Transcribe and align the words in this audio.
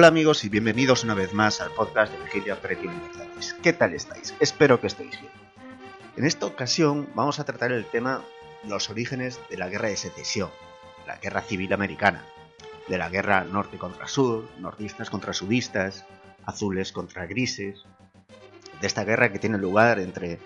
Hola 0.00 0.08
amigos 0.08 0.44
y 0.46 0.48
bienvenidos 0.48 1.04
una 1.04 1.12
vez 1.12 1.34
más 1.34 1.60
al 1.60 1.72
podcast 1.72 2.10
de 2.10 2.56
Pretty 2.56 2.88
Libertades. 2.88 3.54
¿Qué 3.62 3.74
tal 3.74 3.92
estáis? 3.92 4.32
Espero 4.40 4.80
que 4.80 4.86
estéis 4.86 5.20
bien. 5.20 5.30
En 6.16 6.24
esta 6.24 6.46
ocasión 6.46 7.06
vamos 7.14 7.38
a 7.38 7.44
tratar 7.44 7.70
el 7.70 7.84
tema 7.84 8.24
los 8.66 8.88
orígenes 8.88 9.38
de 9.50 9.58
la 9.58 9.68
guerra 9.68 9.88
de 9.88 9.98
secesión, 9.98 10.48
la 11.06 11.18
guerra 11.18 11.42
civil 11.42 11.74
americana, 11.74 12.24
de 12.88 12.96
la 12.96 13.10
guerra 13.10 13.44
norte 13.44 13.76
contra 13.76 14.08
sur, 14.08 14.48
nordistas 14.58 15.10
contra 15.10 15.34
sudistas, 15.34 16.06
azules 16.46 16.92
contra 16.92 17.26
grises, 17.26 17.84
de 18.80 18.86
esta 18.86 19.04
guerra 19.04 19.30
que 19.30 19.38
tiene 19.38 19.58
lugar 19.58 19.98
entre 19.98 20.38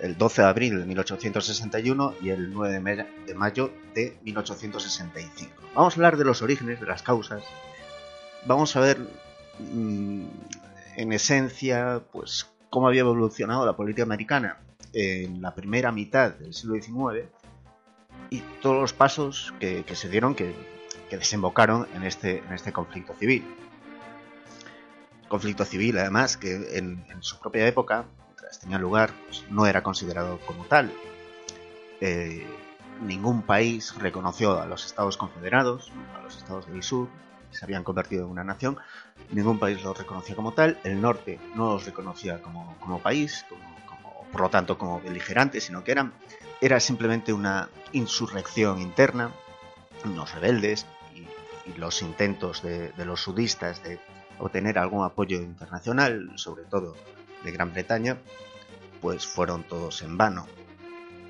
el 0.00 0.16
12 0.16 0.40
de 0.40 0.48
abril 0.48 0.78
de 0.80 0.86
1861 0.86 2.14
y 2.22 2.30
el 2.30 2.50
9 2.50 3.06
de 3.26 3.34
mayo 3.34 3.70
de 3.94 4.16
1865. 4.22 5.52
Vamos 5.74 5.92
a 5.92 5.96
hablar 5.96 6.16
de 6.16 6.24
los 6.24 6.40
orígenes, 6.40 6.80
de 6.80 6.86
las 6.86 7.02
causas, 7.02 7.44
vamos 8.46 8.76
a 8.76 8.80
ver 8.80 8.98
mm, 9.58 10.24
en 10.96 11.12
esencia 11.12 12.02
pues 12.12 12.50
cómo 12.70 12.88
había 12.88 13.00
evolucionado 13.00 13.66
la 13.66 13.76
política 13.76 14.04
americana 14.04 14.58
en 14.92 15.42
la 15.42 15.54
primera 15.54 15.92
mitad 15.92 16.32
del 16.32 16.54
siglo 16.54 16.74
XIX 16.74 17.28
y 18.30 18.40
todos 18.62 18.80
los 18.80 18.92
pasos 18.92 19.52
que, 19.60 19.84
se 19.94 20.08
dieron 20.08 20.34
que, 20.34 20.54
desembocaron 21.10 21.86
en 21.94 22.02
este, 22.02 22.38
en 22.38 22.52
este 22.52 22.72
conflicto 22.72 23.14
civil. 23.14 23.44
Conflicto 25.28 25.64
civil, 25.64 25.98
además, 25.98 26.36
que 26.36 26.78
en, 26.78 27.04
su 27.20 27.38
propia 27.38 27.66
época, 27.66 28.06
mientras 28.26 28.60
tenía 28.60 28.78
lugar, 28.78 29.10
pues, 29.26 29.44
no 29.50 29.66
era 29.66 29.82
considerado 29.82 30.40
como 30.46 30.64
tal. 30.64 30.92
Eh, 32.00 32.46
ningún 33.02 33.42
país 33.42 33.94
reconoció 33.98 34.60
a 34.60 34.66
los 34.66 34.86
Estados 34.86 35.16
Confederados, 35.16 35.92
a 36.16 36.22
los 36.22 36.36
Estados 36.36 36.66
del 36.66 36.82
Sur, 36.82 37.08
se 37.56 37.64
habían 37.64 37.82
convertido 37.82 38.24
en 38.24 38.30
una 38.30 38.44
nación, 38.44 38.78
ningún 39.32 39.58
país 39.58 39.82
los 39.82 39.96
reconocía 39.96 40.36
como 40.36 40.52
tal, 40.52 40.78
el 40.84 41.00
norte 41.00 41.40
no 41.54 41.72
los 41.72 41.86
reconocía 41.86 42.40
como, 42.40 43.00
país, 43.00 43.44
por 44.30 44.40
lo 44.40 44.50
tanto 44.50 44.78
como 44.78 45.00
beligerantes, 45.00 45.64
sino 45.64 45.82
que 45.82 45.92
eran, 45.92 46.12
era 46.60 46.78
simplemente 46.80 47.32
una 47.32 47.68
insurrección 47.92 48.80
interna, 48.80 49.32
unos 50.04 50.34
rebeldes 50.34 50.86
y, 51.14 51.26
los 51.78 52.02
intentos 52.02 52.62
de, 52.62 52.92
los 53.04 53.20
sudistas 53.20 53.82
de 53.82 53.98
obtener 54.38 54.78
algún 54.78 55.04
apoyo 55.04 55.38
internacional, 55.38 56.30
sobre 56.36 56.64
todo 56.64 56.94
de 57.42 57.50
Gran 57.50 57.72
Bretaña, 57.72 58.18
pues 59.00 59.26
fueron 59.26 59.64
todos 59.64 60.02
en 60.02 60.16
vano. 60.16 60.46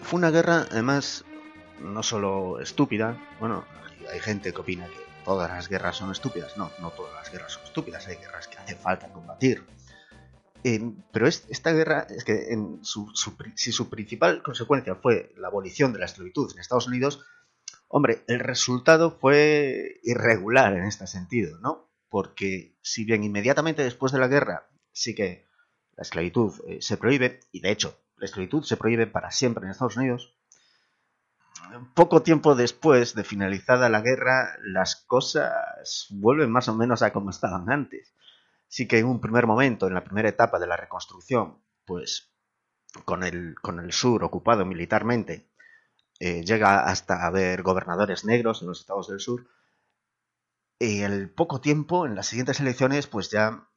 Fue 0.02 0.18
una 0.18 0.30
guerra, 0.30 0.66
además, 0.70 1.24
no 1.80 2.02
solo 2.02 2.60
estúpida, 2.60 3.16
bueno, 3.40 3.64
hay 4.12 4.20
gente 4.20 4.52
que 4.52 4.60
opina 4.60 4.86
que 4.86 5.05
todas 5.26 5.50
las 5.50 5.68
guerras 5.68 5.96
son 5.96 6.12
estúpidas. 6.12 6.56
No, 6.56 6.70
no 6.80 6.92
todas 6.92 7.12
las 7.12 7.30
guerras 7.32 7.52
son 7.52 7.64
estúpidas, 7.64 8.06
hay 8.06 8.16
guerras 8.16 8.46
que 8.46 8.58
hace 8.58 8.76
falta 8.76 9.12
combatir. 9.12 9.66
Pero 11.12 11.26
esta 11.26 11.72
guerra 11.72 12.06
es 12.08 12.24
que 12.24 12.52
en 12.52 12.84
su, 12.84 13.12
si 13.56 13.72
su 13.72 13.90
principal 13.90 14.42
consecuencia 14.42 14.94
fue 14.94 15.32
la 15.36 15.48
abolición 15.48 15.92
de 15.92 15.98
la 15.98 16.06
esclavitud 16.06 16.52
en 16.52 16.60
Estados 16.60 16.86
Unidos, 16.86 17.24
hombre, 17.88 18.22
el 18.28 18.38
resultado 18.38 19.10
fue 19.10 20.00
irregular 20.04 20.74
en 20.74 20.84
este 20.84 21.08
sentido, 21.08 21.58
¿no? 21.58 21.90
Porque 22.08 22.76
si 22.80 23.04
bien 23.04 23.24
inmediatamente 23.24 23.82
después 23.82 24.12
de 24.12 24.20
la 24.20 24.28
guerra 24.28 24.68
sí 24.92 25.14
que 25.14 25.46
la 25.96 26.02
esclavitud 26.02 26.54
eh, 26.68 26.78
se 26.80 26.96
prohíbe, 26.96 27.40
y 27.50 27.60
de 27.60 27.70
hecho 27.72 27.98
la 28.16 28.26
esclavitud 28.26 28.62
se 28.62 28.76
prohíbe 28.76 29.06
para 29.08 29.32
siempre 29.32 29.64
en 29.64 29.70
Estados 29.72 29.96
Unidos, 29.96 30.35
poco 31.94 32.22
tiempo 32.22 32.54
después 32.54 33.14
de 33.14 33.24
finalizada 33.24 33.88
la 33.88 34.00
guerra, 34.00 34.56
las 34.62 34.96
cosas 34.96 36.06
vuelven 36.10 36.50
más 36.50 36.68
o 36.68 36.74
menos 36.74 37.02
a 37.02 37.12
como 37.12 37.30
estaban 37.30 37.70
antes. 37.70 38.14
Sí 38.68 38.88
que 38.88 38.98
en 38.98 39.06
un 39.06 39.20
primer 39.20 39.46
momento, 39.46 39.86
en 39.86 39.94
la 39.94 40.04
primera 40.04 40.28
etapa 40.28 40.58
de 40.58 40.66
la 40.66 40.76
reconstrucción, 40.76 41.58
pues 41.84 42.32
con 43.04 43.22
el, 43.22 43.54
con 43.60 43.80
el 43.80 43.92
sur 43.92 44.24
ocupado 44.24 44.64
militarmente, 44.64 45.48
eh, 46.18 46.42
llega 46.44 46.80
hasta 46.80 47.26
haber 47.26 47.62
gobernadores 47.62 48.24
negros 48.24 48.62
en 48.62 48.68
los 48.68 48.80
estados 48.80 49.08
del 49.08 49.20
sur. 49.20 49.46
Y 50.78 51.02
el 51.02 51.30
poco 51.30 51.60
tiempo, 51.60 52.06
en 52.06 52.14
las 52.14 52.26
siguientes 52.26 52.60
elecciones, 52.60 53.06
pues 53.06 53.30
ya 53.30 53.68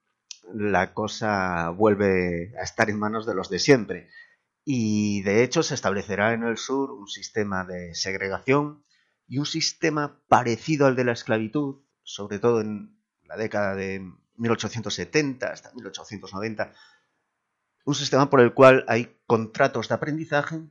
la 0.54 0.94
cosa 0.94 1.70
vuelve 1.70 2.54
a 2.60 2.64
estar 2.64 2.90
en 2.90 3.00
manos 3.00 3.26
de 3.26 3.36
los 3.36 3.50
de 3.50 3.60
siempre 3.60 4.10
y 4.72 5.24
de 5.24 5.44
hecho 5.44 5.64
se 5.64 5.74
establecerá 5.74 6.34
en 6.34 6.44
el 6.44 6.56
sur 6.56 6.92
un 6.92 7.08
sistema 7.08 7.66
de 7.66 7.96
segregación 7.96 8.86
y 9.28 9.40
un 9.40 9.48
sistema 9.48 10.22
parecido 10.28 10.86
al 10.86 10.96
de 10.96 11.06
la 11.06 11.14
esclavitud, 11.14 11.78
sobre 12.04 12.38
todo 12.38 12.62
en 12.62 12.96
la 13.24 13.36
década 13.36 13.74
de 13.74 14.08
1870 14.36 15.48
hasta 15.48 15.74
1890, 15.74 16.72
un 17.84 17.96
sistema 17.96 18.30
por 18.30 18.42
el 18.42 18.54
cual 18.54 18.86
hay 18.88 19.18
contratos 19.26 19.88
de 19.88 19.96
aprendizaje 19.96 20.62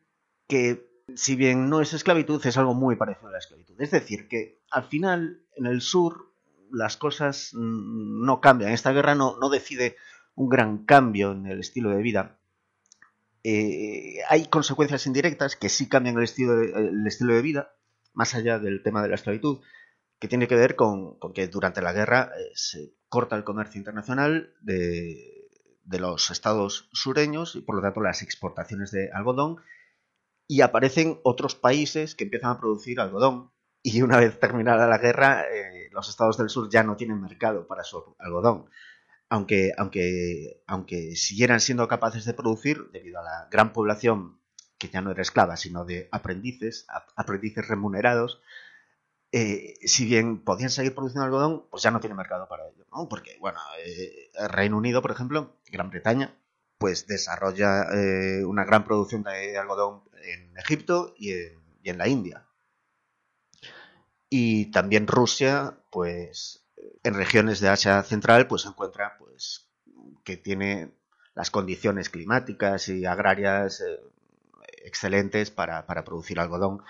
que, 0.46 1.02
si 1.16 1.34
bien 1.34 1.68
no 1.68 1.80
es 1.80 1.92
esclavitud, 1.92 2.40
es 2.46 2.56
algo 2.56 2.74
muy 2.74 2.94
parecido 2.94 3.26
a 3.26 3.32
la 3.32 3.38
esclavitud. 3.38 3.80
Es 3.80 3.90
decir, 3.90 4.28
que 4.28 4.62
al 4.70 4.84
final 4.84 5.44
en 5.56 5.66
el 5.66 5.80
sur 5.80 6.32
las 6.70 6.96
cosas 6.96 7.50
no 7.52 8.40
cambian. 8.40 8.70
Esta 8.70 8.92
guerra 8.92 9.16
no, 9.16 9.36
no 9.40 9.48
decide 9.48 9.96
un 10.36 10.48
gran 10.48 10.84
cambio 10.84 11.32
en 11.32 11.46
el 11.46 11.58
estilo 11.58 11.90
de 11.90 12.00
vida, 12.00 12.37
eh, 13.44 14.18
hay 14.28 14.46
consecuencias 14.46 15.06
indirectas 15.06 15.56
que 15.56 15.68
sí 15.68 15.88
cambian 15.88 16.16
el 16.16 16.24
estilo, 16.24 16.56
de, 16.56 16.92
estilo 17.06 17.34
de 17.34 17.42
vida, 17.42 17.72
más 18.12 18.34
allá 18.34 18.58
del 18.58 18.82
tema 18.82 19.02
de 19.02 19.08
la 19.08 19.14
esclavitud, 19.14 19.60
que 20.18 20.28
tiene 20.28 20.48
que 20.48 20.56
ver 20.56 20.76
con, 20.76 21.18
que 21.34 21.46
durante 21.48 21.82
la 21.82 21.92
guerra 21.92 22.32
eh, 22.36 22.50
se 22.54 22.94
corta 23.08 23.36
el 23.36 23.44
comercio 23.44 23.78
internacional 23.78 24.52
de, 24.60 25.48
de, 25.84 26.00
los 26.00 26.30
estados 26.30 26.88
sureños 26.92 27.54
y 27.54 27.60
por 27.60 27.76
lo 27.76 27.82
tanto 27.82 28.00
las 28.00 28.22
exportaciones 28.22 28.90
de 28.90 29.10
algodón 29.12 29.58
y 30.46 30.62
aparecen 30.62 31.20
otros 31.22 31.54
países 31.54 32.14
que 32.14 32.24
empiezan 32.24 32.50
a 32.50 32.58
producir 32.58 33.00
algodón. 33.00 33.52
Y 33.82 34.02
una 34.02 34.18
vez 34.18 34.40
terminada 34.40 34.88
la 34.88 34.98
guerra 34.98 35.44
eh, 35.44 35.88
los 35.92 36.08
estados 36.08 36.36
del 36.36 36.48
sur 36.48 36.68
ya 36.68 36.82
no 36.82 36.96
tienen 36.96 37.20
mercado 37.20 37.66
para 37.68 37.84
su 37.84 38.16
algodón 38.18 38.68
aunque, 39.28 39.72
aunque, 39.76 40.62
aunque 40.66 41.16
siguieran 41.16 41.60
siendo 41.60 41.88
capaces 41.88 42.24
de 42.24 42.34
producir, 42.34 42.90
debido 42.92 43.20
a 43.20 43.22
la 43.24 43.48
gran 43.50 43.72
población 43.72 44.38
que 44.78 44.88
ya 44.88 45.02
no 45.02 45.10
era 45.10 45.22
esclava, 45.22 45.56
sino 45.56 45.84
de 45.84 46.08
aprendices, 46.12 46.86
aprendices 47.16 47.66
remunerados, 47.68 48.40
eh, 49.32 49.74
si 49.82 50.06
bien 50.06 50.42
podían 50.42 50.70
seguir 50.70 50.94
produciendo 50.94 51.24
algodón, 51.24 51.66
pues 51.70 51.82
ya 51.82 51.90
no 51.90 52.00
tiene 52.00 52.14
mercado 52.14 52.48
para 52.48 52.68
ello, 52.68 52.86
¿no? 52.92 53.08
Porque, 53.08 53.36
bueno, 53.40 53.58
eh, 53.84 54.30
Reino 54.48 54.78
Unido, 54.78 55.02
por 55.02 55.10
ejemplo, 55.10 55.56
Gran 55.70 55.90
Bretaña, 55.90 56.34
pues 56.78 57.06
desarrolla 57.06 57.82
eh, 57.92 58.44
una 58.44 58.64
gran 58.64 58.84
producción 58.84 59.24
de 59.24 59.58
algodón 59.58 60.02
en 60.22 60.56
Egipto 60.56 61.14
y 61.18 61.32
en 61.32 61.98
la 61.98 62.08
India. 62.08 62.46
Y 64.30 64.70
también 64.70 65.06
Rusia, 65.06 65.78
pues 65.90 66.67
en 67.02 67.14
regiones 67.14 67.60
de 67.60 67.68
Asia 67.68 68.02
Central 68.02 68.46
pues 68.46 68.62
se 68.62 68.68
encuentra 68.68 69.16
pues 69.18 69.68
que 70.24 70.36
tiene 70.36 70.94
las 71.34 71.50
condiciones 71.50 72.10
climáticas 72.10 72.88
y 72.88 73.06
agrarias 73.06 73.80
eh, 73.80 74.00
excelentes 74.84 75.50
para, 75.50 75.86
producir 76.04 76.40
algodón. 76.40 76.82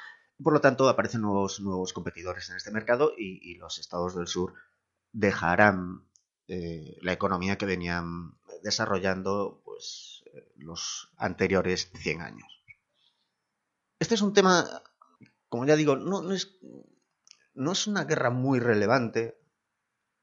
Por 0.43 0.52
lo 0.52 0.60
tanto, 0.60 0.88
aparecen 0.88 1.20
nuevos, 1.22 1.60
nuevos 1.60 1.93
competidores 1.93 2.49
en 2.49 2.56
este 2.56 2.70
mercado 2.70 3.12
y, 3.16 3.56
los 3.56 3.78
estados 3.78 4.14
del 4.14 4.26
sur 4.26 4.55
dejarán 5.12 6.05
eh, 6.46 6.96
la 7.02 7.12
economía 7.12 7.58
que 7.58 7.66
venían 7.66 8.38
desarrollando 8.62 9.60
pues, 9.64 10.19
pues, 10.32 10.44
los 10.56 11.12
anteriores 11.16 11.90
100 11.94 12.22
años. 12.22 12.64
Este 13.99 14.14
es 14.14 14.22
un 14.22 14.32
tema, 14.32 14.64
como 15.49 15.66
ya 15.66 15.76
digo, 15.76 15.96
no, 15.96 16.32
es, 16.32 16.58
no 17.55 17.72
es 17.72 17.87
una 17.87 18.05
guerra 18.05 18.31
muy 18.31 18.60
relevante, 18.60 19.38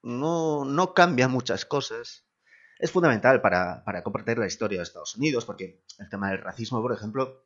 no, 0.06 0.66
no 0.66 0.94
cambia 0.94 1.28
muchas 1.28 1.66
cosas. 1.66 2.26
Es 2.78 2.92
fundamental 2.92 3.42
para, 3.42 3.84
para 3.84 4.04
comprender 4.04 4.38
la 4.38 4.46
historia 4.46 4.78
de 4.78 4.84
Estados 4.84 5.16
Unidos, 5.16 5.46
porque 5.46 5.84
el 5.98 6.10
tema 6.10 6.30
del 6.30 6.42
racismo, 6.42 6.80
por 6.82 6.94
ejemplo, 6.94 7.44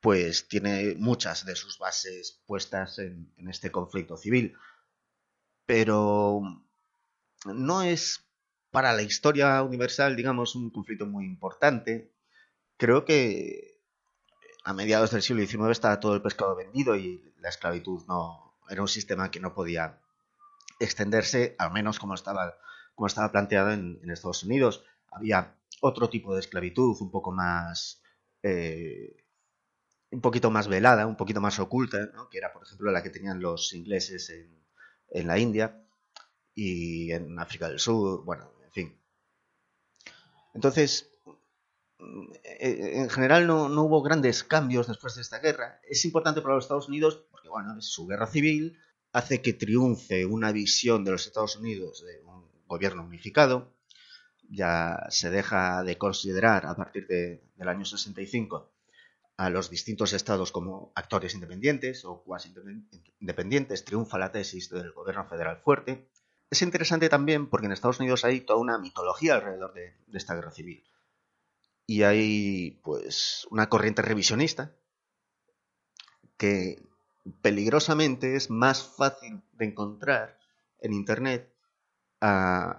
pues 0.00 0.48
tiene 0.48 0.96
muchas 0.98 1.46
de 1.46 1.54
sus 1.54 1.78
bases 1.78 2.42
puestas 2.46 2.98
en, 2.98 3.32
este 3.48 3.70
conflicto 3.70 4.16
civil. 4.16 4.56
Pero 5.64 6.42
no 7.44 7.82
es 7.82 8.24
para 8.72 8.92
la 8.92 9.02
historia 9.02 9.62
universal, 9.62 10.16
digamos, 10.16 10.56
un 10.56 10.70
conflicto 10.70 11.06
muy 11.06 11.24
importante. 11.24 12.12
Creo 12.76 13.04
que 13.04 13.80
a 14.64 14.74
mediados 14.74 15.12
del 15.12 15.22
siglo 15.22 15.46
XIX 15.46 15.70
estaba 15.70 16.00
todo 16.00 16.16
el 16.16 16.22
pescado 16.22 16.56
vendido 16.56 16.96
y 16.96 17.32
la 17.38 17.48
esclavitud 17.48 18.04
no 18.08 18.58
era 18.68 18.82
un 18.82 18.88
sistema 18.88 19.30
que 19.30 19.38
no 19.38 19.54
podía 19.54 20.00
extenderse, 20.78 21.56
al 21.58 21.72
menos 21.72 21.98
como 21.98 22.14
estaba, 22.14 22.56
como 22.94 23.06
estaba 23.06 23.32
planteado 23.32 23.72
en, 23.72 24.00
Estados 24.10 24.44
Unidos. 24.44 24.84
Había 25.10 25.56
otro 25.80 26.08
tipo 26.08 26.34
de 26.34 26.40
esclavitud, 26.40 26.96
un 27.00 27.10
poco 27.10 27.32
más 27.32 28.02
eh, 28.42 29.16
un 30.10 30.20
poquito 30.20 30.50
más 30.50 30.68
velada, 30.68 31.06
un 31.06 31.16
poquito 31.16 31.40
más 31.40 31.58
oculta, 31.58 32.10
que 32.30 32.38
era, 32.38 32.52
por 32.52 32.62
ejemplo, 32.62 32.90
la 32.90 33.02
que 33.02 33.10
tenían 33.10 33.40
los 33.40 33.72
ingleses 33.74 34.30
en, 34.30 35.26
la 35.26 35.38
India 35.38 35.84
y 36.54 37.12
en 37.12 37.38
África 37.38 37.68
del 37.68 37.78
Sur, 37.78 38.24
bueno, 38.24 38.50
en 38.64 38.72
fin. 38.72 39.00
Entonces, 40.54 41.10
eh, 41.98 42.92
en 42.94 43.10
general 43.10 43.46
no, 43.46 43.66
hubo 43.82 44.02
grandes 44.02 44.44
cambios 44.44 44.86
después 44.86 45.14
de 45.14 45.22
esta 45.22 45.38
guerra. 45.38 45.80
Es 45.88 46.04
importante 46.04 46.40
para 46.40 46.54
los 46.54 46.64
Estados 46.64 46.88
Unidos 46.88 47.26
porque, 47.30 47.48
bueno, 47.48 47.76
es 47.78 47.86
su 47.86 48.06
guerra 48.06 48.26
civil, 48.26 48.78
hace 49.16 49.40
que 49.40 49.54
triunfe 49.54 50.26
una 50.26 50.52
visión 50.52 51.02
de 51.02 51.12
los 51.12 51.26
Estados 51.26 51.56
Unidos 51.56 52.04
de 52.04 52.20
un 52.20 52.44
gobierno 52.66 53.02
unificado. 53.02 53.72
Ya 54.50 55.06
se 55.08 55.30
deja 55.30 55.82
de 55.84 55.96
considerar 55.96 56.66
a 56.66 56.76
partir 56.76 57.06
de, 57.06 57.42
del 57.56 57.68
año 57.68 57.86
65 57.86 58.70
a 59.38 59.48
los 59.48 59.70
distintos 59.70 60.12
estados 60.12 60.52
como 60.52 60.92
actores 60.94 61.34
independientes 61.34 62.04
o 62.04 62.22
cuasi 62.24 62.52
independientes, 63.20 63.86
triunfa 63.86 64.18
la 64.18 64.32
tesis 64.32 64.68
del 64.68 64.92
gobierno 64.92 65.26
federal 65.26 65.62
fuerte. 65.62 66.10
Es 66.50 66.60
interesante 66.60 67.08
también 67.08 67.48
porque 67.48 67.66
en 67.66 67.72
Estados 67.72 68.00
Unidos 68.00 68.22
hay 68.26 68.42
toda 68.42 68.58
una 68.58 68.78
mitología 68.78 69.36
alrededor 69.36 69.72
de, 69.72 69.94
esta 70.12 70.34
guerra 70.34 70.50
civil. 70.50 70.84
Y 71.86 72.02
hay 72.02 72.80
pues 72.84 73.46
una 73.50 73.70
corriente 73.70 74.02
revisionista 74.02 74.76
que 76.36 76.82
peligrosamente 77.42 78.36
es 78.36 78.50
más 78.50 78.82
fácil 78.96 79.42
de 79.52 79.66
encontrar 79.66 80.38
en 80.78 80.92
Internet 80.92 81.52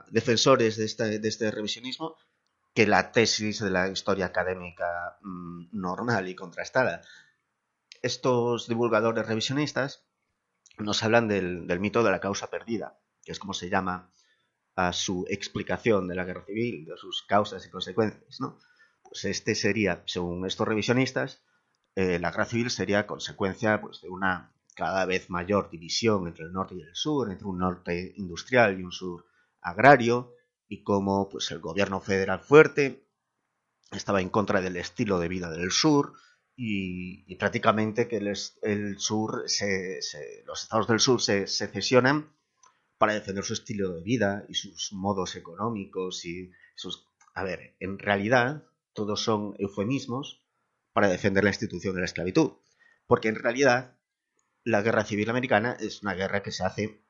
defensores 0.09 0.77
de 0.77 0.85
este, 1.23 1.51
revisionismo 1.51 2.15
que 2.73 2.87
la 2.87 3.11
tesis 3.11 3.59
de 3.59 3.69
la 3.69 3.87
historia 3.87 4.25
académica 4.25 5.17
mm, 5.21 5.69
normal 5.71 6.27
y 6.27 6.35
contrastada. 6.35 7.01
Estos 8.01 8.67
divulgadores 8.67 9.25
revisionistas 9.25 10.05
nos 10.77 11.01
hablan 11.03 11.27
del, 11.27 11.79
mito 11.79 12.03
de 12.03 12.11
la 12.11 12.19
causa 12.19 12.49
perdida, 12.49 12.99
que 13.23 13.31
es 13.31 13.39
como 13.39 13.53
se 13.53 13.69
llama 13.69 14.11
a 14.75 14.93
su 14.93 15.25
explicación 15.27 16.07
de 16.07 16.15
la 16.15 16.23
guerra 16.23 16.45
civil, 16.45 16.85
de 16.85 16.97
sus 16.97 17.23
causas 17.23 17.65
y 17.65 17.71
consecuencias. 17.71 18.39
¿no? 18.39 18.59
Pues 19.01 19.25
este 19.25 19.55
sería, 19.55 20.03
según 20.05 20.45
estos 20.45 20.67
revisionistas, 20.67 21.41
eh, 21.97 22.19
la 22.19 22.29
guerra 22.29 22.45
civil 22.45 22.69
sería 22.69 23.07
consecuencia 23.07 23.81
pues, 23.81 24.01
de 24.01 24.09
una 24.09 24.53
cada 24.75 25.03
vez 25.07 25.31
mayor 25.31 25.71
división 25.71 26.27
entre 26.27 26.45
el 26.45 26.53
norte 26.53 26.75
y 26.75 26.81
el 26.81 26.95
sur, 26.95 27.31
entre 27.31 27.47
un 27.47 27.57
norte 27.57 28.13
industrial 28.17 28.79
y 28.79 28.83
un 28.83 28.91
sur 28.91 29.25
agrario, 29.61 30.31
y 30.67 30.83
cómo 30.83 31.27
pues, 31.27 31.49
el 31.49 31.57
gobierno 31.57 31.99
federal 31.99 32.39
fuerte 32.39 33.07
estaba 33.91 34.21
en 34.21 34.29
contra 34.29 34.61
del 34.61 34.77
estilo 34.77 35.17
de 35.17 35.27
vida 35.27 35.49
del 35.49 35.71
sur 35.71 36.13
y, 36.55 37.35
prácticamente 37.37 38.07
que 38.07 38.17
el, 38.17 38.99
sur 38.99 39.45
los 40.45 40.61
estados 40.61 40.87
del 40.87 40.99
sur 40.99 41.19
se, 41.19 41.47
cesionan 41.47 42.31
para 42.99 43.15
defender 43.15 43.43
su 43.43 43.53
estilo 43.53 43.95
de 43.95 44.03
vida 44.03 44.45
y 44.47 44.53
sus 44.53 44.93
modos 44.93 45.35
económicos 45.35 46.25
y 46.25 46.51
sus... 46.75 47.07
A 47.33 47.43
ver, 47.43 47.75
en 47.79 47.97
realidad 47.97 48.65
todos 48.93 49.19
son 49.19 49.55
eufemismos 49.57 50.43
para 50.97 51.09
defender 51.09 51.43
la 51.43 51.51
institución 51.51 51.93
de 51.93 51.99
la 51.99 52.07
esclavitud, 52.07 52.53
porque 53.05 53.27
en 53.27 53.35
realidad 53.35 53.99
la 54.63 54.81
guerra 54.81 55.05
civil 55.05 55.29
americana 55.29 55.77
es 55.79 56.01
una 56.01 56.15
guerra 56.15 56.41
que 56.41 56.51
se 56.51 56.65
hace 56.65 57.03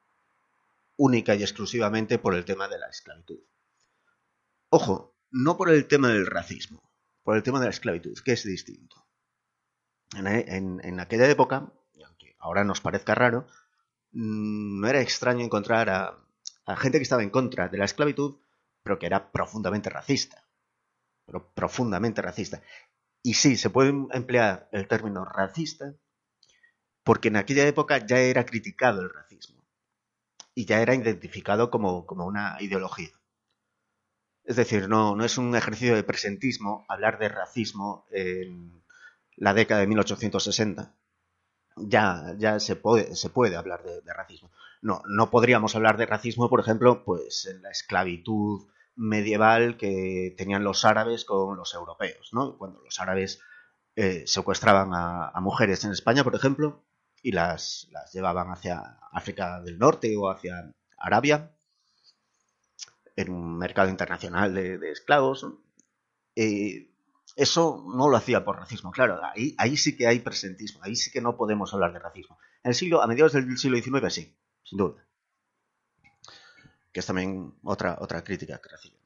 única 0.97 1.35
y 1.35 1.41
exclusivamente 1.41 2.19
por 2.19 2.35
el 2.35 2.43
tema 2.43 2.67
de 2.67 2.79
la 2.79 2.89
esclavitud. 2.89 3.39
Ojo, 4.67 5.15
no 5.31 5.55
por 5.55 5.69
el 5.69 5.87
tema 5.87 6.09
del 6.09 6.25
racismo, 6.25 6.91
por 7.23 7.37
el 7.37 7.43
tema 7.43 7.61
de 7.61 7.67
la 7.67 7.71
esclavitud, 7.71 8.19
que 8.25 8.33
es 8.33 8.43
distinto. 8.43 9.07
En, 10.17 10.99
aquella 10.99 11.29
época, 11.29 11.71
aunque 12.05 12.35
ahora 12.39 12.65
nos 12.65 12.81
parezca 12.81 13.15
raro, 13.15 13.47
mm, 14.11 14.81
no 14.81 14.87
era 14.89 14.99
extraño 14.99 15.45
encontrar 15.45 15.89
a 15.89 16.75
gente 16.75 16.99
que 16.99 17.03
estaba 17.03 17.23
en 17.23 17.29
contra 17.29 17.69
de 17.69 17.77
la 17.77 17.85
esclavitud, 17.85 18.35
pero 18.83 18.99
que 18.99 19.05
era 19.05 19.31
profundamente 19.31 19.89
racista. 19.89 20.43
Pero 21.25 21.53
profundamente 21.53 22.21
racista. 22.21 22.61
Y 23.23 23.33
sí, 23.33 23.57
se 23.57 23.69
puede 23.69 23.89
emplear 24.11 24.69
el 24.71 24.87
término 24.87 25.25
racista 25.25 25.93
porque 27.03 27.29
en 27.29 27.37
aquella 27.37 27.65
época 27.65 28.05
ya 28.05 28.19
era 28.19 28.45
criticado 28.45 29.01
el 29.01 29.09
racismo 29.09 29.65
y 30.53 30.65
ya 30.65 30.81
era 30.81 30.93
identificado 30.93 31.69
como, 31.69 32.05
una 32.09 32.57
ideología. 32.59 33.11
Es 34.43 34.57
decir, 34.57 34.89
no, 34.89 35.15
no 35.15 35.23
es 35.23 35.37
un 35.37 35.55
ejercicio 35.55 35.95
de 35.95 36.03
presentismo 36.03 36.85
hablar 36.89 37.19
de 37.19 37.29
racismo 37.29 38.05
en 38.11 38.83
la 39.37 39.53
década 39.53 39.81
de 39.81 39.87
1860. 39.87 40.95
Ya, 41.77 42.33
ya 42.37 42.59
se, 42.59 42.75
puede, 42.75 43.15
se 43.15 43.29
puede 43.29 43.55
hablar 43.55 43.83
de, 43.83 44.13
racismo. 44.13 44.51
No, 44.81 45.01
no 45.07 45.29
podríamos 45.29 45.75
hablar 45.75 45.95
de 45.95 46.07
racismo, 46.07 46.49
por 46.49 46.59
ejemplo, 46.59 47.05
pues 47.05 47.45
en 47.45 47.61
la 47.61 47.69
esclavitud 47.69 48.67
medieval 48.97 49.77
que 49.77 50.33
tenían 50.37 50.63
los 50.63 50.83
árabes 50.83 51.23
con 51.23 51.55
los 51.55 51.73
europeos, 51.73 52.29
¿no? 52.33 52.57
Cuando 52.57 52.81
los 52.81 52.99
árabes 52.99 53.39
eh, 53.95 54.23
secuestraban 54.25 54.89
a, 54.93 55.39
mujeres 55.39 55.85
en 55.85 55.91
España, 55.91 56.23
por 56.23 56.35
ejemplo, 56.35 56.83
y 57.21 57.31
las, 57.31 57.89
llevaban 58.11 58.49
hacia 58.49 58.99
África 59.11 59.61
del 59.61 59.77
Norte 59.77 60.15
o 60.17 60.29
hacia 60.29 60.73
Arabia, 60.97 61.55
en 63.15 63.31
un 63.31 63.57
mercado 63.57 63.89
internacional 63.89 64.53
de, 64.53 64.91
esclavos. 64.91 65.45
Eso 67.35 67.85
no 67.95 68.09
lo 68.09 68.17
hacía 68.17 68.43
por 68.43 68.57
racismo, 68.57 68.91
claro, 68.91 69.19
ahí, 69.23 69.53
ahí 69.59 69.77
sí 69.77 69.95
que 69.95 70.07
hay 70.07 70.19
presentismo, 70.19 70.83
ahí 70.83 70.95
sí 70.95 71.11
que 71.11 71.21
no 71.21 71.37
podemos 71.37 71.71
hablar 71.71 71.93
de 71.93 71.99
racismo. 71.99 72.39
En 72.63 72.69
el 72.69 72.75
siglo, 72.75 73.01
a 73.01 73.07
mediados 73.07 73.33
del 73.33 73.57
siglo 73.59 73.77
XIX 73.77 74.11
sí, 74.11 74.35
sin 74.63 74.79
duda. 74.79 75.06
Que 76.91 77.01
es 77.01 77.05
también 77.05 77.53
otra, 77.63 77.97
otra 77.99 78.23
crítica 78.23 78.59
que 78.59 78.69
recibe. 78.69 78.97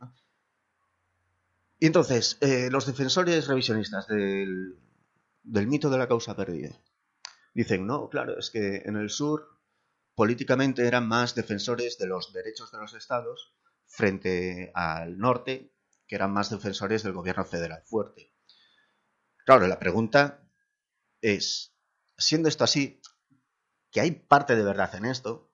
Y 1.79 1.87
entonces, 1.87 2.37
eh, 2.41 2.69
los 2.69 2.85
defensores 2.85 3.47
revisionistas 3.47 4.07
del, 4.07 4.77
del 5.43 5.67
mito 5.67 5.89
de 5.89 5.97
la 5.97 6.07
causa 6.07 6.35
perdida 6.35 6.79
Dicen, 7.53 7.85
no, 7.85 8.09
claro, 8.09 8.39
es 8.39 8.49
que 8.49 8.83
en 8.85 8.95
el 8.95 9.09
sur 9.09 9.59
políticamente 10.15 10.87
eran 10.87 11.07
más 11.07 11.35
defensores 11.35 11.97
de 11.97 12.07
los 12.07 12.31
derechos 12.31 12.71
de 12.71 12.77
los 12.77 12.93
estados 12.93 13.53
frente 13.85 14.71
al 14.73 15.17
norte, 15.17 15.73
que 16.07 16.15
eran 16.15 16.31
más 16.31 16.49
defensores 16.49 17.03
del 17.03 17.13
gobierno 17.13 17.43
federal 17.43 17.83
fuerte. 17.85 18.33
Claro, 19.45 19.67
la 19.67 19.79
pregunta 19.79 20.47
es, 21.19 21.75
siendo 22.17 22.47
esto 22.47 22.63
así, 22.63 23.01
que 23.89 23.99
hay 23.99 24.11
parte 24.11 24.55
de 24.55 24.63
verdad 24.63 24.95
en 24.95 25.05
esto, 25.05 25.50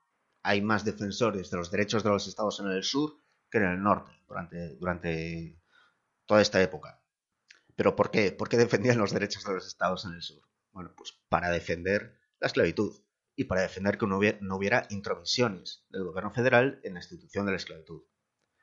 hay 0.48 0.62
más 0.62 0.86
defensores 0.86 1.52
de 1.52 1.58
los 1.58 1.72
derechos 1.72 2.04
de 2.04 2.10
los 2.10 2.26
estados 2.26 2.62
en 2.62 2.68
el 2.68 2.82
sur 2.82 3.20
que 3.52 3.58
en 3.58 3.66
el 3.66 3.84
norte 3.84 4.14
durante, 4.80 5.60
toda 6.26 6.42
esta 6.42 6.62
época. 6.62 7.04
¿Pero 7.76 7.98
por 7.98 8.12
qué? 8.12 8.32
¿Por 8.32 8.48
qué 8.48 8.56
defendían 8.56 8.98
los 8.98 9.12
derechos 9.12 9.44
de 9.44 9.54
los 9.54 9.68
estados 9.68 10.06
en 10.06 10.14
el 10.14 10.22
sur? 10.22 10.42
Bueno, 10.72 10.94
pues 10.96 11.14
para 11.28 11.50
defender 11.50 12.18
la 12.40 12.48
esclavitud 12.48 12.96
y 13.36 13.44
para 13.44 13.62
defender 13.62 13.98
que 13.98 14.08
no 14.08 14.18
hubiera, 14.18 14.88
intromisiones 14.90 15.86
del 15.90 16.06
gobierno 16.06 16.32
federal 16.32 16.80
en 16.84 16.94
la 16.94 17.02
institución 17.02 17.46
de 17.46 17.52
la 17.52 17.58
esclavitud. 17.58 18.04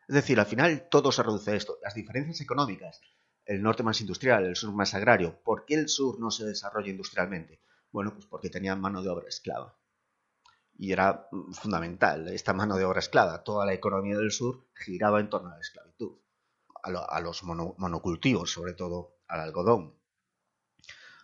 Es 0.09 0.15
decir, 0.15 0.41
al 0.41 0.47
final 0.47 0.89
todo 0.91 1.13
se 1.13 1.23
reduce 1.23 1.51
a 1.51 1.55
esto. 1.55 1.79
Las 1.83 1.95
diferencias 1.95 2.41
económicas, 2.41 3.03
el 3.45 3.63
norte 3.63 3.83
más 3.83 4.01
industrial, 4.01 4.47
el 4.47 4.57
sur 4.57 4.73
más 4.73 4.95
agrario. 4.95 5.39
¿Por 5.43 5.67
qué 5.67 5.75
el 5.75 5.91
sur 5.91 6.19
no 6.19 6.31
se 6.31 6.47
desarrolla 6.47 6.91
industrialmente? 6.91 7.61
Bueno, 7.93 8.15
pues 8.15 8.25
porque 8.25 8.49
tenían 8.49 8.81
mano 8.81 9.03
de 9.03 9.11
obra 9.11 9.29
esclava. 9.29 9.79
Y 10.77 10.93
era 10.93 11.29
mm, 11.31 11.53
fundamental 11.53 12.29
esta 12.29 12.53
mano 12.53 12.77
de 12.77 12.85
obra 12.85 13.01
esclava. 13.01 13.45
Toda 13.45 13.67
la 13.67 13.75
economía 13.75 14.17
del 14.17 14.33
sur 14.33 14.67
giraba 14.75 15.21
en 15.21 15.31
torno 15.31 15.51
a 15.51 15.55
la 15.55 15.61
esclavitud. 15.61 16.19
a, 16.83 17.21
los 17.21 17.43
monocultivos, 17.43 18.53
sobre 18.53 18.75
todo 18.75 19.17
al 19.27 19.41
algodón. 19.41 19.95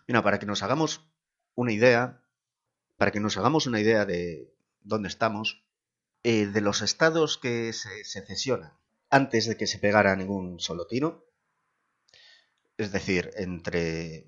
Mira, 0.07 0.23
para 0.23 0.39
que 0.39 0.45
nos 0.47 0.63
hagamos 0.63 1.05
una 1.55 1.71
idea, 1.71 2.21
para 2.97 3.11
que 3.11 3.19
nos 3.19 3.37
hagamos 3.37 3.67
una 3.67 3.79
idea 3.79 4.05
de 4.05 4.51
dónde 4.81 5.07
estamos, 5.07 5.63
eh, 6.23 6.47
de 6.47 6.61
los 6.61 6.81
estados 6.81 7.37
que 7.37 7.73
se 7.73 8.03
secesionan 8.03 8.73
antes 9.11 9.45
de 9.45 9.57
que 9.57 9.67
se 9.67 9.77
pegara 9.77 10.15
ningún 10.15 10.59
solo 10.59 10.87
tiro, 10.87 11.27
es 12.77 12.91
decir, 12.91 13.31
entre, 13.35 14.25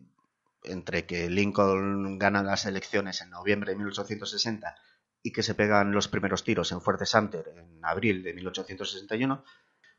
entre 0.63 1.05
que 1.05 1.29
Lincoln 1.29 2.19
gana 2.19 2.43
las 2.43 2.65
elecciones 2.65 3.21
en 3.21 3.29
noviembre 3.29 3.71
de 3.71 3.77
1860 3.77 4.75
y 5.23 5.31
que 5.31 5.41
se 5.41 5.55
pegan 5.55 5.93
los 5.93 6.09
primeros 6.09 6.43
tiros 6.43 6.71
en 6.73 6.81
Fuerte 6.81 7.05
Sumter 7.05 7.53
en 7.57 7.79
abril 7.83 8.21
de 8.21 8.33
1861, 8.33 9.43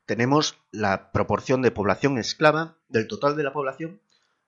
tenemos 0.07 0.59
la 0.71 1.11
proporción 1.13 1.63
de 1.63 1.71
población 1.71 2.19
esclava 2.19 2.77
del 2.89 3.09
total 3.09 3.37
de 3.37 3.43
la 3.43 3.55
población 3.55 4.03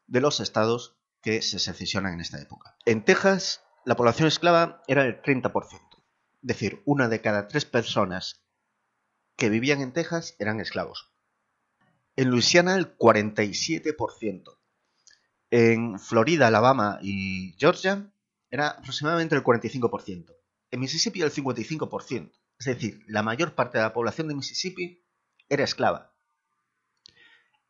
de 0.06 0.20
los 0.20 0.38
estados 0.40 0.96
que 1.22 1.40
se 1.40 1.58
secesionan 1.58 2.12
en 2.12 2.20
esta 2.20 2.40
época. 2.40 2.76
En 2.84 3.04
Texas, 3.04 3.64
la 3.86 3.96
población 3.96 4.28
esclava 4.28 4.82
era 4.86 5.06
el 5.06 5.22
30%, 5.22 5.62
es 5.72 5.80
decir, 6.42 6.82
una 6.84 7.08
de 7.08 7.22
cada 7.22 7.48
tres 7.48 7.64
personas 7.64 8.42
que 9.36 9.48
vivían 9.48 9.80
en 9.80 9.92
Texas 9.92 10.36
eran 10.38 10.60
esclavos. 10.60 11.10
En 12.16 12.30
Luisiana, 12.30 12.76
el 12.76 12.96
47%. 12.96 14.58
En 15.50 15.98
Florida, 15.98 16.46
Alabama 16.46 16.98
y 17.02 17.54
Georgia 17.58 18.10
era 18.50 18.68
aproximadamente 18.68 19.34
el 19.34 19.42
45%. 19.42 20.35
En 20.70 20.80
Mississippi, 20.80 21.22
el 21.22 21.32
55%. 21.32 22.32
Es 22.58 22.66
decir, 22.66 23.04
la 23.06 23.22
mayor 23.22 23.54
parte 23.54 23.78
de 23.78 23.84
la 23.84 23.92
población 23.92 24.28
de 24.28 24.34
Mississippi 24.34 25.04
era 25.48 25.64
esclava. 25.64 26.14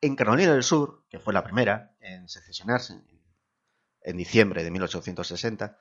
En 0.01 0.17
Carolina 0.17 0.53
del 0.53 0.63
Sur, 0.63 1.05
que 1.09 1.19
fue 1.19 1.33
la 1.33 1.45
primera 1.45 1.97
en 2.01 2.29
secesionarse 2.29 3.03
en 4.03 4.17
diciembre 4.17 4.63
de 4.63 4.71
1860, 4.71 5.79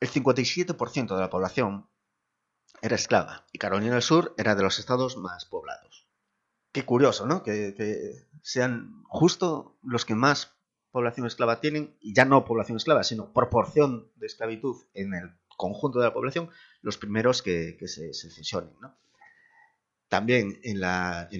el 0.00 0.10
57% 0.10 1.14
de 1.14 1.20
la 1.20 1.30
población 1.30 1.88
era 2.82 2.96
esclava 2.96 3.46
y 3.52 3.58
Carolina 3.58 3.94
del 3.94 4.02
Sur 4.02 4.34
era 4.36 4.54
de 4.54 4.62
los 4.62 4.78
estados 4.78 5.16
más 5.16 5.44
poblados. 5.46 6.08
Qué 6.72 6.84
curioso, 6.84 7.26
¿no? 7.26 7.42
Que, 7.42 8.26
sean 8.42 9.02
justo 9.08 9.78
los 9.82 10.04
que 10.04 10.14
más 10.14 10.56
población 10.90 11.26
esclava 11.26 11.60
tienen, 11.60 11.96
y 12.00 12.14
ya 12.14 12.24
no 12.24 12.44
población 12.44 12.76
esclava, 12.76 13.02
sino 13.02 13.32
proporción 13.32 14.10
de 14.16 14.26
esclavitud 14.26 14.84
en 14.94 15.14
el 15.14 15.38
conjunto 15.56 15.98
de 15.98 16.06
la 16.06 16.14
población, 16.14 16.50
los 16.82 16.98
primeros 16.98 17.42
que, 17.42 17.76
se 17.86 18.12
secesionen. 18.12 18.74
¿no? 18.80 18.96
También 20.08 20.60
en, 20.62 20.80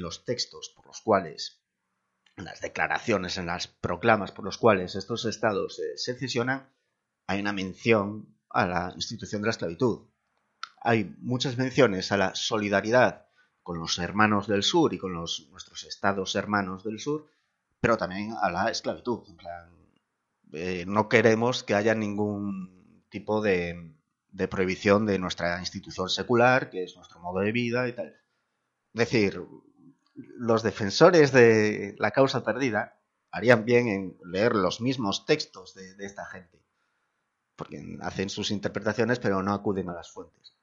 los 0.00 0.24
textos 0.24 0.72
por 0.74 0.86
los 0.86 1.00
cuales 1.00 1.62
en 2.36 2.44
las 2.44 2.60
declaraciones, 2.60 3.38
en 3.38 3.46
las 3.46 3.66
proclamas 3.66 4.32
por 4.32 4.44
los 4.44 4.58
cuales 4.58 4.94
estos 4.94 5.24
estados 5.24 5.76
se 5.76 5.96
secesionan, 5.96 6.68
hay 7.26 7.40
una 7.40 7.52
mención 7.52 8.36
a 8.50 8.66
la 8.66 8.92
institución 8.94 9.42
de 9.42 9.46
la 9.46 9.50
esclavitud. 9.52 10.08
Hay 10.82 11.16
muchas 11.18 11.56
menciones 11.56 12.12
a 12.12 12.16
la 12.16 12.34
solidaridad 12.34 13.26
con 13.62 13.78
los 13.78 13.98
hermanos 13.98 14.46
del 14.46 14.62
sur 14.62 14.92
y 14.94 14.98
con 14.98 15.12
nuestros 15.12 15.84
estados 15.84 16.34
hermanos 16.36 16.84
del 16.84 17.00
sur, 17.00 17.26
pero 17.80 17.96
también 17.96 18.34
a 18.40 18.50
la 18.50 18.70
esclavitud. 18.70 19.20
Eh, 20.52 20.84
no 20.86 21.08
queremos 21.08 21.64
que 21.64 21.74
haya 21.74 21.94
ningún 21.94 23.04
tipo 23.08 23.40
de, 23.40 23.95
de 24.36 24.48
prohibición 24.48 25.06
de 25.06 25.18
nuestra 25.18 25.58
institución 25.60 26.10
secular, 26.10 26.68
que 26.68 26.84
es 26.84 26.94
nuestro 26.94 27.20
modo 27.20 27.40
de 27.40 27.52
vida 27.52 27.88
y 27.88 27.94
tal. 27.94 28.08
Es 28.08 28.14
decir, 28.92 29.42
los 30.14 30.62
defensores 30.62 31.32
de 31.32 31.96
la 31.98 32.10
causa 32.10 32.44
perdida 32.44 33.00
harían 33.30 33.64
bien 33.64 33.88
en 33.88 34.18
leer 34.24 34.54
los 34.54 34.80
mismos 34.82 35.24
textos 35.24 35.74
de, 35.74 35.94
esta 36.04 36.26
gente, 36.26 36.62
porque 37.56 37.98
hacen 38.02 38.28
sus 38.28 38.50
interpretaciones 38.50 39.18
pero 39.18 39.42
no 39.42 39.54
acuden 39.54 39.88
a 39.88 39.94
las 39.94 40.10
fuentes. 40.10 40.54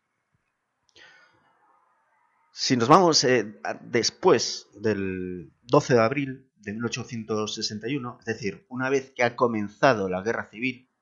Si 2.51 2.77
nos 2.77 2.87
vamos 2.87 3.23
eh, 3.23 3.59
después 3.81 4.67
del 4.75 5.51
12 5.63 5.95
de 5.95 5.99
abril 5.99 6.51
de 6.57 6.73
1861, 6.73 8.17
es 8.19 8.25
decir, 8.25 8.67
una 8.69 8.91
vez 8.91 9.11
que 9.15 9.23
ha 9.23 9.35
comenzado 9.35 10.09
la 10.09 10.21
guerra 10.21 10.49
civil, 10.51 10.92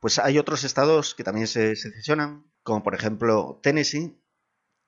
pues 0.00 0.18
hay 0.18 0.38
otros 0.38 0.64
estados 0.64 1.14
que 1.14 1.24
también 1.24 1.46
se 1.46 1.76
secesionan, 1.76 2.50
como 2.62 2.82
por 2.82 2.94
ejemplo 2.94 3.60
Tennessee, 3.62 4.18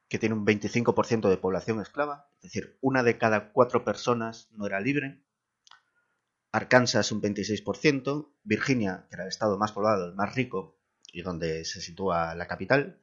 que 0.09 0.19
tiene 0.19 0.35
un 0.35 0.45
25% 0.45 1.29
de 1.29 1.37
población 1.37 1.81
esclava, 1.81 2.29
es 2.37 2.43
decir, 2.43 2.79
una 2.81 3.03
de 3.03 3.19
cada 3.19 3.53
cuatro 3.53 3.85
personas 3.85 4.49
no 4.53 4.67
era 4.67 4.81
libre. 4.81 5.23
Arkansas 6.51 7.13
un 7.13 7.23
26%, 7.23 8.31
Virginia, 8.43 9.07
que 9.09 9.17
era 9.17 9.25
el 9.25 9.31
estado 9.31 9.57
más 9.57 9.73
poblado, 9.73 10.07
el 10.07 10.15
más 10.15 10.35
rico 10.35 10.79
y 11.13 11.23
donde 11.23 11.65
se 11.65 11.81
sitúa 11.81 12.35
la 12.35 12.47
capital, 12.47 13.01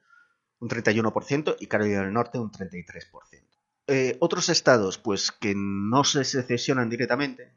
un 0.60 0.68
31% 0.68 1.56
y 1.58 1.66
Carolina 1.66 2.02
del 2.02 2.12
Norte 2.12 2.38
un 2.38 2.52
33%. 2.52 3.44
Eh, 3.86 4.16
otros 4.20 4.48
estados, 4.48 4.98
pues 4.98 5.32
que 5.32 5.54
no 5.56 6.04
se 6.04 6.24
secesionan 6.24 6.90
directamente, 6.90 7.52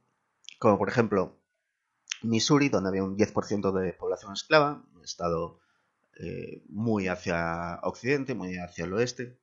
como 0.57 0.79
por 0.79 0.89
ejemplo 0.89 1.42
Missouri, 2.24 2.70
donde 2.70 2.89
había 2.89 3.03
un 3.03 3.18
10% 3.18 3.72
de 3.72 3.94
población 3.94 4.34
esclava, 4.34 4.84
un 4.96 5.03
estado 5.03 5.60
eh, 6.20 6.63
muy 6.70 7.08
hacia 7.08 7.80
occidente, 7.84 8.36
muy 8.36 8.58
hacia 8.58 8.86
el 8.86 8.94
oeste, 8.94 9.39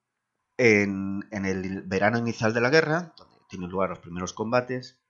en, 0.57 1.25
el 1.33 1.83
verano 1.83 2.19
inicial 2.19 2.53
de 2.53 2.61
la 2.61 2.71
guerra, 2.71 3.15
donde 3.17 3.37
tienen 3.49 3.71
lugar 3.71 3.91
los 3.91 3.99
primeros 3.99 4.33
combates, 4.33 5.01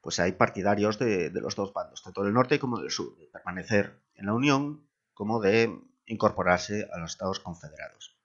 pues 0.00 0.18
hay 0.18 0.32
partidarios 0.32 0.98
de, 0.98 1.30
los 1.34 1.56
dos 1.56 1.72
bandos, 1.72 2.02
tanto 2.02 2.22
del 2.22 2.32
norte 2.32 2.58
como 2.58 2.80
del 2.80 2.90
sur, 2.90 3.16
de 3.16 3.26
permanecer 3.26 4.02
en 4.14 4.26
la 4.26 4.34
Unión 4.34 4.88
como 5.12 5.40
de 5.40 5.78
incorporarse 6.06 6.88
a 6.92 6.98
los 6.98 7.12
Estados 7.12 7.40
Confederados. 7.40 8.17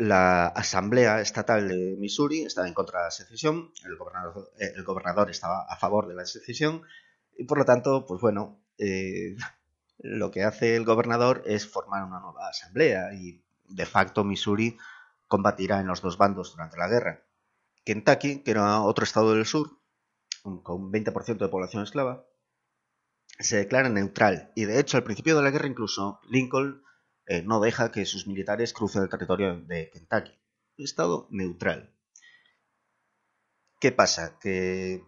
La 0.00 0.46
Asamblea 0.46 1.20
Estatal 1.20 1.68
de 1.68 1.94
Missouri 1.98 2.40
estaba 2.40 2.66
en 2.66 2.72
contra 2.72 3.00
de 3.00 3.04
la 3.04 3.10
secesión, 3.10 3.70
el 3.84 3.96
gobernador, 3.98 4.50
eh, 4.58 4.72
el 4.74 4.82
gobernador 4.82 5.28
estaba 5.28 5.66
a 5.68 5.76
favor 5.76 6.08
de 6.08 6.14
la 6.14 6.24
secesión 6.24 6.84
y 7.36 7.44
por 7.44 7.58
lo 7.58 7.66
tanto, 7.66 8.06
pues 8.06 8.18
bueno, 8.22 8.62
eh, 8.78 9.36
lo 9.98 10.30
que 10.30 10.42
hace 10.42 10.74
el 10.74 10.86
gobernador 10.86 11.42
es 11.44 11.68
formar 11.68 12.04
una 12.04 12.18
nueva 12.18 12.48
asamblea 12.48 13.12
y 13.12 13.44
de 13.68 13.84
facto 13.84 14.24
Missouri 14.24 14.78
combatirá 15.28 15.80
en 15.80 15.88
los 15.88 16.00
dos 16.00 16.16
bandos 16.16 16.52
durante 16.52 16.78
la 16.78 16.88
guerra. 16.88 17.22
Kentucky, 17.84 18.42
que 18.42 18.52
era 18.52 18.80
otro 18.80 19.04
estado 19.04 19.34
del 19.34 19.44
sur, 19.44 19.80
con 20.42 20.80
un 20.80 20.90
20% 20.90 21.36
de 21.36 21.48
población 21.48 21.82
esclava, 21.82 22.24
se 23.38 23.58
declara 23.58 23.90
neutral 23.90 24.50
y 24.56 24.64
de 24.64 24.80
hecho 24.80 24.96
al 24.96 25.04
principio 25.04 25.36
de 25.36 25.42
la 25.42 25.50
guerra 25.50 25.68
incluso 25.68 26.20
Lincoln 26.30 26.82
eh, 27.30 27.42
no 27.42 27.60
deja 27.60 27.92
que 27.92 28.06
sus 28.06 28.26
militares 28.26 28.72
crucen 28.72 29.04
el 29.04 29.08
territorio 29.08 29.56
de 29.60 29.88
Kentucky. 29.90 30.36
Estado 30.76 31.28
neutral. 31.30 31.94
¿Qué 33.78 33.92
pasa? 33.92 34.36
Que 34.40 35.04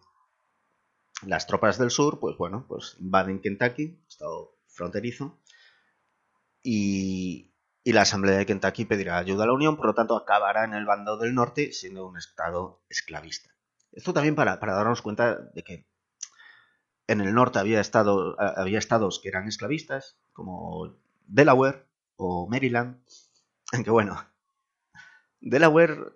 las 1.27 1.49
tropas 1.49 1.79
del 1.79 1.91
sur, 1.91 2.21
pues 2.21 2.37
bueno, 2.37 2.65
pues 2.69 2.97
invaden 3.01 3.41
Kentucky, 3.41 4.01
estado 4.07 4.57
fronterizo, 4.69 5.43
y, 6.63 7.57
y 7.83 7.93
la 7.93 8.03
Asamblea 8.03 8.39
de 8.39 8.47
Kentucky 8.47 8.85
pedirá 8.85 9.19
ayuda 9.19 9.43
a 9.43 9.49
la 9.49 9.55
Unión, 9.55 9.77
por 9.77 9.87
lo 9.87 9.95
tanto 9.95 10.17
acabará 10.17 10.65
en 10.65 10.75
el 10.75 10.87
bando 10.87 11.17
del 11.17 11.35
norte 11.35 11.73
siendo 11.73 12.07
un 12.07 12.17
estado 12.19 12.85
esclavista. 12.89 13.51
Esto 13.91 14.13
también 14.13 14.37
para, 14.37 14.59
darnos 14.59 15.03
cuenta 15.03 15.41
de 15.55 15.65
que 15.65 15.89
en 17.09 17.21
el 17.21 17.35
norte 17.35 17.59
había, 17.59 17.81
estado, 17.81 18.41
había 18.41 18.79
estados 18.79 19.19
que 19.21 19.29
eran 19.29 19.49
esclavistas, 19.49 20.21
como 20.33 20.97
Delaware 21.27 21.91
o 22.17 22.49
Maryland, 22.49 23.03
aunque 23.73 23.91
bueno, 23.91 24.25
Delaware 25.41 26.13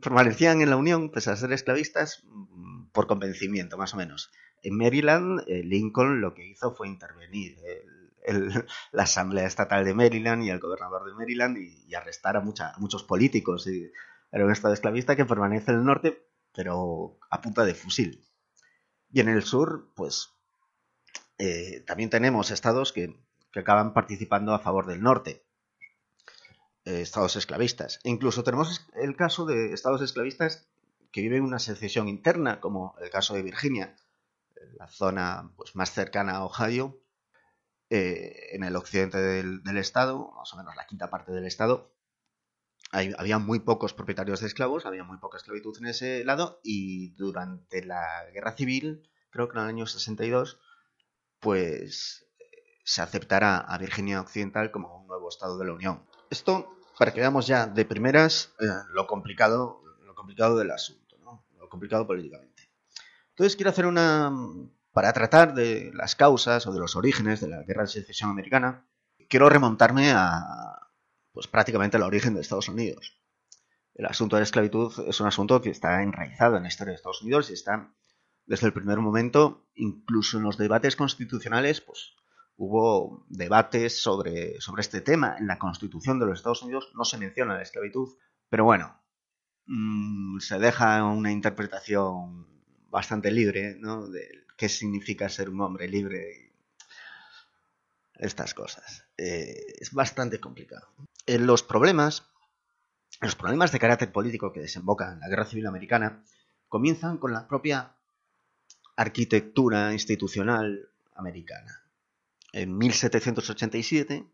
permanecían 0.00 0.60
en 0.60 0.70
la 0.70 0.76
Unión 0.76 1.10
pese 1.10 1.30
a 1.30 1.36
ser 1.36 1.52
esclavistas 1.52 2.22
mm, 2.24 2.90
por 2.92 3.06
convencimiento, 3.06 3.78
más 3.78 3.94
o 3.94 3.96
menos. 3.96 4.30
En 4.62 4.76
Maryland, 4.76 5.42
eh, 5.46 5.62
Lincoln 5.64 6.20
lo 6.20 6.34
que 6.34 6.46
hizo 6.46 6.74
fue 6.74 6.88
intervenir 6.88 7.56
la 8.92 9.02
Asamblea 9.02 9.46
Estatal 9.46 9.84
de 9.84 9.94
Maryland 9.94 10.44
y 10.44 10.50
el 10.50 10.60
gobernador 10.60 11.06
de 11.06 11.14
Maryland 11.14 11.58
y, 11.58 11.94
arrestar 11.94 12.36
a, 12.36 12.40
muchos 12.40 13.04
políticos. 13.04 13.66
Y 13.66 13.90
era 14.30 14.44
un 14.44 14.52
estado 14.52 14.74
esclavista 14.74 15.16
que 15.16 15.24
permanece 15.24 15.70
en 15.70 15.78
el 15.78 15.84
norte, 15.84 16.26
pero 16.54 17.18
a 17.30 17.40
punta 17.40 17.64
de 17.64 17.74
fusil. 17.74 18.24
Y 19.10 19.20
en 19.20 19.28
el 19.28 19.42
sur, 19.42 19.92
pues 19.94 20.30
eh, 21.38 21.82
también 21.86 22.10
tenemos 22.10 22.50
estados 22.50 22.92
que, 22.92 23.14
acaban 23.60 23.92
participando 23.92 24.54
a 24.54 24.58
favor 24.58 24.86
del 24.86 25.02
norte. 25.02 25.44
Eh, 26.84 27.00
estados 27.00 27.36
esclavistas. 27.36 28.00
Incluso 28.02 28.42
tenemos 28.42 28.88
el 28.94 29.14
caso 29.14 29.44
de 29.44 29.72
estados 29.72 30.02
esclavistas 30.02 30.68
que 31.12 31.20
viven 31.20 31.44
una 31.44 31.60
secesión 31.60 32.08
interna, 32.08 32.60
como 32.60 32.96
el 33.00 33.10
caso 33.10 33.34
de 33.34 33.42
Virginia, 33.42 33.94
la 34.78 34.88
zona 34.88 35.52
pues, 35.56 35.76
más 35.76 35.92
cercana 35.92 36.36
a 36.36 36.44
Ohio, 36.44 37.00
eh, 37.90 38.48
en 38.52 38.64
el 38.64 38.74
occidente 38.74 39.18
del, 39.18 39.76
estado, 39.76 40.32
más 40.32 40.52
o 40.54 40.56
menos 40.56 40.74
la 40.74 40.86
quinta 40.86 41.10
parte 41.10 41.30
del 41.30 41.44
estado, 41.44 41.94
había 42.90 43.38
muy 43.38 43.60
pocos 43.60 43.94
propietarios 43.94 44.40
de 44.40 44.46
esclavos, 44.48 44.84
había 44.84 45.04
muy 45.04 45.18
poca 45.18 45.38
esclavitud 45.38 45.76
en 45.78 45.86
ese 45.86 46.24
lado 46.24 46.60
y 46.62 47.10
durante 47.14 47.84
la 47.84 48.26
guerra 48.32 48.52
civil, 48.52 49.08
creo 49.30 49.48
que 49.48 49.56
en 49.56 49.64
el 49.64 49.68
año 49.68 49.86
62, 49.86 50.58
pues 51.38 52.26
se 52.84 53.02
aceptará 53.02 53.58
a 53.58 53.78
Virginia 53.78 54.20
Occidental 54.20 54.70
como 54.70 54.96
un 54.96 55.06
nuevo 55.06 55.28
estado 55.28 55.58
de 55.58 55.66
la 55.66 55.72
Unión. 55.72 56.04
Esto 56.30 56.76
para 56.98 57.12
que 57.12 57.20
veamos 57.20 57.46
ya 57.46 57.66
de 57.66 57.84
primeras 57.84 58.52
eh, 58.60 58.66
lo 58.90 59.06
complicado 59.06 59.82
lo 60.04 60.14
complicado 60.14 60.56
del 60.58 60.70
asunto, 60.70 61.16
¿no? 61.18 61.44
lo 61.58 61.68
complicado 61.68 62.06
políticamente. 62.06 62.70
Entonces 63.30 63.56
quiero 63.56 63.70
hacer 63.70 63.86
una 63.86 64.32
para 64.92 65.12
tratar 65.12 65.54
de 65.54 65.90
las 65.94 66.14
causas 66.16 66.66
o 66.66 66.72
de 66.72 66.80
los 66.80 66.96
orígenes 66.96 67.40
de 67.40 67.48
la 67.48 67.62
guerra 67.62 67.82
de 67.82 67.88
secesión 67.88 68.30
americana, 68.30 68.86
quiero 69.28 69.48
remontarme 69.48 70.12
a 70.12 70.78
pues 71.32 71.46
prácticamente 71.46 71.96
al 71.96 72.02
origen 72.02 72.34
de 72.34 72.42
Estados 72.42 72.68
Unidos. 72.68 73.18
El 73.94 74.06
asunto 74.06 74.36
de 74.36 74.40
la 74.40 74.44
esclavitud 74.44 74.92
es 75.08 75.20
un 75.20 75.26
asunto 75.26 75.60
que 75.60 75.70
está 75.70 76.02
enraizado 76.02 76.56
en 76.56 76.62
la 76.62 76.68
historia 76.68 76.92
de 76.92 76.96
Estados 76.96 77.22
Unidos 77.22 77.50
y 77.50 77.54
está 77.54 77.92
desde 78.46 78.66
el 78.66 78.72
primer 78.72 78.98
momento, 78.98 79.66
incluso 79.74 80.36
en 80.36 80.44
los 80.44 80.58
debates 80.58 80.96
constitucionales, 80.96 81.80
pues 81.80 82.14
hubo 82.56 83.24
debates 83.28 84.00
sobre, 84.00 84.60
sobre 84.60 84.82
este 84.82 85.00
tema. 85.00 85.36
En 85.38 85.46
la 85.46 85.58
Constitución 85.58 86.18
de 86.18 86.26
los 86.26 86.38
Estados 86.38 86.62
Unidos 86.62 86.90
no 86.94 87.04
se 87.04 87.18
menciona 87.18 87.54
la 87.54 87.62
esclavitud, 87.62 88.08
pero 88.48 88.64
bueno, 88.64 89.00
mm, 89.66 90.38
se 90.38 90.58
deja 90.58 91.04
una 91.04 91.32
interpretación 91.32 92.46
bastante 92.90 93.30
libre 93.30 93.76
¿no? 93.80 94.06
de 94.08 94.44
qué 94.56 94.68
significa 94.68 95.28
ser 95.28 95.48
un 95.48 95.60
hombre 95.60 95.88
libre 95.88 96.52
estas 98.14 98.54
cosas. 98.54 99.04
Eh, 99.16 99.74
es 99.80 99.92
bastante 99.92 100.38
complicado. 100.38 100.88
En 101.26 101.46
los 101.46 101.62
problemas, 101.62 102.30
los 103.20 103.34
problemas 103.34 103.72
de 103.72 103.78
carácter 103.78 104.12
político 104.12 104.52
que 104.52 104.60
desembocan 104.60 105.14
en 105.14 105.20
la 105.20 105.28
Guerra 105.28 105.46
Civil 105.46 105.66
Americana 105.66 106.22
comienzan 106.68 107.18
con 107.18 107.32
la 107.32 107.48
propia 107.48 107.96
arquitectura 108.96 109.92
institucional 109.92 110.90
americana. 111.14 111.81
En 112.52 112.76
1787, 112.76 114.26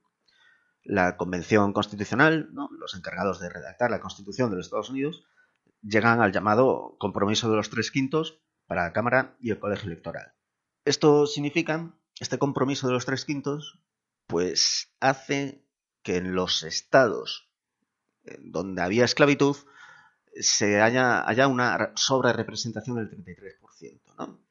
la 0.85 1.17
Convención 1.17 1.73
Constitucional, 1.73 2.51
los 2.53 2.95
encargados 2.95 3.41
de 3.41 3.49
redactar 3.49 3.91
la 3.91 4.01
Constitución 4.01 4.51
de 4.51 4.57
los 4.57 4.67
Estados 4.67 4.91
Unidos, 4.91 5.25
llegan 5.83 6.21
al 6.21 6.33
llamado 6.33 6.97
compromiso 6.99 7.49
de 7.51 7.57
los 7.57 7.71
tres 7.71 7.91
quintos 7.91 8.41
para 8.67 8.85
la 8.85 8.93
Cámara 8.93 9.37
y 9.41 9.51
el 9.51 9.61
Colegio 9.61 9.91
Electoral. 9.91 10.33
Esto 10.85 11.27
significa, 11.27 11.95
este 12.19 12.39
compromiso 12.39 12.87
de 12.87 12.95
los 12.95 13.07
tres 13.07 13.25
quintos, 13.25 13.79
pues 14.27 14.93
hace 15.01 15.65
que 16.03 16.17
en 16.17 16.35
los 16.35 16.63
estados 16.63 17.49
donde 18.41 18.83
había 18.83 19.05
esclavitud 19.05 19.57
se 20.35 20.81
haya, 20.81 21.27
haya 21.29 21.49
una 21.49 21.93
sobrerepresentación 21.95 22.97
del 22.97 23.11
33%, 23.11 24.01
¿no? 24.19 24.48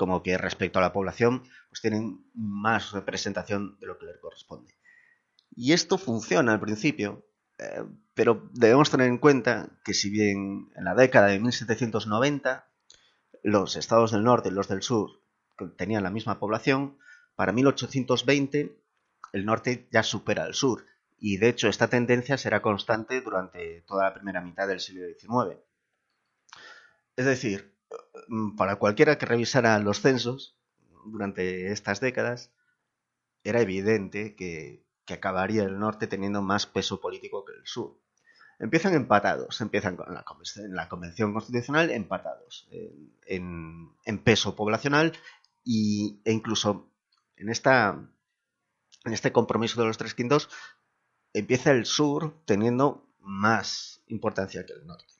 Como 0.00 0.22
que 0.22 0.38
respecto 0.38 0.78
a 0.78 0.82
la 0.82 0.94
población, 0.94 1.42
pues 1.68 1.82
tienen 1.82 2.24
más 2.32 2.92
representación 2.92 3.76
de 3.80 3.86
lo 3.86 3.98
que 3.98 4.06
les 4.06 4.16
corresponde. 4.16 4.74
Y 5.54 5.74
esto 5.74 5.98
funciona 5.98 6.54
al 6.54 6.60
principio, 6.60 7.26
eh, 7.58 7.84
pero 8.14 8.48
debemos 8.54 8.90
tener 8.90 9.08
en 9.08 9.18
cuenta 9.18 9.68
que 9.84 9.92
si 9.92 10.08
bien 10.08 10.70
en 10.74 10.84
la 10.84 10.94
década 10.94 11.26
de 11.26 11.38
1790 11.38 12.66
los 13.42 13.76
estados 13.76 14.12
del 14.12 14.24
norte 14.24 14.48
y 14.48 14.52
los 14.52 14.68
del 14.68 14.80
sur 14.80 15.20
tenían 15.76 16.02
la 16.02 16.10
misma 16.10 16.40
población, 16.40 16.96
para 17.36 17.52
1820 17.52 18.74
el 19.34 19.44
norte 19.44 19.86
ya 19.92 20.02
supera 20.02 20.44
al 20.44 20.54
sur 20.54 20.86
y 21.18 21.36
de 21.36 21.50
hecho 21.50 21.68
esta 21.68 21.88
tendencia 21.88 22.38
será 22.38 22.62
constante 22.62 23.20
durante 23.20 23.82
toda 23.82 24.04
la 24.04 24.14
primera 24.14 24.40
mitad 24.40 24.66
del 24.66 24.80
siglo 24.80 25.04
XIX. 25.06 25.60
Es 27.16 27.26
decir, 27.26 27.78
para 28.56 28.76
cualquiera 28.76 29.18
que 29.18 29.26
revisara 29.26 29.78
los 29.78 30.00
censos 30.00 30.56
durante 31.04 31.72
estas 31.72 32.00
décadas, 32.00 32.52
era 33.44 33.60
evidente 33.60 34.34
que, 34.36 34.88
acabaría 35.10 35.64
el 35.64 35.80
norte 35.80 36.06
teniendo 36.06 36.40
más 36.40 36.66
peso 36.66 37.00
político 37.00 37.44
que 37.44 37.52
el 37.52 37.66
sur. 37.66 37.98
Empiezan 38.60 38.94
empatados, 38.94 39.60
empiezan 39.60 39.98
en 40.06 40.74
la 40.76 40.88
Convención 40.88 41.32
Constitucional 41.32 41.90
empatados 41.90 42.68
en, 43.26 43.92
peso 44.22 44.54
poblacional 44.54 45.12
y, 45.64 46.20
e 46.24 46.30
incluso 46.30 46.92
en 47.36 47.48
en 47.48 49.12
este 49.12 49.32
compromiso 49.32 49.80
de 49.80 49.88
los 49.88 49.98
tres 49.98 50.14
quintos, 50.14 50.48
empieza 51.32 51.72
el 51.72 51.86
sur 51.86 52.44
teniendo 52.44 53.08
más 53.18 54.02
importancia 54.06 54.64
que 54.64 54.74
el 54.74 54.86
norte. 54.86 55.19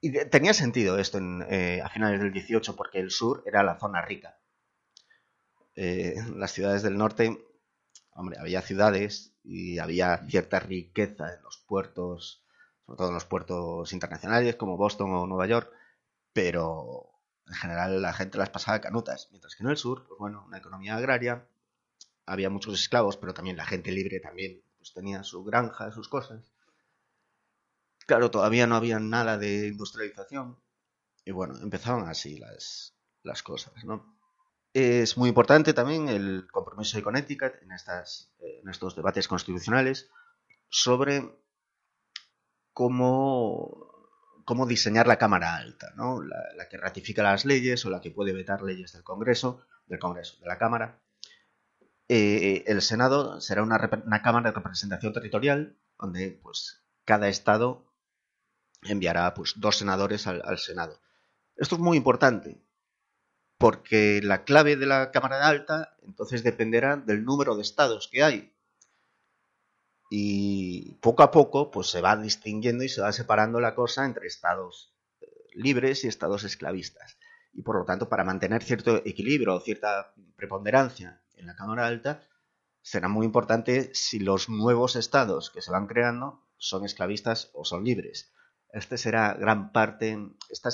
Y 0.00 0.12
tenía 0.26 0.54
sentido 0.54 0.98
esto 0.98 1.18
eh, 1.48 1.80
a 1.82 1.88
finales 1.88 2.20
del 2.20 2.32
18 2.32 2.76
porque 2.76 3.00
el 3.00 3.10
sur 3.10 3.42
era 3.46 3.62
la 3.62 3.78
zona 3.78 4.02
rica. 4.02 4.38
Eh, 5.74 6.14
las 6.36 6.52
ciudades 6.52 6.82
del 6.82 6.96
norte, 6.96 7.44
hombre, 8.12 8.38
había 8.38 8.62
ciudades 8.62 9.34
y 9.42 9.78
había 9.78 10.18
cierta 10.28 10.60
riqueza 10.60 11.34
en 11.34 11.42
los 11.42 11.58
puertos, 11.58 12.44
sobre 12.84 12.96
todo 12.96 13.08
en 13.08 13.14
los 13.14 13.24
puertos 13.24 13.92
internacionales 13.92 14.56
como 14.56 14.76
Boston 14.76 15.12
o 15.14 15.26
Nueva 15.26 15.46
York, 15.46 15.72
pero 16.32 17.10
en 17.46 17.54
general 17.54 18.02
la 18.02 18.12
gente 18.12 18.38
las 18.38 18.50
pasaba 18.50 18.80
canutas, 18.80 19.28
mientras 19.30 19.56
que 19.56 19.64
en 19.64 19.70
el 19.70 19.76
sur, 19.76 20.06
pues 20.06 20.18
bueno, 20.18 20.44
una 20.46 20.58
economía 20.58 20.96
agraria, 20.96 21.48
había 22.26 22.50
muchos 22.50 22.74
esclavos, 22.74 23.16
pero 23.16 23.34
también 23.34 23.56
la 23.56 23.64
gente 23.64 23.90
libre 23.90 24.20
también 24.20 24.62
pues, 24.76 24.92
tenía 24.92 25.22
su 25.22 25.44
granja, 25.44 25.90
sus 25.90 26.08
cosas. 26.08 26.52
Claro, 28.08 28.30
todavía 28.30 28.66
no 28.66 28.74
había 28.74 28.98
nada 28.98 29.36
de 29.36 29.68
industrialización. 29.68 30.58
Y 31.26 31.30
bueno, 31.30 31.58
empezaban 31.60 32.08
así 32.08 32.38
las, 32.38 32.96
las 33.22 33.42
cosas, 33.42 33.84
¿no? 33.84 34.16
Es 34.72 35.18
muy 35.18 35.28
importante 35.28 35.74
también 35.74 36.08
el 36.08 36.48
compromiso 36.50 36.96
de 36.96 37.02
Connecticut 37.02 37.52
en, 37.60 37.70
estas, 37.72 38.32
en 38.38 38.66
estos 38.70 38.96
debates 38.96 39.28
constitucionales 39.28 40.08
sobre 40.70 41.38
cómo, 42.72 43.92
cómo 44.46 44.66
diseñar 44.66 45.06
la 45.06 45.18
Cámara 45.18 45.56
Alta, 45.56 45.92
¿no? 45.94 46.22
la, 46.22 46.66
que 46.70 46.78
ratifica 46.78 47.22
las 47.22 47.44
leyes 47.44 47.84
o 47.84 47.90
la 47.90 48.00
que 48.00 48.10
puede 48.10 48.32
vetar 48.32 48.62
leyes 48.62 48.94
del 48.94 49.04
Congreso, 49.04 49.66
del 49.86 49.98
Congreso, 49.98 50.38
de 50.40 50.46
la 50.46 50.56
Cámara. 50.56 51.02
Eh, 52.08 52.64
el 52.66 52.80
Senado 52.80 53.38
será 53.42 53.62
una, 53.62 53.78
Cámara 54.22 54.50
de 54.50 54.56
Representación 54.56 55.12
Territorial 55.12 55.76
donde 55.98 56.40
pues, 56.42 56.82
cada 57.04 57.28
Estado 57.28 57.87
enviará 58.82 59.34
pues, 59.34 59.54
dos 59.56 59.76
senadores 59.76 60.26
al, 60.26 60.58
Senado. 60.58 61.00
Esto 61.56 61.76
es 61.76 61.80
muy 61.80 61.96
importante 61.96 62.60
porque 63.58 64.20
la 64.22 64.44
clave 64.44 64.76
de 64.76 64.86
la 64.86 65.10
Cámara 65.10 65.46
Alta 65.46 65.96
entonces 66.02 66.44
dependerá 66.44 66.96
del 66.96 67.24
número 67.24 67.56
de 67.56 67.62
estados 67.62 68.08
que 68.08 68.22
hay. 68.22 68.54
Y 70.10 70.94
poco 70.96 71.22
a 71.22 71.30
poco 71.30 71.70
pues 71.70 71.88
se 71.88 72.00
va 72.00 72.16
distinguiendo 72.16 72.84
y 72.84 72.88
se 72.88 73.02
va 73.02 73.12
separando 73.12 73.60
la 73.60 73.74
cosa 73.74 74.06
entre 74.06 74.26
estados 74.26 74.94
eh, 75.20 75.26
libres 75.54 76.04
y 76.04 76.08
estados 76.08 76.44
esclavistas. 76.44 77.18
Y 77.52 77.62
por 77.62 77.76
lo 77.76 77.84
tanto, 77.84 78.08
para 78.08 78.24
mantener 78.24 78.62
cierto 78.62 78.98
equilibrio 79.04 79.54
o 79.54 79.60
cierta 79.60 80.14
preponderancia 80.36 81.20
en 81.34 81.46
la 81.46 81.56
Cámara 81.56 81.86
Alta, 81.86 82.28
será 82.82 83.08
muy 83.08 83.26
importante 83.26 83.90
si 83.94 84.20
los 84.20 84.48
nuevos 84.48 84.96
estados 84.96 85.50
que 85.50 85.60
se 85.60 85.70
van 85.70 85.86
creando 85.86 86.46
son 86.56 86.84
esclavistas 86.84 87.50
o 87.52 87.64
son 87.64 87.84
libres. 87.84 88.32
Este 88.72 88.98
será 88.98 89.34
gran 89.34 89.72
parte, 89.72 90.18
esta, 90.50 90.68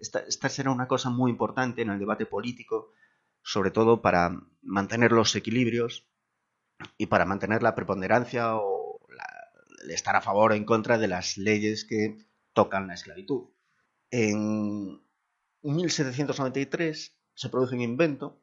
esta, 0.00 0.48
será 0.48 0.70
una 0.70 0.86
cosa 0.86 1.10
muy 1.10 1.30
importante 1.30 1.82
en 1.82 1.90
el 1.90 1.98
debate 1.98 2.26
político, 2.26 2.92
sobre 3.42 3.70
todo 3.70 4.02
para 4.02 4.30
mantener 4.62 5.12
los 5.12 5.34
equilibrios 5.34 6.06
y 6.96 7.06
para 7.06 7.24
mantener 7.24 7.62
la 7.62 7.74
preponderancia 7.74 8.56
o 8.56 9.00
el 9.82 9.90
estar 9.90 10.14
a 10.16 10.20
favor 10.20 10.52
o 10.52 10.54
en 10.54 10.64
contra 10.64 10.98
de 10.98 11.08
las 11.08 11.36
leyes 11.36 11.84
que 11.84 12.18
tocan 12.52 12.86
la 12.86 12.94
esclavitud. 12.94 13.48
En 14.10 15.00
1793 15.62 17.16
se 17.34 17.48
produce 17.48 17.74
un 17.74 17.80
invento 17.82 18.40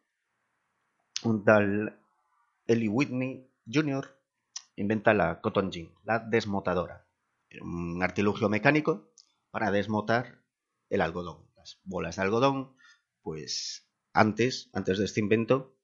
un 1.24 1.44
tal 1.44 2.00
Eli 2.68 2.88
Whitney 2.88 3.50
Jr. 3.66 4.06
inventa 4.76 5.14
la 5.14 5.42
cotton 5.42 5.72
gin, 5.72 5.92
la 6.04 6.20
desmotadora, 6.20 7.07
un 7.62 8.02
artilugio 8.04 8.50
mecánico 8.50 9.12
para 9.52 9.72
desmotar 9.72 10.44
el 10.90 11.02
algodón. 11.02 11.50
Las 11.56 11.80
bolas 11.84 12.16
de 12.16 12.22
algodón, 12.24 12.76
pues 13.22 13.88
antes, 14.14 14.70
antes 14.74 14.98
de 14.98 15.06
este 15.06 15.20
invento, 15.20 15.76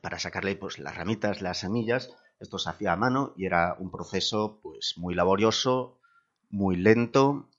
para 0.00 0.18
sacarle 0.18 0.56
pues, 0.56 0.78
las 0.78 0.96
ramitas, 0.96 1.42
las 1.42 1.58
semillas, 1.58 2.14
esto 2.38 2.58
se 2.58 2.70
hacía 2.70 2.92
a 2.92 2.96
mano 2.96 3.34
y 3.36 3.46
era 3.46 3.76
un 3.78 3.90
proceso 3.90 4.60
pues 4.62 4.94
muy 4.96 5.14
laborioso, 5.14 6.00
muy 6.48 6.76
lento 6.76 7.50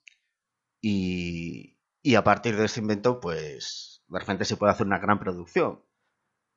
y, 0.80 1.78
y 2.02 2.14
a 2.16 2.24
partir 2.24 2.56
de 2.56 2.64
este 2.64 2.80
invento 2.80 3.20
pues 3.20 4.02
de 4.08 4.18
repente 4.18 4.44
se 4.44 4.56
puede 4.56 4.72
hacer 4.72 4.86
una 4.86 4.98
gran 4.98 5.18
producción 5.18 5.82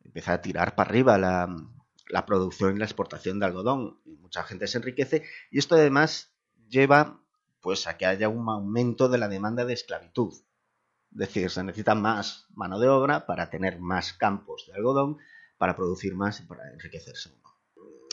empieza 0.06 0.34
a 0.34 0.42
tirar 0.42 0.76
para 0.76 0.90
arriba 0.90 1.18
la, 1.18 2.26
producción 2.26 2.76
y 2.76 2.80
la 2.80 2.86
exportación 2.86 3.40
de 3.40 3.48
algodón. 3.48 4.00
Y 4.06 4.16
mucha 4.18 4.44
gente 4.44 4.68
se 4.68 4.78
enriquece. 4.78 5.24
Y 5.52 5.60
esto 5.60 5.76
además 5.76 6.35
lleva 6.70 7.22
pues 7.62 7.88
a 7.88 7.98
que 7.98 8.06
haya 8.06 8.30
un 8.30 8.48
aumento 8.50 9.10
de 9.10 9.18
la 9.18 9.28
demanda 9.28 9.66
de 9.66 9.74
esclavitud. 9.74 10.34
Es 10.34 11.18
decir, 11.18 11.50
se 11.50 11.64
necesita 11.64 11.96
más 11.96 12.46
mano 12.54 12.80
de 12.80 12.88
obra 12.88 13.26
para 13.26 13.50
tener 13.50 13.80
más 13.80 14.14
campos 14.14 14.66
de 14.68 14.74
algodón, 14.74 15.18
para 15.58 15.76
producir 15.76 16.16
más 16.16 16.40
y 16.42 16.44
para 16.44 16.70
enriquecerse 16.72 17.32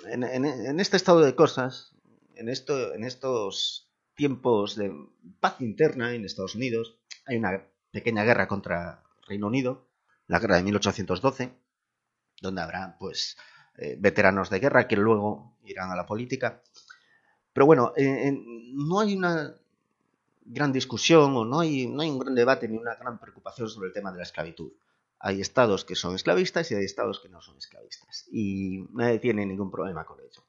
En, 0.07 0.81
este 0.81 0.97
estado 0.97 1.21
de 1.21 1.35
cosas, 1.35 1.95
en, 2.35 2.49
en 2.49 3.05
estos 3.05 3.91
tiempos 4.15 4.77
de 4.77 4.93
paz 5.41 5.61
interna 5.61 6.15
en 6.15 6.25
Estados 6.25 6.55
Unidos, 6.55 6.97
hay 7.27 7.37
una 7.37 7.67
pequeña 7.91 8.25
guerra 8.25 8.49
contra 8.49 9.03
Reino 9.27 9.49
Unido, 9.49 9.89
la 10.27 10.39
guerra 10.39 10.57
de 10.57 10.63
1812, 10.63 11.53
donde 12.41 12.63
habrá 12.63 12.97
pues 12.99 13.37
eh, 13.79 13.97
veteranos 13.99 14.51
de 14.51 14.61
guerra 14.61 14.89
que 14.89 14.97
luego 14.97 15.57
irán 15.65 15.91
a 15.91 15.97
la 15.97 16.07
política. 16.07 16.63
Pero 17.53 17.67
bueno, 17.67 17.93
no 17.97 19.01
hay 19.01 19.15
una 19.15 19.55
gran 20.45 20.73
discusión 20.73 21.37
o 21.37 21.45
no 21.45 21.61
hay, 21.61 21.87
no 21.87 22.03
hay 22.03 22.11
un 22.11 22.19
gran 22.19 22.35
debate 22.35 22.69
ni 22.69 22.77
una 22.77 22.95
gran 22.95 23.19
preocupación 23.19 23.69
sobre 23.69 23.89
el 23.89 23.95
tema 23.95 24.11
de 24.11 24.19
la 24.19 24.25
esclavitud. 24.25 24.73
Hay 25.19 25.41
estados 25.41 25.85
que 25.85 25.95
son 25.95 26.15
esclavistas 26.15 26.71
y 26.71 26.75
hay 26.75 26.85
estados 26.85 27.21
que 27.21 27.29
no 27.29 27.41
son 27.41 27.57
esclavistas. 27.57 28.27
Y 28.33 28.87
nadie 28.93 29.19
tiene 29.19 29.47
ningún 29.47 29.71
problema 29.71 30.05
con 30.05 30.19
ello. 30.21 30.43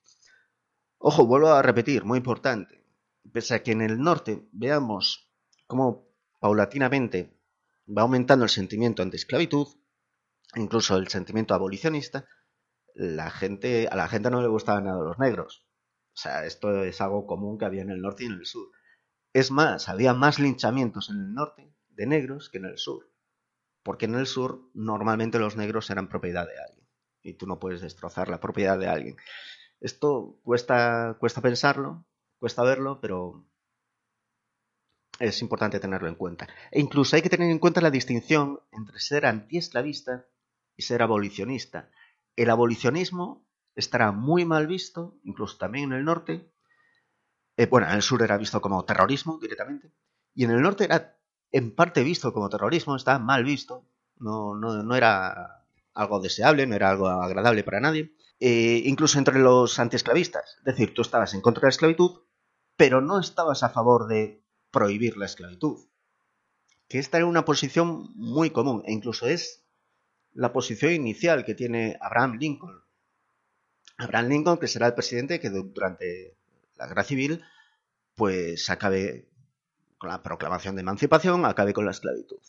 Ojo, 0.97 1.25
vuelvo 1.27 1.49
a 1.49 1.61
repetir, 1.61 2.05
muy 2.05 2.17
importante. 2.17 2.83
Pese 3.31 3.55
a 3.55 3.63
que 3.63 3.71
en 3.71 3.81
el 3.81 3.99
norte 3.99 4.47
veamos 4.51 5.29
cómo 5.67 6.07
paulatinamente 6.39 7.37
va 7.87 8.03
aumentando 8.03 8.45
el 8.45 8.49
sentimiento 8.49 9.03
anti-esclavitud, 9.03 9.67
incluso 10.55 10.97
el 10.97 11.07
sentimiento 11.07 11.53
abolicionista, 11.53 12.25
la 12.95 13.29
gente, 13.31 13.87
a 13.89 13.95
la 13.95 14.07
gente 14.07 14.29
no 14.29 14.41
le 14.41 14.47
gustaban 14.47 14.85
nada 14.85 15.03
los 15.03 15.19
negros. 15.19 15.65
O 16.13 16.17
sea, 16.17 16.45
esto 16.45 16.83
es 16.83 17.01
algo 17.01 17.25
común 17.25 17.57
que 17.57 17.65
había 17.65 17.81
en 17.81 17.89
el 17.89 18.01
norte 18.01 18.23
y 18.23 18.27
en 18.27 18.33
el 18.33 18.45
sur. 18.45 18.69
Es 19.33 19.49
más, 19.49 19.89
había 19.89 20.13
más 20.13 20.39
linchamientos 20.39 21.09
en 21.09 21.17
el 21.17 21.33
norte 21.33 21.73
de 21.89 22.05
negros 22.05 22.49
que 22.49 22.59
en 22.59 22.65
el 22.65 22.77
sur. 22.77 23.11
Porque 23.81 24.05
en 24.05 24.15
el 24.15 24.27
sur 24.27 24.69
normalmente 24.73 25.39
los 25.39 25.57
negros 25.57 25.89
eran 25.89 26.07
propiedad 26.07 26.47
de 26.47 26.59
alguien. 26.59 26.87
Y 27.23 27.33
tú 27.33 27.47
no 27.47 27.59
puedes 27.59 27.81
destrozar 27.81 28.29
la 28.29 28.39
propiedad 28.39 28.77
de 28.77 28.87
alguien. 28.87 29.17
Esto 29.79 30.39
cuesta, 30.43 31.17
cuesta 31.19 31.41
pensarlo, 31.41 32.05
cuesta 32.39 32.63
verlo, 32.63 32.99
pero 33.01 33.45
es 35.19 35.41
importante 35.41 35.79
tenerlo 35.79 36.07
en 36.07 36.15
cuenta. 36.15 36.47
E 36.71 36.79
incluso 36.79 37.15
hay 37.15 37.21
que 37.21 37.29
tener 37.29 37.49
en 37.49 37.59
cuenta 37.59 37.81
la 37.81 37.91
distinción 37.91 38.61
entre 38.71 38.99
ser 38.99 39.25
antiesclavista 39.25 40.27
y 40.75 40.83
ser 40.83 41.01
abolicionista. 41.01 41.89
El 42.35 42.49
abolicionismo 42.49 43.45
estará 43.75 44.11
muy 44.11 44.45
mal 44.45 44.67
visto, 44.67 45.19
incluso 45.23 45.57
también 45.57 45.91
en 45.91 45.99
el 45.99 46.05
norte. 46.05 46.51
Eh, 47.57 47.65
bueno, 47.67 47.87
en 47.87 47.93
el 47.93 48.01
sur 48.01 48.21
era 48.21 48.37
visto 48.37 48.61
como 48.61 48.85
terrorismo 48.85 49.37
directamente. 49.39 49.91
Y 50.33 50.45
en 50.45 50.51
el 50.51 50.61
norte 50.61 50.85
era 50.85 51.17
en 51.51 51.75
parte 51.75 52.03
visto 52.03 52.33
como 52.33 52.49
terrorismo, 52.49 52.95
está 52.95 53.19
mal 53.19 53.43
visto. 53.43 53.87
No, 54.17 54.55
no, 54.55 54.95
era 54.95 55.65
algo 55.93 56.19
deseable, 56.19 56.65
no 56.65 56.75
era 56.75 56.89
algo 56.89 57.07
agradable 57.07 57.63
para 57.63 57.79
nadie. 57.79 58.15
Eh, 58.39 58.81
incluso 58.85 59.19
entre 59.19 59.39
los 59.39 59.79
antiesclavistas. 59.79 60.57
Es 60.59 60.63
decir, 60.63 60.93
tú 60.93 61.01
estabas 61.01 61.33
en 61.33 61.41
contra 61.41 61.61
de 61.61 61.65
la 61.67 61.69
esclavitud, 61.69 62.21
pero 62.75 63.01
no 63.01 63.19
estabas 63.19 63.63
a 63.63 63.69
favor 63.69 64.07
de 64.07 64.43
prohibir 64.71 65.17
la 65.17 65.25
esclavitud. 65.25 65.85
Que 66.87 66.99
esta 66.99 67.17
era 67.17 67.27
una 67.27 67.45
posición 67.45 68.11
muy 68.15 68.49
común, 68.49 68.83
e 68.85 68.91
incluso 68.91 69.27
es 69.27 69.63
la 70.31 70.51
posición 70.51 70.93
inicial 70.93 71.45
que 71.45 71.53
tiene 71.53 71.97
Abraham 72.01 72.37
Lincoln 72.39 72.82
Abraham 73.97 74.29
Lincoln, 74.29 74.57
que 74.57 74.67
será 74.67 74.87
el 74.87 74.95
presidente 74.95 75.39
que 75.39 75.49
durante 75.49 76.37
la 76.75 76.87
guerra 76.87 77.03
civil, 77.03 77.43
pues 78.15 78.69
acabe 78.69 79.29
con 79.97 80.09
la 80.09 80.23
proclamación 80.23 80.75
de 80.75 80.81
emancipación, 80.81 81.45
acabe 81.45 81.73
con 81.73 81.85
la 81.85 81.91
esclavitud. 81.91 82.39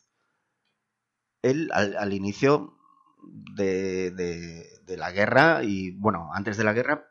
Él, 1.43 1.71
al, 1.73 2.13
inicio 2.13 2.79
de, 3.23 4.97
la 4.97 5.13
guerra, 5.13 5.63
y 5.63 5.91
bueno, 5.93 6.31
antes 6.33 6.57
de 6.57 6.65
la 6.65 6.73
guerra, 6.73 7.11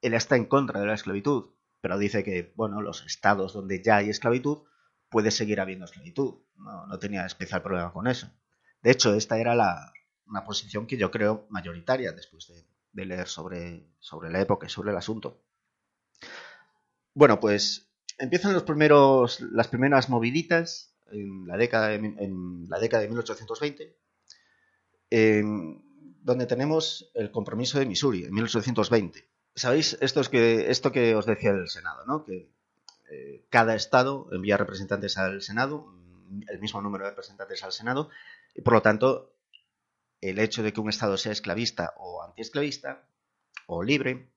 él 0.00 0.14
está 0.14 0.36
en 0.36 0.46
contra 0.46 0.80
de 0.80 0.86
la 0.86 0.94
esclavitud, 0.94 1.54
pero 1.80 1.98
dice 1.98 2.24
que, 2.24 2.52
bueno, 2.56 2.80
los 2.80 3.04
estados 3.04 3.52
donde 3.52 3.82
ya 3.82 3.96
hay 3.96 4.08
esclavitud, 4.08 4.64
puede 5.10 5.30
seguir 5.30 5.60
habiendo 5.60 5.84
esclavitud. 5.84 6.42
No, 6.56 6.98
tenía 6.98 7.26
especial 7.26 7.62
problema 7.62 7.92
con 7.92 8.06
eso. 8.06 8.30
De 8.82 8.90
hecho, 8.90 9.14
esta 9.14 9.38
era 9.38 9.54
la, 9.54 9.92
una 10.26 10.44
posición 10.44 10.86
que 10.86 10.96
yo 10.96 11.10
creo 11.10 11.46
mayoritaria 11.50 12.12
después 12.12 12.48
de, 12.48 12.64
de 12.92 13.04
leer 13.04 13.28
sobre, 13.28 13.86
sobre 13.98 14.30
la 14.30 14.40
época 14.40 14.66
y 14.66 14.70
sobre 14.70 14.90
el 14.90 14.96
asunto. 14.96 15.42
Bueno, 17.14 17.40
pues 17.40 17.90
empiezan 18.18 18.52
los 18.52 18.62
primeros, 18.62 19.40
las 19.40 19.68
primeras 19.68 20.08
moviditas 20.08 20.94
en 21.10 21.46
la 21.46 21.56
década 21.56 21.88
de, 21.88 21.96
en 21.96 22.66
la 22.68 22.78
década 22.78 23.02
de 23.02 23.08
1820, 23.08 23.96
donde 26.22 26.46
tenemos 26.46 27.10
el 27.14 27.30
compromiso 27.30 27.78
de 27.78 27.86
Missouri 27.86 28.24
en 28.24 28.34
1820. 28.34 29.28
¿Sabéis? 29.54 29.98
Esto, 30.00 30.20
es 30.20 30.28
que, 30.28 30.70
esto 30.70 30.92
que 30.92 31.14
os 31.14 31.26
decía 31.26 31.50
el 31.50 31.68
Senado, 31.68 32.04
¿no? 32.06 32.24
Que 32.24 32.50
eh, 33.10 33.44
cada 33.50 33.74
estado 33.74 34.28
envía 34.32 34.56
representantes 34.56 35.18
al 35.18 35.42
Senado, 35.42 35.92
el 36.48 36.60
mismo 36.60 36.80
número 36.80 37.04
de 37.04 37.10
representantes 37.10 37.64
al 37.64 37.72
Senado, 37.72 38.08
y 38.54 38.60
por 38.62 38.74
lo 38.74 38.82
tanto 38.82 39.34
el 40.20 40.38
hecho 40.38 40.62
de 40.62 40.72
que 40.72 40.80
un 40.80 40.88
Estado 40.88 41.16
sea 41.16 41.32
esclavista 41.32 41.94
o 41.96 42.22
antiesclavista 42.22 43.06
o 43.66 43.82
libre, 43.82 44.30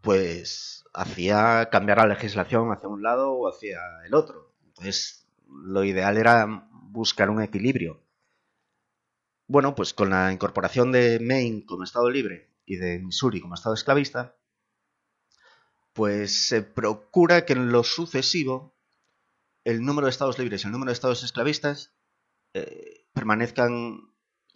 pues 0.00 0.84
hacía 0.94 1.68
cambiar 1.70 1.98
la 1.98 2.06
legislación 2.06 2.70
hacia 2.72 2.88
un 2.88 3.02
lado 3.02 3.32
o 3.32 3.48
hacia 3.48 3.80
el 4.06 4.14
otro. 4.14 4.52
Entonces, 4.66 5.26
lo 5.48 5.84
ideal 5.84 6.16
era 6.16 6.68
buscar 6.72 7.30
un 7.30 7.42
equilibrio. 7.42 8.00
Bueno, 9.46 9.74
pues 9.74 9.94
con 9.94 10.10
la 10.10 10.32
incorporación 10.32 10.92
de 10.92 11.18
Maine 11.20 11.64
como 11.64 11.84
Estado 11.84 12.10
libre 12.10 12.50
y 12.66 12.76
de 12.76 12.98
Missouri 12.98 13.40
como 13.40 13.54
Estado 13.54 13.74
esclavista, 13.74 14.36
pues 15.94 16.46
se 16.48 16.62
procura 16.62 17.44
que 17.44 17.54
en 17.54 17.72
lo 17.72 17.82
sucesivo 17.82 18.74
el 19.64 19.82
número 19.82 20.06
de 20.06 20.10
Estados 20.10 20.38
libres 20.38 20.62
y 20.62 20.66
el 20.66 20.72
número 20.72 20.90
de 20.90 20.94
Estados 20.94 21.24
esclavistas 21.24 21.92
eh, 22.54 23.06
permanezcan 23.12 24.07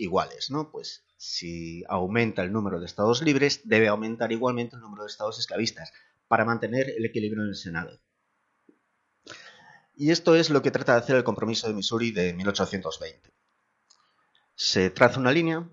iguales, 0.02 0.50
¿no? 0.50 0.70
Pues 0.70 1.04
si 1.16 1.84
aumenta 1.88 2.42
el 2.42 2.52
número 2.52 2.80
de 2.80 2.86
estados 2.86 3.22
libres, 3.22 3.60
debe 3.64 3.88
aumentar 3.88 4.32
igualmente 4.32 4.76
el 4.76 4.82
número 4.82 5.04
de 5.04 5.08
estados 5.08 5.38
esclavistas 5.38 5.92
para 6.28 6.44
mantener 6.44 6.90
el 6.90 7.04
equilibrio 7.04 7.42
en 7.42 7.50
el 7.50 7.54
Senado. 7.54 8.00
Y 9.94 10.10
esto 10.10 10.34
es 10.34 10.50
lo 10.50 10.62
que 10.62 10.70
trata 10.70 10.94
de 10.94 10.98
hacer 10.98 11.16
el 11.16 11.24
compromiso 11.24 11.68
de 11.68 11.74
Missouri 11.74 12.10
de 12.10 12.32
1820. 12.32 13.30
Se 14.54 14.90
traza 14.90 15.20
una 15.20 15.32
línea 15.32 15.68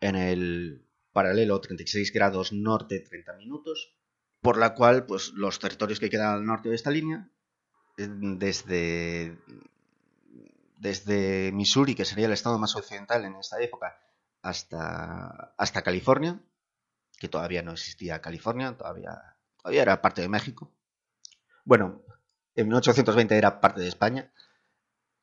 en 0.00 0.16
el 0.16 0.84
paralelo 1.12 1.60
36 1.60 2.12
grados 2.12 2.52
norte 2.52 3.00
30 3.00 3.34
minutos, 3.36 3.94
por 4.40 4.58
la 4.58 4.74
cual 4.74 5.06
pues, 5.06 5.32
los 5.32 5.58
territorios 5.58 6.00
que 6.00 6.10
quedan 6.10 6.34
al 6.34 6.44
norte 6.44 6.68
de 6.68 6.74
esta 6.74 6.90
línea, 6.90 7.30
desde 7.96 9.38
desde 10.76 11.52
Missouri, 11.52 11.94
que 11.94 12.04
sería 12.04 12.26
el 12.26 12.32
estado 12.32 12.58
más 12.58 12.76
occidental 12.76 13.24
en 13.24 13.36
esta 13.36 13.60
época, 13.60 13.98
hasta, 14.42 15.54
hasta 15.56 15.82
California, 15.82 16.40
que 17.18 17.28
todavía 17.28 17.62
no 17.62 17.72
existía 17.72 18.20
California, 18.20 18.76
todavía, 18.76 19.36
todavía 19.56 19.82
era 19.82 20.02
parte 20.02 20.22
de 20.22 20.28
México. 20.28 20.70
Bueno, 21.64 22.02
en 22.54 22.68
1820 22.68 23.36
era 23.36 23.60
parte 23.60 23.80
de 23.80 23.88
España. 23.88 24.32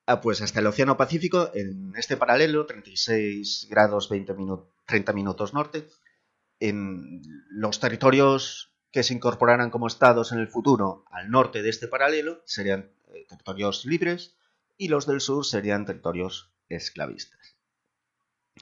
Ah, 0.05 0.19
pues 0.19 0.41
hasta 0.41 0.59
el 0.59 0.67
Océano 0.67 0.97
Pacífico, 0.97 1.51
en 1.53 1.93
este 1.95 2.17
paralelo, 2.17 2.65
36 2.65 3.67
grados 3.69 4.09
20 4.09 4.33
30 4.85 5.13
minutos 5.13 5.53
norte, 5.53 5.87
en 6.59 7.21
los 7.49 7.79
territorios 7.79 8.71
que 8.91 9.03
se 9.03 9.13
incorporaran 9.13 9.69
como 9.69 9.87
estados 9.87 10.31
en 10.31 10.39
el 10.39 10.47
futuro 10.47 11.05
al 11.11 11.29
norte 11.29 11.61
de 11.61 11.69
este 11.69 11.87
paralelo 11.87 12.41
serían 12.45 12.91
eh, 13.13 13.25
territorios 13.27 13.85
libres, 13.85 14.35
y 14.81 14.87
los 14.87 15.05
del 15.05 15.21
sur 15.21 15.45
serían 15.45 15.85
territorios 15.85 16.49
esclavistas. 16.67 17.55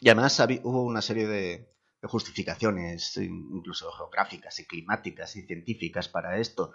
Y 0.01 0.09
además 0.09 0.37
hubo 0.63 0.83
una 0.83 1.01
serie 1.01 1.25
de, 1.25 1.71
justificaciones, 2.03 3.15
incluso 3.15 3.89
geográficas 3.93 4.59
y 4.59 4.65
climáticas 4.65 5.37
y 5.37 5.43
científicas 5.43 6.09
para 6.09 6.37
esto. 6.37 6.73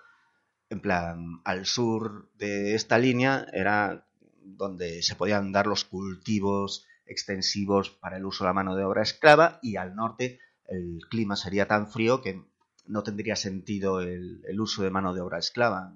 En 0.70 0.80
plan, 0.80 1.42
al 1.44 1.66
sur 1.66 2.30
de 2.38 2.74
esta 2.74 2.96
línea 2.96 3.46
era 3.52 4.06
donde 4.40 5.02
se 5.02 5.14
podían 5.14 5.52
dar 5.52 5.66
los 5.66 5.84
cultivos 5.84 6.86
extensivos 7.04 7.90
para 7.90 8.16
el 8.16 8.24
uso 8.24 8.44
de 8.44 8.48
la 8.48 8.54
mano 8.54 8.74
de 8.74 8.84
obra 8.84 9.02
esclava 9.02 9.58
y 9.60 9.76
al 9.76 9.94
norte 9.94 10.40
el 10.68 11.00
clima 11.10 11.36
sería 11.36 11.68
tan 11.68 11.90
frío 11.90 12.22
que 12.22 12.42
no 12.86 13.02
tendría 13.02 13.36
sentido 13.36 14.00
el, 14.00 14.42
el 14.48 14.58
uso 14.58 14.82
de 14.82 14.90
mano 14.90 15.12
de 15.12 15.20
obra 15.20 15.38
esclava 15.38 15.94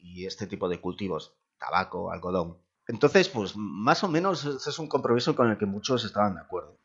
y 0.00 0.24
este 0.24 0.46
tipo 0.46 0.70
de 0.70 0.80
cultivos, 0.80 1.34
tabaco, 1.58 2.10
algodón. 2.10 2.64
Entonces, 2.88 3.28
pues 3.28 3.56
más 3.56 4.04
o 4.04 4.08
menos 4.08 4.44
es 4.44 4.78
un 4.78 4.88
compromiso 4.88 5.34
con 5.34 5.50
el 5.50 5.58
que 5.58 5.66
muchos 5.66 6.04
estaban 6.04 6.34
de 6.34 6.40
acuerdo. 6.40 6.78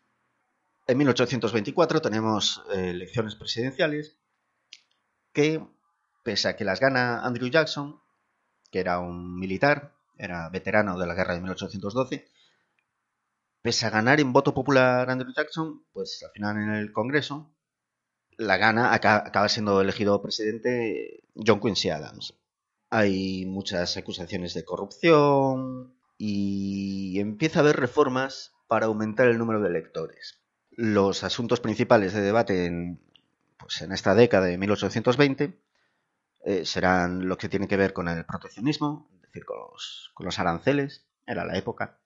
En 0.87 0.97
1824 0.97 2.01
tenemos 2.01 2.63
eh, 2.73 2.89
elecciones 2.89 3.35
presidenciales 3.35 4.17
que 5.31 5.63
pese 6.23 6.49
a 6.49 6.55
que 6.55 6.65
las 6.65 6.79
gana 6.79 7.23
Andrew 7.23 7.49
Jackson, 7.49 8.01
que 8.71 8.79
era 8.79 8.99
un 8.99 9.39
militar, 9.39 9.93
era 10.17 10.49
veterano 10.49 10.97
de 10.97 11.07
la 11.07 11.13
guerra 11.13 11.35
de 11.35 11.41
1812, 11.41 12.27
pese 13.61 13.85
a 13.85 13.89
ganar 13.91 14.19
en 14.19 14.33
voto 14.33 14.53
popular 14.53 15.09
Andrew 15.09 15.33
Jackson, 15.35 15.85
pues 15.93 16.23
al 16.23 16.31
final 16.31 16.57
en 16.57 16.71
el 16.71 16.91
Congreso, 16.91 17.53
la 18.37 18.57
gana 18.57 18.93
acaba 18.93 19.49
siendo 19.49 19.81
elegido 19.81 20.21
presidente 20.21 21.23
John 21.35 21.59
Quincy 21.59 21.89
Adams. 21.89 22.33
Hay 22.91 23.45
muchas 23.45 23.95
acusaciones 23.95 24.53
de 24.53 24.65
corrupción 24.65 25.95
y 26.17 27.19
empieza 27.19 27.59
a 27.59 27.61
haber 27.63 27.77
reformas 27.77 28.51
para 28.67 28.87
aumentar 28.87 29.27
el 29.27 29.37
número 29.37 29.61
de 29.61 29.69
electores. 29.69 30.39
Los 30.71 31.23
asuntos 31.23 31.61
principales 31.61 32.13
de 32.13 32.21
debate 32.21 32.65
en, 32.65 33.01
pues 33.57 33.81
en 33.81 33.93
esta 33.93 34.13
década 34.13 34.47
de 34.47 34.57
1820 34.57 35.57
eh, 36.43 36.65
serán 36.65 37.27
lo 37.29 37.37
que 37.37 37.47
tiene 37.47 37.67
que 37.67 37.77
ver 37.77 37.93
con 37.93 38.09
el 38.09 38.25
proteccionismo, 38.25 39.09
es 39.15 39.21
decir, 39.21 39.45
con 39.45 40.25
los, 40.25 40.39
aranceles, 40.39 41.05
era 41.25 41.45
la 41.45 41.57
época. 41.57 41.97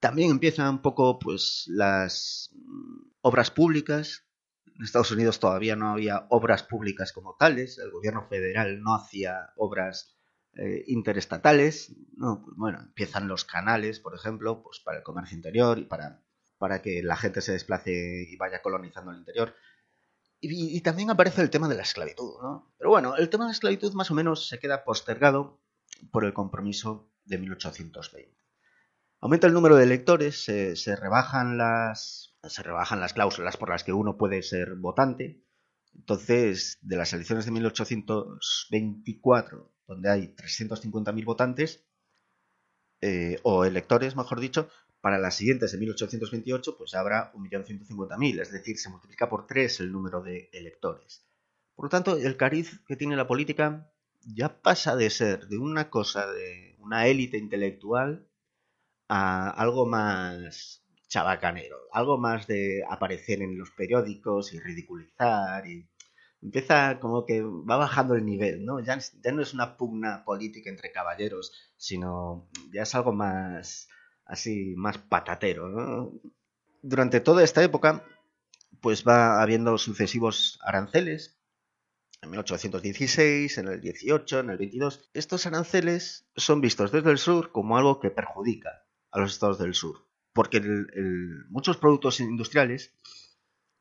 También 0.00 0.32
empiezan 0.32 0.68
un 0.68 0.82
poco 0.82 1.20
pues 1.20 1.64
las 1.68 2.50
mm, 2.54 3.10
obras 3.20 3.52
públicas. 3.52 4.24
En 4.78 4.84
Estados 4.84 5.10
Unidos 5.10 5.40
todavía 5.40 5.74
no 5.76 5.90
había 5.90 6.26
obras 6.30 6.62
públicas 6.62 7.12
como 7.12 7.36
tales, 7.36 7.78
el 7.78 7.90
gobierno 7.90 8.26
federal 8.28 8.80
no 8.80 8.94
hacía 8.94 9.50
obras 9.56 10.16
eh, 10.54 10.84
interestatales. 10.86 11.94
No, 12.16 12.44
bueno, 12.56 12.80
empiezan 12.80 13.28
los 13.28 13.44
canales, 13.44 14.00
por 14.00 14.14
ejemplo, 14.14 14.62
pues 14.62 14.80
para 14.80 14.98
el 14.98 15.04
comercio 15.04 15.36
interior 15.36 15.78
y 15.78 15.84
para, 15.84 16.22
para 16.58 16.80
que 16.80 17.02
la 17.02 17.16
gente 17.16 17.40
se 17.40 17.52
desplace 17.52 18.26
y 18.28 18.36
vaya 18.36 18.62
colonizando 18.62 19.10
el 19.10 19.18
interior. 19.18 19.54
Y, 20.40 20.80
también 20.82 21.10
aparece 21.10 21.42
el 21.42 21.50
tema 21.50 21.68
de 21.68 21.74
la 21.74 21.82
esclavitud, 21.82 22.40
¿no? 22.40 22.72
Pero 22.78 22.90
bueno, 22.90 23.16
el 23.16 23.28
tema 23.28 23.44
de 23.44 23.48
la 23.48 23.54
esclavitud 23.54 23.92
más 23.94 24.12
o 24.12 24.14
menos 24.14 24.48
se 24.48 24.60
queda 24.60 24.84
postergado 24.84 25.60
por 26.12 26.24
el 26.24 26.32
compromiso 26.32 27.10
de 27.24 27.38
1820. 27.38 28.38
Aumenta 29.20 29.48
el 29.48 29.52
número 29.52 29.74
de 29.74 29.82
electores, 29.82 30.44
se, 30.44 30.96
rebajan 30.96 31.58
las, 31.58 32.27
se 32.42 32.62
rebajan 32.62 33.00
las 33.00 33.14
cláusulas 33.14 33.56
por 33.56 33.70
las 33.70 33.82
que 33.84 33.92
uno 33.92 34.16
puede 34.16 34.42
ser 34.42 34.74
votante. 34.76 35.44
Entonces, 35.94 36.78
de 36.80 36.96
las 36.96 37.12
elecciones 37.12 37.44
de 37.44 37.50
1824, 37.52 39.72
donde 39.86 40.10
hay 40.10 40.34
350.000 40.34 41.24
votantes, 41.24 41.84
eh, 43.00 43.38
o 43.42 43.64
electores, 43.64 44.16
mejor 44.16 44.40
dicho, 44.40 44.68
para 45.00 45.18
las 45.18 45.36
siguientes 45.36 45.72
de 45.72 45.78
1828, 45.78 46.76
pues 46.76 46.94
habrá 46.94 47.32
1.150.000, 47.32 48.40
es 48.40 48.52
decir, 48.52 48.78
se 48.78 48.90
multiplica 48.90 49.28
por 49.28 49.46
3 49.46 49.80
el 49.80 49.92
número 49.92 50.22
de 50.22 50.50
electores. 50.52 51.24
Por 51.74 51.86
lo 51.86 51.90
tanto, 51.90 52.16
el 52.16 52.36
cariz 52.36 52.80
que 52.86 52.96
tiene 52.96 53.16
la 53.16 53.28
política 53.28 53.92
ya 54.20 54.60
pasa 54.60 54.96
de 54.96 55.10
ser 55.10 55.46
de 55.46 55.58
una 55.58 55.90
cosa 55.90 56.26
de 56.26 56.74
una 56.80 57.06
élite 57.06 57.38
intelectual 57.38 58.28
a 59.08 59.50
algo 59.50 59.86
más 59.86 60.84
chabacanero, 61.08 61.78
algo 61.92 62.18
más 62.18 62.46
de 62.46 62.84
aparecer 62.88 63.42
en 63.42 63.58
los 63.58 63.70
periódicos 63.70 64.52
y 64.52 64.60
ridiculizar 64.60 65.66
y 65.66 65.88
empieza 66.42 67.00
como 67.00 67.26
que 67.26 67.42
va 67.42 67.76
bajando 67.76 68.14
el 68.14 68.24
nivel, 68.24 68.64
¿no? 68.64 68.80
Ya, 68.80 68.98
no 69.32 69.42
es 69.42 69.54
una 69.54 69.76
pugna 69.76 70.24
política 70.24 70.70
entre 70.70 70.92
caballeros, 70.92 71.52
sino 71.76 72.48
ya 72.72 72.82
es 72.82 72.94
algo 72.94 73.12
más 73.12 73.88
así 74.24 74.74
más 74.76 74.98
patatero. 74.98 76.12
Durante 76.82 77.20
toda 77.20 77.42
esta 77.42 77.62
época, 77.62 78.04
pues 78.80 79.04
va 79.06 79.42
habiendo 79.42 79.78
sucesivos 79.78 80.60
aranceles. 80.62 81.36
En 82.20 82.30
1816, 82.30 83.58
en 83.58 83.68
el 83.68 83.80
18, 83.80 84.40
en 84.40 84.50
el 84.50 84.58
22. 84.58 85.10
Estos 85.14 85.46
aranceles 85.46 86.28
son 86.36 86.60
vistos 86.60 86.92
desde 86.92 87.10
el 87.10 87.18
sur 87.18 87.52
como 87.52 87.78
algo 87.78 88.00
que 88.00 88.10
perjudica 88.10 88.86
a 89.10 89.20
los 89.20 89.32
estados 89.32 89.58
del 89.58 89.74
sur. 89.74 90.07
Porque 90.38 90.60
muchos 91.48 91.78
productos 91.78 92.20
industriales, 92.20 92.94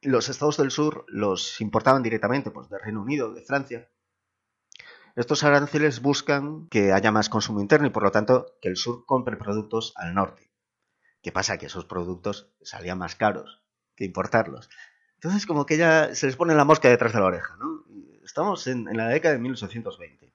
los 0.02 0.28
estados 0.28 0.58
del 0.58 0.72
sur 0.72 1.06
los 1.08 1.62
importaban 1.62 2.02
directamente 2.02 2.50
pues, 2.50 2.68
del 2.68 2.82
Reino 2.82 3.04
Unido, 3.04 3.32
de 3.32 3.44
Francia. 3.44 3.92
Estos 5.16 5.44
aranceles 5.44 6.02
buscan 6.02 6.68
que 6.70 6.94
haya 6.94 7.12
más 7.12 7.30
consumo 7.30 7.62
interno 7.62 7.86
y 7.86 7.92
por 7.92 8.02
lo 8.02 8.10
tanto 8.10 8.58
que 8.60 8.70
el 8.70 8.76
sur 8.76 9.06
compre 9.06 9.38
productos 9.38 9.94
al 9.98 10.16
norte. 10.16 10.52
¿Qué 11.22 11.32
pasa? 11.32 11.60
Que 11.60 11.68
esos 11.68 11.86
productos 11.86 12.52
salían 12.64 12.98
más 12.98 13.16
caros 13.16 13.62
que 13.96 14.06
importarlos. 14.06 14.68
Entonces 15.14 15.46
como 15.46 15.68
que 15.68 15.78
ya 15.78 16.16
se 16.16 16.26
les 16.26 16.38
pone 16.38 16.56
la 16.56 16.66
mosca 16.66 16.90
detrás 16.90 17.14
de 17.14 17.20
la 17.20 17.28
oreja, 17.28 17.56
¿no? 17.58 17.86
Estamos 18.26 18.66
en, 18.66 18.86
la 18.98 19.10
década 19.10 19.36
de 19.36 19.42
1820. 19.42 20.34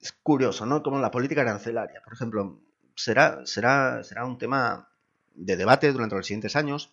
Es 0.00 0.10
curioso, 0.10 0.66
¿no? 0.66 0.82
Como 0.82 0.98
la 0.98 1.12
política 1.12 1.42
arancelaria, 1.42 2.02
por 2.02 2.12
ejemplo, 2.12 2.65
será, 2.96 3.46
será, 3.46 4.02
será 4.02 4.24
un 4.24 4.38
tema 4.38 4.88
de 5.34 5.56
debate 5.56 5.92
durante 5.92 6.16
los 6.16 6.26
siguientes 6.26 6.56
años, 6.56 6.92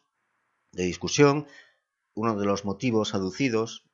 de 0.71 0.83
discusión. 0.83 1.47
Uno 2.13 2.37
de 2.37 2.45
los 2.45 2.65
motivos 2.65 3.15
aducidos 3.15 3.89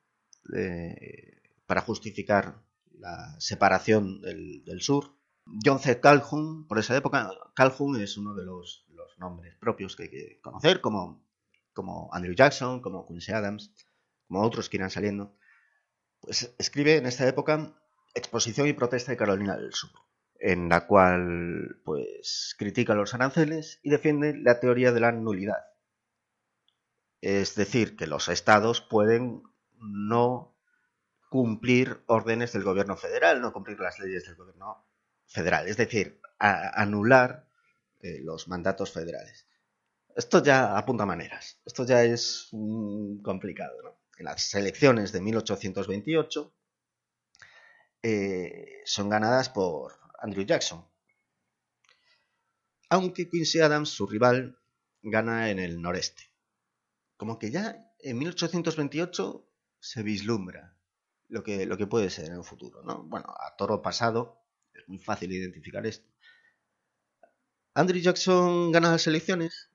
eh, 0.54 1.40
para 1.66 1.80
justificar 1.80 2.62
la 2.98 3.40
separación 3.40 4.20
del, 4.20 4.80
sur. 4.80 5.14
John 5.64 5.80
C. 5.80 6.00
Calhoun, 6.00 6.66
por 6.66 6.78
esa 6.78 6.96
época, 6.96 7.30
Calhoun 7.54 8.00
es 8.00 8.16
uno 8.18 8.34
de 8.34 8.44
los, 8.44 8.86
nombres 9.18 9.54
propios 9.56 9.96
que 9.96 10.04
hay 10.04 10.08
que 10.08 10.40
conocer, 10.40 10.80
como, 10.80 11.22
como 11.74 12.08
Andrew 12.12 12.34
Jackson, 12.34 12.80
como 12.80 13.06
Quincy 13.06 13.32
Adams, 13.32 13.70
como 14.26 14.42
otros 14.42 14.70
que 14.70 14.78
irán 14.78 14.90
saliendo. 14.90 15.36
Pues 16.20 16.54
escribe 16.58 16.96
en 16.96 17.04
esta 17.04 17.28
época 17.28 17.74
Exposición 18.14 18.66
y 18.66 18.72
protesta 18.72 19.12
de 19.12 19.18
Carolina 19.18 19.56
del 19.56 19.72
Sur, 19.74 19.90
en 20.40 20.70
la 20.70 20.86
cual 20.86 21.80
pues 21.84 22.54
critica 22.58 22.94
los 22.94 23.14
aranceles 23.14 23.78
y 23.82 23.90
defiende 23.90 24.34
la 24.36 24.58
teoría 24.58 24.90
de 24.90 25.00
la 25.00 25.12
nulidad. 25.12 25.66
Es 27.20 27.54
decir, 27.54 27.96
que 27.96 28.06
los 28.06 28.28
estados 28.28 28.80
pueden 28.80 29.42
no 29.78 30.56
cumplir 31.28 32.02
órdenes 32.06 32.52
del 32.52 32.64
gobierno 32.64 32.96
federal, 32.96 33.40
no 33.40 33.52
cumplir 33.52 33.78
las 33.78 33.98
leyes 33.98 34.24
del 34.24 34.36
gobierno 34.36 34.86
federal, 35.26 35.68
es 35.68 35.76
decir, 35.76 36.20
anular 36.38 37.46
eh, 38.00 38.20
los 38.22 38.48
mandatos 38.48 38.92
federales. 38.92 39.46
Esto 40.16 40.42
ya 40.42 40.76
apunta 40.76 41.06
maneras, 41.06 41.60
esto 41.64 41.84
ya 41.84 42.02
es 42.02 42.48
complicado. 43.22 44.00
En 44.18 44.24
las 44.24 44.54
elecciones 44.54 45.12
de 45.12 45.20
1828 45.20 46.54
eh, 48.02 48.82
son 48.84 49.08
ganadas 49.08 49.50
por 49.50 50.00
Andrew 50.20 50.44
Jackson, 50.44 50.86
aunque 52.88 53.28
Quincy 53.28 53.60
Adams, 53.60 53.88
su 53.88 54.06
rival, 54.06 54.58
gana 55.02 55.50
en 55.50 55.58
el 55.58 55.80
noreste. 55.80 56.24
Como 57.16 57.38
que 57.38 57.50
ya 57.50 57.92
en 58.00 58.18
1828 58.18 59.46
se 59.78 60.02
vislumbra 60.02 60.76
lo 61.28 61.42
que, 61.42 61.66
lo 61.66 61.78
que 61.78 61.86
puede 61.86 62.10
ser 62.10 62.26
en 62.26 62.34
el 62.34 62.44
futuro. 62.44 62.82
¿no? 62.82 63.04
Bueno, 63.04 63.26
a 63.28 63.56
toro 63.56 63.80
pasado 63.80 64.42
es 64.74 64.88
muy 64.88 64.98
fácil 64.98 65.32
identificar 65.32 65.86
esto. 65.86 66.08
Andrew 67.74 68.00
Jackson 68.00 68.72
gana 68.72 68.90
las 68.90 69.06
elecciones. 69.06 69.70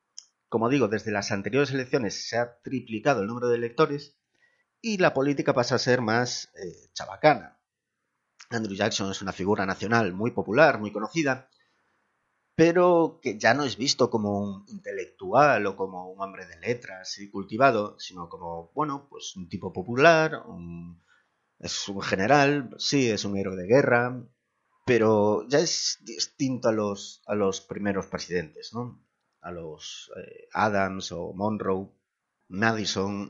Como 0.50 0.70
digo, 0.70 0.88
desde 0.88 1.12
las 1.12 1.32
anteriores 1.32 1.72
elecciones 1.72 2.28
se 2.28 2.38
ha 2.38 2.62
triplicado 2.62 3.22
el 3.22 3.28
número 3.28 3.48
de 3.48 3.56
electores 3.56 4.16
y 4.82 4.98
la 4.98 5.14
política 5.14 5.54
pasa 5.54 5.76
a 5.76 5.80
ser 5.80 6.02
más 6.02 6.52
eh, 6.56 6.90
chabacana. 6.94 7.55
Andrew 8.50 8.76
Jackson 8.76 9.12
es 9.12 9.22
una 9.22 9.32
figura 9.32 9.66
nacional 9.66 10.14
muy 10.14 10.32
popular, 10.32 10.80
muy 10.80 10.92
conocida, 10.92 11.50
pero 12.56 13.20
que 13.22 13.38
ya 13.38 13.54
no 13.54 13.64
es 13.64 13.78
visto 13.78 14.10
como 14.10 14.40
un 14.40 14.66
intelectual 14.68 15.66
o 15.68 15.76
como 15.76 16.10
un 16.10 16.22
hombre 16.22 16.46
de 16.46 16.60
letras 16.60 17.18
y 17.20 17.30
cultivado, 17.30 18.00
sino 18.00 18.30
como, 18.30 18.72
bueno, 18.74 19.08
pues 19.10 19.36
un 19.36 19.50
tipo 19.50 19.74
popular, 19.74 20.44
es 21.60 21.90
un 21.90 22.02
general, 22.02 22.70
sí, 22.78 23.10
es 23.10 23.26
un 23.26 23.38
héroe 23.38 23.58
de 23.58 23.68
guerra, 23.68 24.24
pero 24.86 25.48
ya 25.50 25.60
es 25.60 26.00
distinto 26.02 26.70
a 26.70 26.72
los, 26.72 27.24
a 27.26 27.36
los 27.36 27.60
primeros 27.62 28.06
presidentes, 28.06 28.72
¿no? 28.74 29.04
A 29.42 29.52
los 29.52 30.12
eh, 30.16 30.48
Adams 30.54 31.12
o 31.12 31.34
Monroe, 31.34 31.90
Madison. 32.48 33.30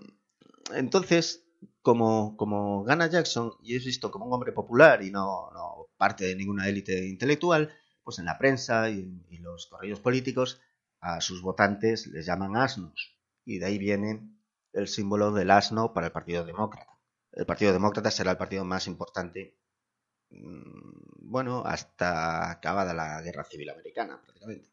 Entonces, 0.74 1.45
como, 1.86 2.36
como 2.36 2.84
gana 2.84 3.08
Jackson 3.08 3.54
y 3.64 3.78
es 3.78 3.86
visto 3.86 4.12
como 4.12 4.26
un 4.26 4.34
hombre 4.34 4.52
popular 4.52 5.02
y 5.04 5.12
no, 5.12 5.50
no 5.54 5.88
parte 5.96 6.26
de 6.26 6.36
ninguna 6.36 6.68
élite 6.68 7.08
intelectual, 7.08 7.72
pues 8.04 8.20
en 8.20 8.26
la 8.26 8.38
prensa 8.38 8.90
y, 8.90 9.24
y 9.30 9.38
los 9.38 9.68
correos 9.68 10.02
políticos 10.02 10.60
a 11.00 11.22
sus 11.22 11.42
votantes 11.42 12.08
les 12.08 12.26
llaman 12.26 12.58
asnos. 12.58 13.16
Y 13.46 13.60
de 13.60 13.68
ahí 13.68 13.78
viene 13.78 14.28
el 14.74 14.90
símbolo 14.90 15.32
del 15.32 15.52
asno 15.52 15.94
para 15.94 16.08
el 16.08 16.12
Partido 16.12 16.44
Demócrata 16.44 16.96
el 17.36 17.46
Partido 17.46 17.74
Demócrata 17.74 18.12
será 18.12 18.32
el 18.32 18.38
partido 18.38 18.64
más 18.64 18.88
importante, 18.88 19.58
mm, 20.30 21.30
bueno, 21.30 21.64
hasta 21.66 22.50
acabada 22.50 22.94
la 22.94 23.22
Guerra 23.22 23.44
Civil 23.44 23.70
Americana, 23.70 24.22
prácticamente. 24.22 24.70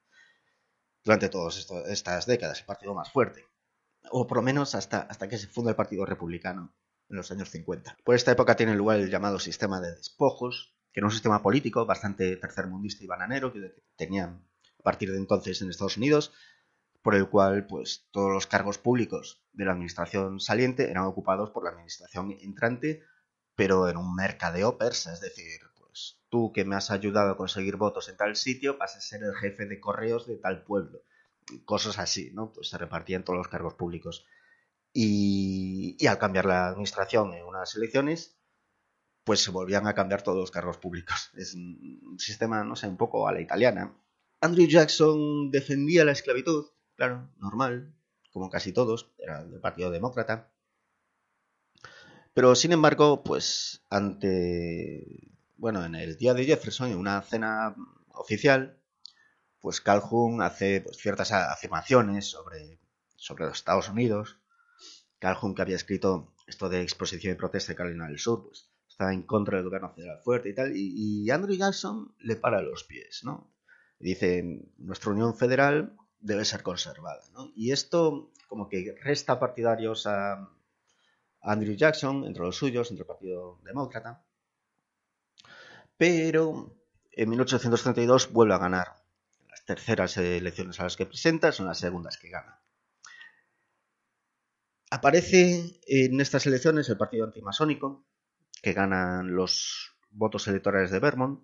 Durante 1.04 1.28
todas 1.28 1.68
estas 1.88 2.26
décadas, 2.26 2.60
el 2.60 2.66
partido 2.66 2.94
más 2.94 3.10
fuerte. 3.10 3.44
O 4.10 4.26
por 4.26 4.36
lo 4.38 4.42
menos 4.42 4.74
hasta, 4.76 5.00
hasta 5.00 5.28
que 5.28 5.38
se 5.38 5.48
funda 5.48 5.70
el 5.70 5.76
Partido 5.76 6.06
Republicano 6.06 6.72
en 7.12 7.18
los 7.18 7.30
años 7.30 7.50
50. 7.50 7.98
Por 8.04 8.14
esta 8.14 8.32
época 8.32 8.56
tiene 8.56 8.74
lugar 8.74 8.98
el 8.98 9.10
llamado 9.10 9.38
sistema 9.38 9.80
de 9.80 9.94
despojos, 9.94 10.74
que 10.92 11.00
era 11.00 11.06
un 11.06 11.12
sistema 11.12 11.42
político 11.42 11.86
bastante 11.86 12.36
tercermundista 12.36 13.04
y 13.04 13.06
bananero 13.06 13.52
que 13.52 13.74
tenían 13.96 14.44
a 14.80 14.82
partir 14.82 15.12
de 15.12 15.18
entonces 15.18 15.60
en 15.62 15.70
Estados 15.70 15.96
Unidos, 15.96 16.32
por 17.02 17.14
el 17.14 17.28
cual 17.28 17.66
pues 17.66 18.08
todos 18.10 18.32
los 18.32 18.46
cargos 18.46 18.78
públicos 18.78 19.42
de 19.52 19.64
la 19.64 19.72
administración 19.72 20.40
saliente 20.40 20.90
eran 20.90 21.04
ocupados 21.04 21.50
por 21.50 21.64
la 21.64 21.70
administración 21.70 22.32
entrante, 22.40 23.02
pero 23.54 23.88
en 23.88 23.96
un 23.96 24.14
mercadeo 24.14 24.78
persa, 24.78 25.12
es 25.12 25.20
decir, 25.20 25.60
pues 25.78 26.18
tú 26.30 26.52
que 26.52 26.64
me 26.64 26.76
has 26.76 26.90
ayudado 26.90 27.32
a 27.32 27.36
conseguir 27.36 27.76
votos 27.76 28.08
en 28.08 28.16
tal 28.16 28.36
sitio 28.36 28.78
vas 28.78 28.96
a 28.96 29.00
ser 29.00 29.22
el 29.22 29.34
jefe 29.34 29.66
de 29.66 29.80
correos 29.80 30.26
de 30.26 30.36
tal 30.36 30.62
pueblo. 30.62 31.02
Cosas 31.64 31.98
así, 31.98 32.30
¿no? 32.32 32.52
Pues 32.52 32.68
se 32.68 32.78
repartían 32.78 33.24
todos 33.24 33.36
los 33.36 33.48
cargos 33.48 33.74
públicos. 33.74 34.24
Y, 34.92 36.06
al 36.06 36.18
cambiar 36.18 36.44
la 36.46 36.68
administración 36.68 37.32
en 37.34 37.44
unas 37.44 37.74
elecciones, 37.76 38.36
pues 39.24 39.40
se 39.40 39.50
volvían 39.50 39.86
a 39.86 39.94
cambiar 39.94 40.22
todos 40.22 40.38
los 40.38 40.50
cargos 40.50 40.78
públicos. 40.78 41.30
Es 41.34 41.54
un 41.54 42.16
sistema, 42.18 42.64
no 42.64 42.76
sé, 42.76 42.88
un 42.88 42.96
poco 42.96 43.28
a 43.28 43.32
la 43.32 43.40
italiana. 43.40 43.96
Andrew 44.40 44.66
Jackson 44.66 45.50
defendía 45.50 46.04
la 46.04 46.12
esclavitud, 46.12 46.66
claro, 46.96 47.30
normal, 47.38 47.94
como 48.32 48.50
casi 48.50 48.72
todos, 48.72 49.12
era 49.18 49.44
del 49.44 49.60
Partido 49.60 49.90
Demócrata. 49.90 50.52
Pero 52.34 52.54
sin 52.54 52.72
embargo, 52.72 53.22
pues 53.22 53.84
ante, 53.90 55.32
bueno, 55.56 55.84
en 55.84 55.94
el 55.94 56.16
día 56.16 56.34
de 56.34 56.44
Jefferson, 56.44 56.90
en 56.90 56.98
una 56.98 57.20
cena 57.22 57.76
oficial, 58.08 58.82
pues 59.60 59.80
Calhoun 59.80 60.42
hace 60.42 60.80
pues, 60.80 60.96
ciertas 60.96 61.30
afirmaciones 61.32 62.26
sobre, 62.26 62.80
sobre 63.16 63.44
los 63.44 63.58
Estados 63.58 63.88
Unidos. 63.88 64.38
Calhoun 65.22 65.54
que 65.54 65.62
había 65.62 65.76
escrito 65.76 66.34
esto 66.48 66.68
de 66.68 66.82
exposición 66.82 67.34
y 67.34 67.36
protesta 67.36 67.70
de 67.70 67.76
Carolina 67.76 68.08
del 68.08 68.18
Sur, 68.18 68.42
pues 68.42 68.68
está 68.88 69.12
en 69.12 69.22
contra 69.22 69.56
del 69.56 69.66
gobierno 69.66 69.94
federal 69.94 70.18
fuerte 70.20 70.48
y 70.48 70.54
tal, 70.54 70.72
y, 70.74 71.30
Andrew 71.30 71.56
Jackson 71.56 72.12
le 72.18 72.34
para 72.34 72.60
los 72.60 72.82
pies, 72.82 73.22
¿no? 73.22 73.48
dice, 74.00 74.42
nuestra 74.78 75.12
Unión 75.12 75.36
Federal 75.36 75.96
debe 76.18 76.44
ser 76.44 76.64
conservada, 76.64 77.22
¿no? 77.34 77.52
Y 77.54 77.70
esto 77.70 78.32
como 78.48 78.68
que 78.68 78.96
resta 79.00 79.38
partidarios 79.38 80.08
a 80.08 80.50
Andrew 81.40 81.76
Jackson, 81.76 82.24
entre 82.24 82.42
los 82.42 82.56
suyos, 82.56 82.90
entre 82.90 83.02
el 83.02 83.06
Partido 83.06 83.60
Demócrata, 83.62 84.24
pero 85.96 86.74
en 87.12 87.30
1832 87.30 88.32
vuelve 88.32 88.54
a 88.54 88.58
ganar. 88.58 88.96
Las 89.48 89.64
terceras 89.64 90.16
elecciones 90.16 90.80
a 90.80 90.84
las 90.84 90.96
que 90.96 91.06
presenta 91.06 91.52
son 91.52 91.66
las 91.66 91.78
segundas 91.78 92.18
que 92.18 92.28
gana. 92.28 92.61
Aparece 94.92 95.80
en 95.86 96.20
estas 96.20 96.44
elecciones 96.44 96.86
el 96.90 96.98
partido 96.98 97.24
antimasónico, 97.24 98.04
que 98.60 98.74
ganan 98.74 99.34
los 99.34 99.96
votos 100.10 100.46
electorales 100.48 100.90
de 100.90 100.98
Vermont, 100.98 101.42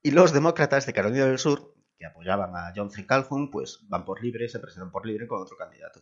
y 0.00 0.12
los 0.12 0.32
demócratas 0.32 0.86
de 0.86 0.92
Carolina 0.92 1.26
del 1.26 1.40
Sur, 1.40 1.74
que 1.98 2.06
apoyaban 2.06 2.54
a 2.54 2.72
John 2.76 2.92
C. 2.92 3.04
Calhoun, 3.04 3.50
pues 3.50 3.80
van 3.88 4.04
por 4.04 4.22
libre, 4.22 4.48
se 4.48 4.60
presentan 4.60 4.92
por 4.92 5.04
libre 5.04 5.26
con 5.26 5.42
otro 5.42 5.56
candidato. 5.56 6.00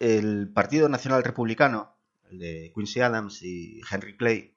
El 0.00 0.52
Partido 0.52 0.88
Nacional 0.88 1.22
Republicano, 1.22 1.96
el 2.28 2.40
de 2.40 2.72
Quincy 2.74 2.98
Adams 2.98 3.44
y 3.44 3.80
Henry 3.88 4.16
Clay, 4.16 4.56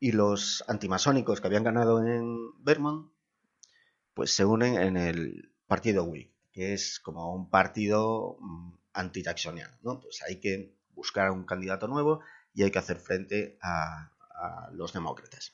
y 0.00 0.10
los 0.10 0.64
antimasónicos 0.66 1.40
que 1.40 1.46
habían 1.46 1.62
ganado 1.62 2.04
en 2.04 2.60
Vermont, 2.64 3.12
pues 4.14 4.34
se 4.34 4.44
unen 4.44 4.74
en 4.82 4.96
el 4.96 5.54
Partido 5.68 6.02
Whig, 6.02 6.34
que 6.50 6.74
es 6.74 6.98
como 6.98 7.32
un 7.32 7.48
partido 7.50 8.36
anti-jacksoniano, 8.92 9.76
¿no? 9.82 10.00
Pues 10.00 10.22
hay 10.22 10.40
que 10.40 10.76
buscar 10.94 11.30
un 11.30 11.44
candidato 11.44 11.88
nuevo 11.88 12.20
y 12.52 12.62
hay 12.62 12.70
que 12.70 12.78
hacer 12.78 12.98
frente 12.98 13.58
a, 13.62 14.10
los 14.72 14.94
demócratas. 14.94 15.52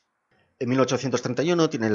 En 0.59 0.69
1831 0.69 1.69
tiene, 1.69 1.89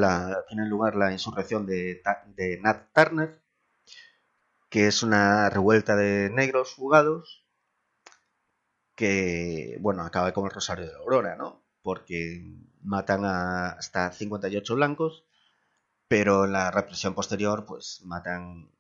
lugar 0.67 0.95
la 0.95 1.11
insurrección 1.11 1.65
de, 1.65 2.03
de, 2.37 2.61
Nat 2.61 2.93
Turner, 2.93 3.43
que 4.69 4.89
es 4.89 5.03
una 5.03 5.49
revuelta 5.49 5.97
de 5.97 6.29
negros 6.29 6.75
fugados 6.75 7.47
que, 8.95 9.79
bueno, 9.81 10.03
acaba 10.03 10.33
como 10.33 10.49
el 10.49 10.53
Rosario 10.53 10.87
de 10.87 10.93
la 10.93 10.99
Aurora, 10.99 11.35
¿no? 11.35 11.65
Porque 11.81 12.45
matan 12.83 13.25
a 13.25 13.71
hasta 13.71 14.13
58 14.13 14.75
blancos, 14.75 15.25
pero 16.09 16.45
en 16.45 16.53
la 16.53 16.71
represión 16.71 17.15
posterior, 17.15 17.65
pues 17.65 18.03
matan 18.05 18.71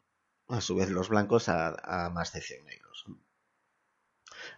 a 0.53 0.61
su 0.61 0.77
vez 0.77 0.91
los 0.91 1.09
blancos 1.09 1.49
a, 1.49 2.11
más 2.13 2.33
de 2.33 2.41
100 2.41 2.65
negros. 2.65 3.07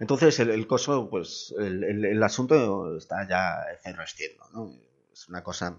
Entonces 0.00 0.40
el, 0.40 0.66
coso, 0.66 1.08
pues 1.08 1.54
el, 1.58 2.22
asunto 2.22 2.96
está 2.96 3.28
ya 3.28 3.62
efervesciendo, 3.72 4.44
¿no? 4.52 4.72
Es 5.12 5.28
una 5.28 5.42
cosa... 5.42 5.78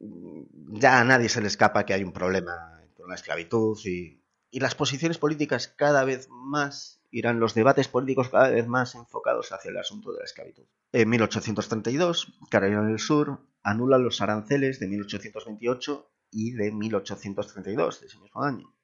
Ya 0.00 1.00
a 1.00 1.04
nadie 1.04 1.28
se 1.28 1.40
le 1.40 1.46
escapa 1.46 1.84
que 1.84 1.94
hay 1.94 2.02
un 2.02 2.12
problema 2.12 2.82
con 2.96 3.08
la 3.08 3.14
esclavitud 3.14 3.78
y, 3.84 4.18
las 4.52 4.74
posiciones 4.74 5.16
políticas 5.16 5.68
cada 5.68 6.04
vez 6.04 6.28
más 6.28 7.00
irán 7.10 7.40
los 7.40 7.54
debates 7.54 7.88
políticos 7.88 8.28
cada 8.28 8.50
vez 8.50 8.66
más 8.66 8.94
enfocados 8.94 9.50
hacia 9.50 9.70
el 9.70 9.78
asunto 9.78 10.12
de 10.12 10.18
la 10.18 10.24
esclavitud. 10.24 10.64
En 10.92 11.08
1832, 11.08 12.34
Carolina 12.50 12.82
del 12.82 12.98
Sur 12.98 13.40
anula 13.62 13.96
los 13.96 14.20
aranceles 14.20 14.78
de 14.78 14.88
1828 14.88 16.10
y 16.30 16.52
de 16.52 16.70
1832, 16.70 18.00
de 18.00 18.06
ese 18.06 18.18
mismo 18.18 18.42
año, 18.42 18.74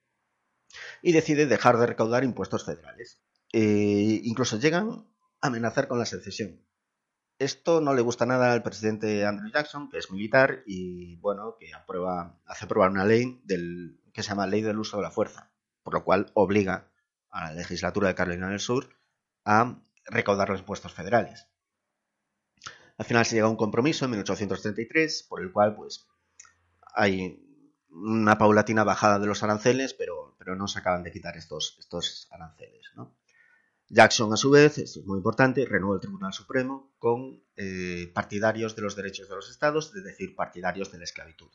y 1.03 1.13
decide 1.13 1.47
dejar 1.47 1.79
de 1.79 1.87
recaudar 1.87 2.25
impuestos 2.25 2.65
federales. 2.65 3.21
Eh, 3.53 4.21
incluso 4.25 4.59
llegan 4.59 5.07
a 5.41 5.47
amenazar 5.47 5.89
con 5.89 5.99
la 5.99 6.07
secesión. 6.07 6.65
Esto 7.39 7.81
no 7.81 7.95
le 7.95 8.03
gusta 8.03 8.27
nada 8.27 8.53
al 8.53 8.63
presidente 8.63 9.25
Andrew 9.25 9.51
Jackson, 9.53 9.89
que 9.89 9.99
es 9.99 10.11
militar 10.11 10.65
y 10.67 11.17
bueno, 11.17 11.57
que 11.59 11.73
aprueba, 11.73 12.41
hace 12.47 12.65
aprobar 12.65 12.91
una 12.91 13.05
ley 13.05 13.41
del, 13.45 14.01
que 14.13 14.23
se 14.23 14.31
llama 14.31 14.49
Ley 14.49 14.63
del 14.63 14.79
Uso 14.79 14.97
de 14.97 15.05
la 15.05 15.13
Fuerza, 15.13 15.53
por 15.85 15.95
lo 15.95 16.05
cual 16.05 16.33
obliga 16.35 16.91
a 17.31 17.47
la 17.47 17.53
legislatura 17.53 18.09
de 18.09 18.17
Carolina 18.17 18.49
del 18.49 18.59
Sur 18.59 18.97
a 19.45 19.81
recaudar 20.07 20.49
los 20.49 20.61
impuestos 20.61 20.93
federales. 20.93 21.47
Al 22.97 23.07
final 23.07 23.25
se 23.25 23.37
llega 23.37 23.47
a 23.47 23.51
un 23.51 23.57
compromiso 23.57 24.05
en 24.05 24.11
1833, 24.11 25.23
por 25.29 25.41
el 25.41 25.53
cual 25.53 25.77
pues 25.77 26.09
hay 26.95 27.48
una 27.91 28.39
paulatina 28.39 28.85
bajada 28.85 29.19
de 29.19 29.27
los 29.27 29.43
aranceles, 29.43 29.95
pero, 29.95 30.37
pero 30.39 30.57
no 30.57 30.69
se 30.69 30.79
acaban 30.79 31.03
de 31.03 31.13
quitar 31.13 31.37
estos, 31.37 31.77
estos 31.79 32.29
aranceles. 32.31 32.79
Jackson, 33.91 34.33
a 34.33 34.37
su 34.37 34.51
vez, 34.51 34.77
esto 34.77 35.01
es 35.01 35.07
muy 35.07 35.17
importante, 35.17 35.65
renueva 35.65 35.95
el 35.95 36.01
Tribunal 36.01 36.33
Supremo 36.35 36.93
con 36.99 37.43
eh, 37.57 38.11
partidarios 38.13 38.77
de 38.77 38.83
los 38.83 38.97
derechos 38.97 39.29
de 39.31 39.35
los 39.35 39.51
estados, 39.51 39.95
es 39.97 40.05
decir, 40.05 40.37
partidarios 40.37 40.93
de 40.93 40.99
la 40.99 41.05
esclavitud. 41.05 41.49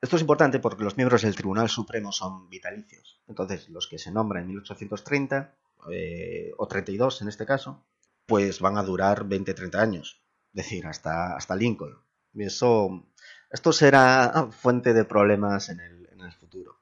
Esto 0.00 0.16
es 0.16 0.22
importante 0.22 0.60
porque 0.60 0.84
los 0.84 0.96
miembros 0.96 1.22
del 1.22 1.34
Tribunal 1.34 1.68
Supremo 1.68 2.12
son 2.12 2.48
vitalicios. 2.48 3.20
Entonces, 3.26 3.68
los 3.68 3.88
que 3.88 3.98
se 3.98 4.12
nombran 4.12 4.42
en 4.42 4.48
1830, 4.50 5.56
eh, 5.90 6.52
o 6.56 6.68
32 6.68 7.22
en 7.22 7.28
este 7.28 7.46
caso, 7.46 7.84
pues 8.26 8.60
van 8.60 8.78
a 8.78 8.82
durar 8.82 9.24
20-30 9.24 9.74
años. 9.76 10.22
Es 10.54 10.64
decir, 10.64 10.86
hasta, 10.86 11.34
hasta 11.36 11.56
Lincoln. 11.56 11.98
Eso, 12.34 13.08
esto 13.56 13.72
será 13.72 14.50
fuente 14.50 14.92
de 14.92 15.06
problemas 15.06 15.70
en 15.70 15.80
el, 15.80 15.96
futuro. 16.38 16.78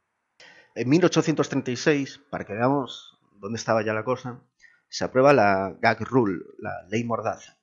En 0.74 0.88
1836, 0.88 2.18
para 2.30 2.44
que 2.44 2.52
veamos 2.52 3.16
dónde 3.36 3.58
estaba 3.58 3.84
ya 3.84 3.94
la 3.94 4.02
cosa, 4.02 4.42
se 4.88 5.04
aprueba 5.04 5.32
la 5.32 5.76
gag 5.80 6.00
rule, 6.00 6.42
la 6.58 6.82
ley 6.88 7.04
mordaza, 7.04 7.58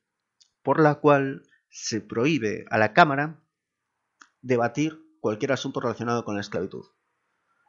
por 0.63 0.80
la 0.80 0.95
cual 0.95 1.43
se 1.67 2.00
prohíbe 2.00 2.63
a 2.69 2.78
la 2.78 2.93
Cámara 2.93 3.43
debatir 4.41 4.97
cualquier 5.19 5.52
asunto 5.52 5.82
relacionado 5.82 6.24
con 6.24 6.36
la 6.36 6.41
esclavitud. 6.41 6.86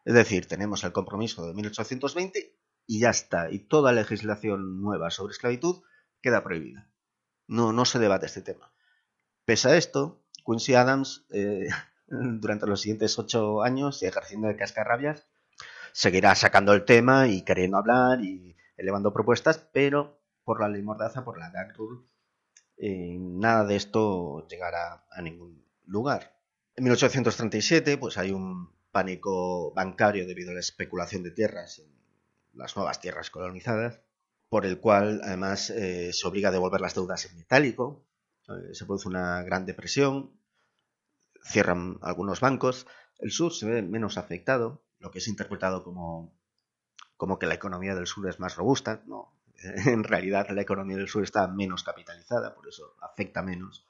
Es 0.04 0.14
decir, 0.14 0.46
tenemos 0.46 0.84
el 0.84 0.92
compromiso 0.92 1.44
de 1.44 1.54
1820 1.54 2.56
y 2.86 3.00
ya 3.00 3.10
está, 3.10 3.50
y 3.50 3.58
toda 3.58 3.92
legislación 3.92 4.80
nueva 4.80 5.10
sobre 5.10 5.32
esclavitud 5.32 5.82
queda 6.20 6.44
prohibida. 6.44 6.88
No, 7.48 7.72
no 7.72 7.84
se 7.84 7.98
debate 7.98 8.26
este 8.26 8.42
tema. 8.42 8.72
Pese 9.44 9.70
a 9.70 9.76
esto, 9.76 10.21
Quincy 10.44 10.74
Adams, 10.74 11.26
eh, 11.30 11.68
durante 12.06 12.66
los 12.66 12.80
siguientes 12.80 13.18
ocho 13.18 13.62
años 13.62 14.02
ejerciendo 14.02 14.48
de 14.48 14.56
cascarrabias, 14.56 15.26
seguirá 15.92 16.34
sacando 16.34 16.72
el 16.72 16.84
tema 16.84 17.28
y 17.28 17.42
queriendo 17.42 17.78
hablar 17.78 18.20
y 18.22 18.56
elevando 18.76 19.12
propuestas, 19.12 19.58
pero 19.72 20.20
por 20.44 20.60
la 20.60 20.68
ley 20.68 20.82
Mordaza, 20.82 21.24
por 21.24 21.38
la 21.38 21.50
gag 21.50 21.76
rule, 21.76 22.02
eh, 22.76 23.16
nada 23.18 23.64
de 23.64 23.76
esto 23.76 24.46
llegará 24.48 25.04
a 25.10 25.22
ningún 25.22 25.64
lugar. 25.86 26.36
En 26.74 26.84
1837, 26.84 27.98
pues 27.98 28.18
hay 28.18 28.32
un 28.32 28.72
pánico 28.90 29.72
bancario 29.72 30.26
debido 30.26 30.50
a 30.50 30.54
la 30.54 30.60
especulación 30.60 31.22
de 31.22 31.30
tierras 31.30 31.78
en 31.78 31.92
las 32.54 32.76
nuevas 32.76 33.00
tierras 33.00 33.30
colonizadas, 33.30 34.00
por 34.48 34.66
el 34.66 34.80
cual 34.80 35.20
además 35.24 35.70
eh, 35.70 36.12
se 36.12 36.26
obliga 36.26 36.48
a 36.48 36.52
devolver 36.52 36.80
las 36.80 36.94
deudas 36.94 37.24
en 37.26 37.36
metálico, 37.36 38.04
se 38.72 38.84
produce 38.84 39.08
una 39.08 39.42
gran 39.42 39.66
depresión, 39.66 40.32
cierran 41.44 41.98
algunos 42.02 42.40
bancos, 42.40 42.86
el 43.18 43.30
sur 43.30 43.52
se 43.52 43.66
ve 43.66 43.82
menos 43.82 44.18
afectado, 44.18 44.84
lo 44.98 45.10
que 45.10 45.18
es 45.18 45.28
interpretado 45.28 45.84
como, 45.84 46.34
como 47.16 47.38
que 47.38 47.46
la 47.46 47.54
economía 47.54 47.94
del 47.94 48.06
sur 48.06 48.28
es 48.28 48.40
más 48.40 48.56
robusta. 48.56 49.02
No, 49.06 49.32
En 49.86 50.04
realidad 50.04 50.48
la 50.50 50.62
economía 50.62 50.96
del 50.96 51.08
sur 51.08 51.22
está 51.22 51.46
menos 51.48 51.82
capitalizada, 51.84 52.54
por 52.54 52.68
eso 52.68 52.96
afecta 53.00 53.42
menos 53.42 53.86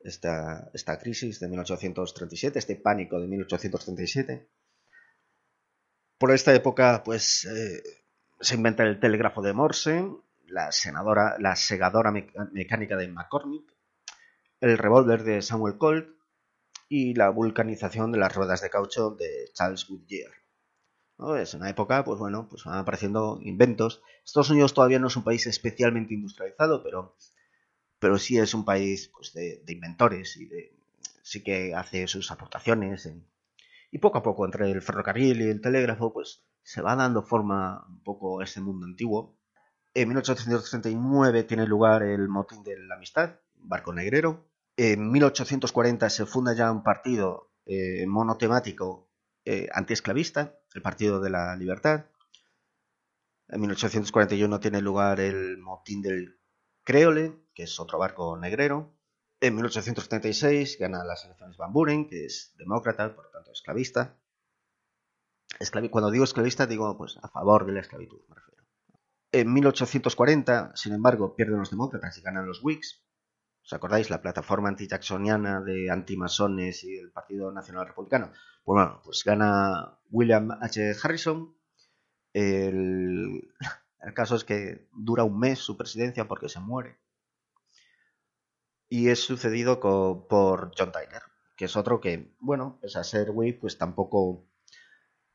esta, 0.00 0.70
esta 0.72 0.98
crisis 0.98 1.40
de 1.40 1.48
1837, 1.48 2.58
este 2.58 2.76
pánico 2.76 3.20
de 3.20 3.28
1837. 3.28 4.48
Por 6.18 6.32
esta 6.32 6.54
época, 6.54 7.02
pues 7.04 7.44
eh, 7.44 7.82
se 8.40 8.54
inventa 8.54 8.82
el 8.84 9.00
telégrafo 9.00 9.42
de 9.42 9.52
Morse, 9.52 10.06
la, 10.46 10.72
senadora, 10.72 11.36
la 11.38 11.56
segadora 11.56 12.12
mecánica 12.52 12.96
de 12.96 13.08
McCormick, 13.08 13.64
el 14.60 14.76
revólver 14.76 15.24
de 15.24 15.42
Samuel 15.42 15.78
Colt 15.78 16.08
y 16.88 17.14
la 17.14 17.30
vulcanización 17.30 18.12
de 18.12 18.18
las 18.18 18.34
ruedas 18.34 18.60
de 18.60 18.70
caucho 18.70 19.10
de 19.10 19.50
Charles 19.54 19.86
Goodyear. 19.88 20.32
Es 21.38 21.52
una 21.54 21.68
época, 21.68 22.02
pues 22.04 22.18
bueno, 22.18 22.48
pues 22.48 22.64
van 22.64 22.78
apareciendo 22.78 23.38
inventos. 23.42 24.02
Estados 24.24 24.50
Unidos 24.50 24.72
todavía 24.72 24.98
no 24.98 25.08
es 25.08 25.16
un 25.16 25.24
país 25.24 25.46
especialmente 25.46 26.14
industrializado, 26.14 26.82
pero, 26.82 27.14
pero 27.98 28.18
sí 28.18 28.38
es 28.38 28.54
un 28.54 28.64
país 28.64 29.10
pues, 29.14 29.34
de, 29.34 29.62
inventores 29.68 30.36
y 30.38 30.46
de, 30.46 30.74
sí 31.22 31.42
que 31.42 31.74
hace 31.74 32.06
sus 32.06 32.30
aportaciones. 32.30 33.10
y 33.90 33.98
poco 33.98 34.18
a 34.18 34.22
poco, 34.22 34.46
entre 34.46 34.70
el 34.70 34.80
ferrocarril 34.80 35.42
y 35.42 35.50
el 35.50 35.60
telégrafo, 35.60 36.12
pues 36.12 36.42
se 36.62 36.80
va 36.80 36.96
dando 36.96 37.22
forma 37.22 37.84
un 37.88 38.02
poco 38.02 38.40
a 38.40 38.44
ese 38.44 38.60
mundo 38.60 38.86
antiguo. 38.86 39.36
En 39.92 40.08
1839 40.08 41.44
tiene 41.44 41.66
lugar 41.66 42.02
el 42.02 42.28
motín 42.28 42.62
de 42.62 42.78
la 42.78 42.94
amistad, 42.94 43.40
barco 43.56 43.92
negrero. 43.92 44.49
En 44.82 45.12
1840 45.12 46.08
se 46.08 46.24
funda 46.24 46.54
ya 46.54 46.72
un 46.72 46.82
partido 46.82 47.52
eh, 47.66 48.06
monotemático 48.06 49.10
eh, 49.44 49.68
antiesclavista, 49.74 50.58
el 50.72 50.80
Partido 50.80 51.20
de 51.20 51.28
la 51.28 51.54
Libertad. 51.54 52.06
En 53.48 53.60
1841 53.60 54.58
tiene 54.58 54.80
lugar 54.80 55.20
el 55.20 55.58
motín 55.58 56.00
del 56.00 56.40
Creole, 56.82 57.44
que 57.52 57.64
es 57.64 57.78
otro 57.78 57.98
barco 57.98 58.38
negrero. 58.38 58.96
En 59.42 59.56
1836 59.56 60.78
gana 60.80 61.04
las 61.04 61.26
elecciones 61.26 61.58
Van 61.58 61.74
Buren, 61.74 62.08
que 62.08 62.24
es 62.24 62.54
demócrata, 62.56 63.14
por 63.14 63.26
lo 63.26 63.30
tanto 63.32 63.52
esclavista. 63.52 64.18
Cuando 65.90 66.10
digo 66.10 66.24
esclavista, 66.24 66.66
digo 66.66 66.96
pues 66.96 67.18
a 67.22 67.28
favor 67.28 67.66
de 67.66 67.72
la 67.72 67.80
esclavitud, 67.80 68.22
me 68.30 68.34
refiero. 68.34 68.64
En 69.30 69.52
1840, 69.52 70.72
sin 70.74 70.94
embargo, 70.94 71.36
pierden 71.36 71.58
los 71.58 71.68
demócratas 71.68 72.16
y 72.16 72.22
ganan 72.22 72.46
los 72.46 72.64
Whigs. 72.64 73.04
¿Os 73.62 73.72
acordáis? 73.72 74.10
La 74.10 74.22
plataforma 74.22 74.68
anti-jacksoniana 74.68 75.60
de 75.60 75.90
antimasones 75.90 76.84
y 76.84 76.96
el 76.96 77.12
Partido 77.12 77.52
Nacional 77.52 77.86
Republicano. 77.86 78.32
Pues 78.64 78.76
bueno, 78.76 79.00
pues 79.04 79.22
gana 79.24 79.98
William 80.10 80.50
H. 80.60 80.94
Harrison. 81.02 81.54
El, 82.32 83.52
caso 84.14 84.36
es 84.36 84.44
que 84.44 84.88
dura 84.92 85.24
un 85.24 85.38
mes 85.38 85.58
su 85.58 85.76
presidencia 85.76 86.28
porque 86.28 86.48
se 86.48 86.60
muere. 86.60 86.98
Y 88.88 89.08
es 89.08 89.20
sucedido 89.20 89.80
por 89.80 90.72
John 90.76 90.92
Tyler, 90.92 91.22
que 91.56 91.66
es 91.66 91.76
otro 91.76 92.00
que, 92.00 92.34
bueno, 92.40 92.78
pese 92.80 92.98
a 92.98 93.04
ser 93.04 93.30
whip, 93.32 93.60
pues 93.60 93.78
tampoco, 93.78 94.46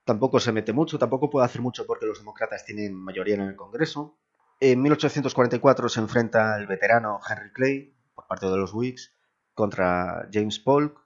tampoco 0.03 0.39
se 0.39 0.51
mete 0.51 0.73
mucho, 0.73 0.97
tampoco 0.97 1.29
puede 1.29 1.45
hacer 1.45 1.61
mucho 1.61 1.85
porque 1.85 2.05
los 2.05 2.19
demócratas 2.19 2.65
tienen 2.65 2.95
mayoría 2.95 3.35
en 3.35 3.41
el 3.41 3.55
Congreso. 3.55 4.17
En 4.59 4.81
1844 4.81 5.89
se 5.89 5.99
enfrenta 5.99 6.57
el 6.57 6.65
veterano 6.65 7.19
Henry 7.29 7.51
Clay, 7.51 7.94
por 8.15 8.27
parte 8.27 8.47
de 8.47 8.57
los 8.57 8.73
Whigs 8.73 9.13
contra 9.53 10.27
James 10.31 10.59
Polk. 10.59 10.97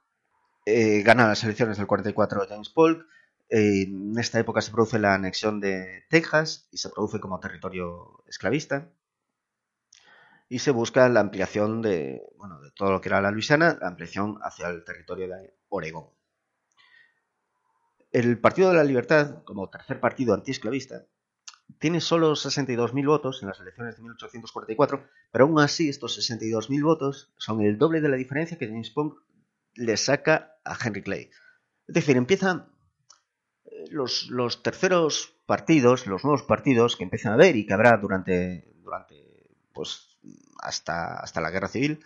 Eh, 0.66 1.02
gana 1.02 1.28
las 1.28 1.42
elecciones 1.44 1.78
del 1.78 1.86
44 1.86 2.46
James 2.48 2.68
Polk. 2.70 3.06
en 3.48 4.16
esta 4.18 4.38
época 4.38 4.60
se 4.60 4.70
produce 4.70 4.98
la 4.98 5.14
anexión 5.14 5.60
de 5.60 6.04
Texas 6.08 6.68
y 6.70 6.78
se 6.78 6.88
produce 6.90 7.20
como 7.20 7.40
territorio 7.40 8.22
esclavista. 8.28 8.90
Y 10.48 10.60
se 10.60 10.70
busca 10.72 11.08
la 11.08 11.20
ampliación 11.20 11.80
de, 11.82 12.22
bueno, 12.36 12.60
de 12.60 12.70
todo 12.72 12.90
lo 12.90 13.00
que 13.00 13.08
era 13.08 13.20
la 13.20 13.30
Luisiana, 13.30 13.78
la 13.80 13.88
ampliación 13.88 14.38
hacia 14.42 14.68
el 14.68 14.84
territorio 14.84 15.28
de 15.28 15.54
Oregón. 15.68 16.10
El 18.12 18.40
Partido 18.40 18.70
de 18.70 18.76
la 18.76 18.84
Libertad, 18.84 19.44
como 19.44 19.70
tercer 19.70 20.00
partido 20.00 20.34
antiesclavista, 20.34 21.06
tiene 21.78 22.00
solo 22.00 22.32
62.000 22.32 23.06
votos 23.06 23.42
en 23.42 23.48
las 23.48 23.60
elecciones 23.60 23.96
de 23.96 24.02
1844, 24.02 25.06
pero 25.30 25.44
aún 25.44 25.60
así 25.60 25.88
estos 25.88 26.18
62.000 26.18 26.82
votos 26.82 27.32
son 27.36 27.60
el 27.60 27.78
doble 27.78 28.00
de 28.00 28.08
la 28.08 28.16
diferencia 28.16 28.58
que 28.58 28.66
James 28.66 28.90
Polk 28.90 29.22
le 29.74 29.96
saca 29.96 30.56
a 30.64 30.76
Henry 30.82 31.02
Clay. 31.02 31.30
Es 31.86 31.94
decir, 31.94 32.16
empiezan 32.16 32.70
eh, 33.64 33.84
los, 33.90 34.62
terceros 34.62 35.34
partidos, 35.46 36.06
los 36.06 36.24
nuevos 36.24 36.42
partidos 36.42 36.96
que 36.96 37.04
empiezan 37.04 37.32
a 37.32 37.34
haber 37.34 37.56
y 37.56 37.66
que 37.66 37.74
habrá 37.74 37.96
durante, 37.96 38.72
durante 38.82 39.48
pues, 39.72 40.18
hasta, 40.62 41.20
hasta 41.20 41.40
la 41.40 41.50
guerra 41.50 41.68
civil, 41.68 42.04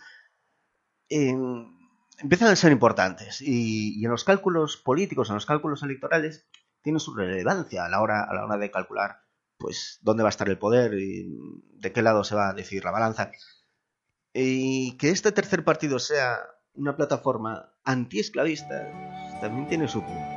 empiezan 1.09 2.49
a 2.49 2.55
ser 2.55 2.71
importantes. 2.71 3.41
Y, 3.41 3.99
y, 3.99 4.05
en 4.05 4.11
los 4.11 4.23
cálculos 4.23 4.77
políticos, 4.77 5.29
en 5.29 5.35
los 5.35 5.45
cálculos 5.45 5.83
electorales, 5.83 6.47
tienen 6.81 6.99
su 6.99 7.15
relevancia 7.15 7.85
a 7.85 7.89
la 7.89 8.01
hora, 8.01 8.23
a 8.23 8.33
la 8.33 8.45
hora 8.45 8.57
de 8.57 8.71
calcular 8.71 9.24
pues 9.57 9.99
dónde 10.01 10.23
va 10.23 10.29
a 10.29 10.31
estar 10.31 10.49
el 10.49 10.57
poder 10.57 10.93
y 10.95 11.27
de 11.79 11.91
qué 11.91 12.01
lado 12.01 12.23
se 12.23 12.35
va 12.35 12.49
a 12.49 12.53
decidir 12.53 12.83
la 12.83 12.91
balanza. 12.91 13.31
Y 14.33 14.97
que 14.97 15.09
este 15.09 15.31
tercer 15.31 15.63
partido 15.63 15.99
sea 15.99 16.39
una 16.73 16.95
plataforma 16.95 17.73
antiesclavista 17.83 18.91
también 19.39 19.67
tiene 19.67 19.87
su 19.87 20.01
punto. 20.01 20.34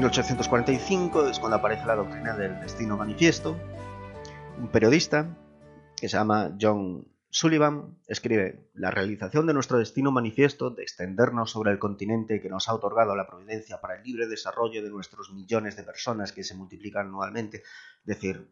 1845 0.00 1.28
es 1.28 1.38
cuando 1.38 1.58
aparece 1.58 1.84
la 1.84 1.94
doctrina 1.94 2.34
del 2.34 2.58
destino 2.58 2.96
manifiesto. 2.96 3.54
Un 4.58 4.68
periodista 4.68 5.36
que 5.94 6.08
se 6.08 6.16
llama 6.16 6.56
John 6.58 7.06
Sullivan 7.28 7.98
escribe, 8.06 8.70
la 8.72 8.90
realización 8.90 9.46
de 9.46 9.52
nuestro 9.52 9.76
destino 9.76 10.10
manifiesto 10.10 10.70
de 10.70 10.84
extendernos 10.84 11.50
sobre 11.50 11.72
el 11.72 11.78
continente 11.78 12.40
que 12.40 12.48
nos 12.48 12.70
ha 12.70 12.74
otorgado 12.74 13.14
la 13.14 13.26
providencia 13.26 13.82
para 13.82 13.96
el 13.96 14.02
libre 14.02 14.26
desarrollo 14.26 14.82
de 14.82 14.88
nuestros 14.88 15.34
millones 15.34 15.76
de 15.76 15.82
personas 15.82 16.32
que 16.32 16.44
se 16.44 16.54
multiplican 16.54 17.08
anualmente. 17.08 17.58
Es 17.58 18.06
decir, 18.06 18.50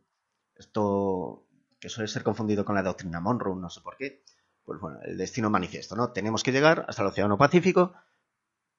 esto 0.54 1.46
que 1.80 1.88
suele 1.88 2.08
ser 2.08 2.24
confundido 2.24 2.66
con 2.66 2.74
la 2.74 2.82
doctrina 2.82 3.20
Monroe, 3.20 3.56
no 3.56 3.70
sé 3.70 3.80
por 3.80 3.96
qué. 3.96 4.22
Pues 4.66 4.78
bueno, 4.80 4.98
el 5.02 5.16
destino 5.16 5.48
manifiesto, 5.48 5.96
¿no? 5.96 6.12
Tenemos 6.12 6.42
que 6.42 6.52
llegar 6.52 6.84
hasta 6.86 7.00
el 7.00 7.08
Océano 7.08 7.38
Pacífico 7.38 7.94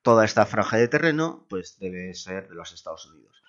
toda 0.01 0.25
esta 0.25 0.45
franja 0.45 0.77
de 0.77 0.87
terreno 0.87 1.45
pues 1.49 1.77
debe 1.79 2.13
ser 2.13 2.49
de 2.49 2.55
los 2.55 2.71
Estados 2.73 3.05
Unidos. 3.05 3.41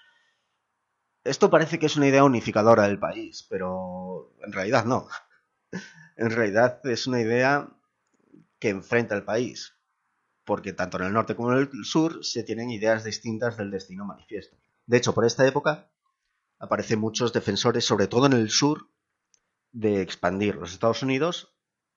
Esto 1.24 1.50
parece 1.50 1.78
que 1.78 1.86
es 1.86 1.96
una 1.96 2.08
idea 2.08 2.24
unificadora 2.24 2.84
del 2.84 2.98
país, 2.98 3.46
pero 3.48 4.32
en 4.44 4.52
realidad 4.52 4.84
no. 4.84 5.08
En 6.16 6.30
realidad 6.30 6.84
es 6.84 7.06
una 7.06 7.22
idea 7.22 7.70
que 8.58 8.68
enfrenta 8.68 9.14
al 9.14 9.24
país, 9.24 9.74
porque 10.44 10.74
tanto 10.74 10.98
en 10.98 11.04
el 11.04 11.14
norte 11.14 11.34
como 11.34 11.52
en 11.52 11.58
el 11.58 11.84
sur 11.84 12.22
se 12.22 12.42
tienen 12.42 12.68
ideas 12.68 13.04
distintas 13.04 13.56
del 13.56 13.70
destino 13.70 14.04
manifiesto. 14.04 14.58
De 14.84 14.98
hecho, 14.98 15.14
por 15.14 15.24
esta 15.24 15.46
época 15.46 15.90
aparecen 16.58 17.00
muchos 17.00 17.32
defensores, 17.32 17.86
sobre 17.86 18.06
todo 18.06 18.26
en 18.26 18.34
el 18.34 18.50
sur, 18.50 18.90
de 19.72 20.02
expandir 20.02 20.56
los 20.56 20.72
Estados 20.72 21.02
Unidos 21.02 21.56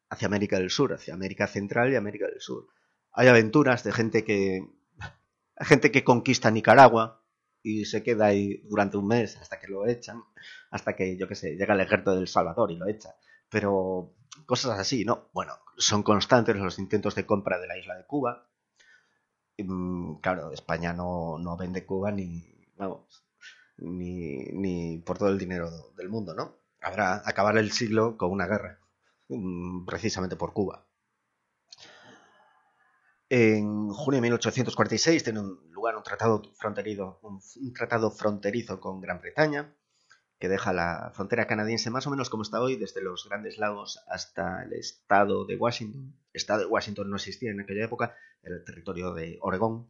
hacia 0.09 0.27
América 0.27 0.57
del 0.57 0.69
Sur, 0.69 0.93
hacia 0.93 1.13
América 1.13 1.47
Central 1.47 1.91
y 1.91 1.95
América 1.95 2.27
del 2.27 2.39
Sur. 2.39 2.67
Hay 3.13 3.27
aventuras 3.27 3.83
de 3.83 3.91
gente 3.91 4.23
que 4.23 4.67
gente 5.57 5.91
que 5.91 6.03
conquista 6.03 6.51
Nicaragua 6.51 7.23
y 7.61 7.85
se 7.85 8.03
queda 8.03 8.27
ahí 8.27 8.57
durante 8.67 8.97
un 8.97 9.07
mes 9.07 9.37
hasta 9.37 9.59
que 9.59 9.67
lo 9.67 9.87
echan, 9.87 10.21
hasta 10.69 10.95
que 10.95 11.17
yo 11.17 11.27
qué 11.27 11.35
sé, 11.35 11.55
llega 11.55 11.73
el 11.73 11.81
ejército 11.81 12.15
del 12.15 12.27
Salvador 12.27 12.71
y 12.71 12.75
lo 12.77 12.87
echa. 12.87 13.15
Pero 13.49 14.13
cosas 14.45 14.77
así, 14.79 15.05
¿no? 15.05 15.29
Bueno, 15.33 15.53
son 15.77 16.03
constantes 16.03 16.55
los 16.57 16.79
intentos 16.79 17.15
de 17.15 17.25
compra 17.25 17.59
de 17.59 17.67
la 17.67 17.77
isla 17.77 17.95
de 17.95 18.05
Cuba. 18.05 18.47
Mm, 19.57 20.15
claro, 20.15 20.51
España 20.51 20.93
no, 20.93 21.37
no 21.39 21.55
vende 21.57 21.85
Cuba 21.85 22.11
ni, 22.11 22.43
vamos, 22.77 23.23
ni, 23.77 24.37
ni 24.53 24.97
por 24.99 25.17
todo 25.17 25.29
el 25.29 25.37
dinero 25.37 25.69
del 25.95 26.09
mundo, 26.09 26.33
¿no? 26.33 26.57
Habrá 26.81 27.21
acabar 27.25 27.57
el 27.57 27.71
siglo 27.71 28.17
con 28.17 28.31
una 28.31 28.47
guerra, 28.47 28.79
mm, 29.29 29.85
precisamente 29.85 30.35
por 30.35 30.53
Cuba. 30.53 30.85
En 33.35 33.89
junio 33.89 34.17
de 34.17 34.21
1846 34.21 35.23
tiene 35.23 35.41
lugar 35.71 35.97
un 35.97 36.03
tratado 36.03 36.43
fronterizo, 36.53 37.17
un, 37.23 37.41
tratado 37.73 38.11
fronterizo 38.11 38.79
con 38.79 39.01
Gran 39.01 39.21
Bretaña, 39.21 39.73
que 40.37 40.47
deja 40.47 40.71
la 40.71 41.11
frontera 41.15 41.47
canadiense 41.47 41.89
más 41.89 42.05
o 42.05 42.11
menos 42.11 42.29
como 42.29 42.43
está 42.43 42.61
hoy, 42.61 42.75
desde 42.75 43.01
los 43.01 43.27
Grandes 43.27 43.57
Lagos 43.57 44.03
hasta 44.07 44.61
el 44.61 44.73
estado 44.73 45.45
de 45.45 45.55
Washington. 45.55 46.15
El 46.31 46.37
estado 46.39 46.59
de 46.59 46.67
Washington 46.67 47.09
no 47.09 47.15
existía 47.15 47.49
en 47.49 47.61
aquella 47.61 47.85
época, 47.85 48.15
era 48.43 48.53
el 48.53 48.63
territorio 48.63 49.15
de 49.15 49.39
Oregón. 49.41 49.89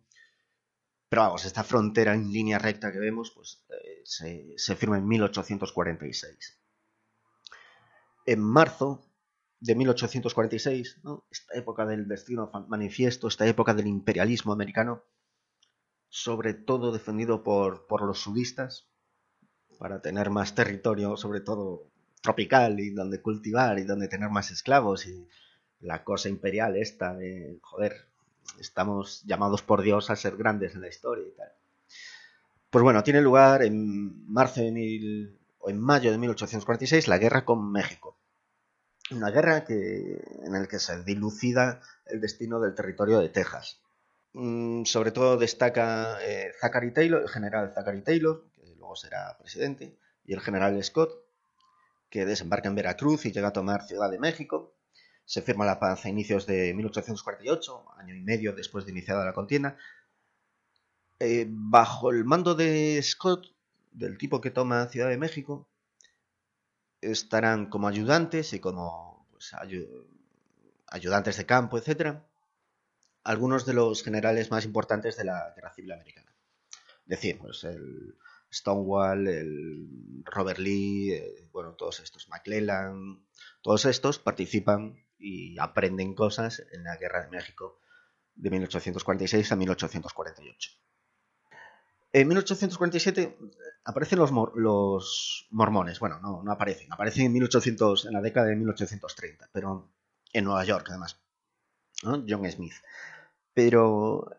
Pero 1.10 1.24
vamos, 1.24 1.44
esta 1.44 1.66
frontera 1.66 2.14
en 2.14 2.32
línea 2.32 2.60
recta 2.60 2.94
que 2.94 3.00
vemos, 3.00 3.32
pues 3.32 3.66
eh, 3.72 4.04
se, 4.06 4.54
se 4.56 4.78
firma 4.78 4.98
en 4.98 5.06
1846 5.06 6.64
en 8.26 8.40
marzo 8.40 9.06
de 9.64 9.76
1846, 9.76 11.00
esta 11.32 11.54
época 11.58 11.86
del 11.86 12.06
destino 12.06 12.52
manifiesto, 12.68 13.30
esta 13.30 13.48
época 13.48 13.74
del 13.74 13.88
imperialismo 13.88 14.52
americano, 14.52 15.04
sobre 16.10 16.54
todo 16.54 16.92
defendido 16.92 17.44
por, 17.44 17.88
por 17.88 18.04
los 18.04 18.20
sudistas, 18.20 18.90
para 19.80 20.02
tener 20.02 20.30
más 20.32 20.54
territorio, 20.54 21.16
sobre 21.16 21.40
todo 21.40 21.88
tropical, 22.22 22.82
y 22.82 22.90
donde 22.90 23.22
cultivar, 23.22 23.80
y 23.80 23.84
donde 23.84 24.10
tener 24.10 24.30
más 24.30 24.52
esclavos, 24.52 25.06
y 25.08 25.30
la 25.80 26.04
cosa 26.04 26.28
imperial 26.28 26.76
esta 26.76 27.14
de, 27.16 27.58
joder, 27.62 28.10
estamos 28.60 29.24
llamados 29.24 29.62
por 29.62 29.82
Dios 29.82 30.10
a 30.10 30.18
ser 30.18 30.36
grandes 30.36 30.76
en 30.76 30.82
la 30.82 30.90
historia 30.90 31.26
y 31.26 31.32
tal. 31.38 31.54
Pues 32.70 32.84
bueno, 32.84 33.02
tiene 33.02 33.22
lugar 33.22 33.64
en 33.64 34.30
marzo 34.30 34.60
de 34.60 34.74
mil, 34.74 35.40
o 35.58 35.70
en 35.70 35.80
mayo 35.80 36.12
de 36.12 36.18
1846 36.18 37.08
la 37.08 37.18
guerra 37.18 37.46
con 37.46 37.72
México. 37.72 38.18
Una 39.12 39.32
guerra 39.32 39.66
en 39.68 40.54
la 40.54 40.66
que 40.66 40.80
se 40.80 41.04
dilucida 41.04 41.82
el 42.06 42.22
destino 42.22 42.60
del 42.60 42.74
territorio 42.74 43.20
de 43.20 43.30
Texas. 43.30 43.80
Mm, 44.34 44.86
sobre 44.86 45.12
todo 45.12 45.38
destaca 45.38 46.18
eh, 46.24 46.52
Zachary 46.60 46.92
Taylor, 46.92 47.22
el 47.22 47.30
general 47.30 47.72
Zachary 47.74 48.02
Taylor, 48.02 48.46
que 48.56 48.76
luego 48.78 48.96
será 48.96 49.38
presidente, 49.38 49.96
y 50.26 50.34
el 50.34 50.42
general 50.42 50.82
Scott, 50.84 51.12
que 52.10 52.26
desembarca 52.26 52.68
en 52.68 52.76
Veracruz 52.76 53.26
y 53.26 53.32
llega 53.32 53.50
a 53.50 53.54
tomar 53.54 53.86
Ciudad 53.86 54.10
de 54.10 54.20
México. 54.20 54.74
Se 55.26 55.42
firma 55.42 55.66
la 55.66 55.80
paz 55.80 56.06
a 56.06 56.10
inicios 56.10 56.46
de 56.46 56.74
1848, 56.74 57.86
año 57.98 58.16
y 58.16 58.22
medio 58.22 58.54
después 58.54 58.86
de 58.86 58.92
iniciada 58.92 59.26
la 59.26 59.34
contienda. 59.34 59.78
Eh, 61.20 61.46
bajo 61.50 62.12
el 62.12 62.26
mando 62.26 62.56
de 62.56 63.02
Scott, 63.04 63.54
del 63.92 64.18
tipo 64.18 64.42
que 64.42 64.52
toma 64.52 64.88
Ciudad 64.90 65.10
de 65.10 65.18
México, 65.18 65.68
estarán 67.12 67.68
como 67.70 67.88
ayudantes 67.88 68.54
y 68.54 68.60
como 68.60 69.28
pues, 69.32 69.54
ayudantes 70.88 71.38
de 71.38 71.46
campo, 71.46 71.78
etc., 71.78 72.20
algunos 73.24 73.66
de 73.66 73.74
los 73.74 74.04
generales 74.04 74.52
más 74.52 74.66
importantes 74.66 75.16
de 75.18 75.26
la 75.26 75.54
Guerra 75.56 75.74
Civil 75.74 75.94
Americana. 75.94 76.34
Es 77.06 77.08
decir, 77.08 77.38
pues 77.38 77.64
el 77.64 78.16
Stonewall, 78.52 79.28
el 79.28 80.24
Robert 80.26 80.60
Lee, 80.60 81.12
eh, 81.12 81.50
bueno, 81.52 81.74
todos 81.74 82.00
estos, 82.00 82.30
McClellan, 82.30 83.26
todos 83.62 83.86
estos 83.86 84.20
participan 84.20 85.04
y 85.18 85.58
aprenden 85.60 86.14
cosas 86.14 86.64
en 86.72 86.84
la 86.84 86.98
Guerra 86.98 87.24
de 87.24 87.30
México 87.30 87.80
de 88.36 88.50
1846 88.50 89.52
a 89.52 89.56
1848. 89.56 90.72
En 92.14 92.28
1847 92.28 93.38
aparecen 93.86 94.20
los, 94.20 94.32
los 94.56 95.48
mormones. 95.50 96.00
Bueno, 96.00 96.20
no, 96.22 96.44
no 96.44 96.52
aparecen. 96.52 96.94
Aparecen 96.94 97.26
en 97.26 97.34
1800, 97.34 98.06
en 98.06 98.14
la 98.14 98.22
década 98.22 98.48
de 98.48 98.56
1830, 98.56 99.50
pero 99.52 99.90
en 100.32 100.46
Nueva 100.46 100.64
York, 100.64 100.86
además. 100.90 101.20
John 102.04 102.52
Smith. 102.52 102.74
Pero 103.54 104.30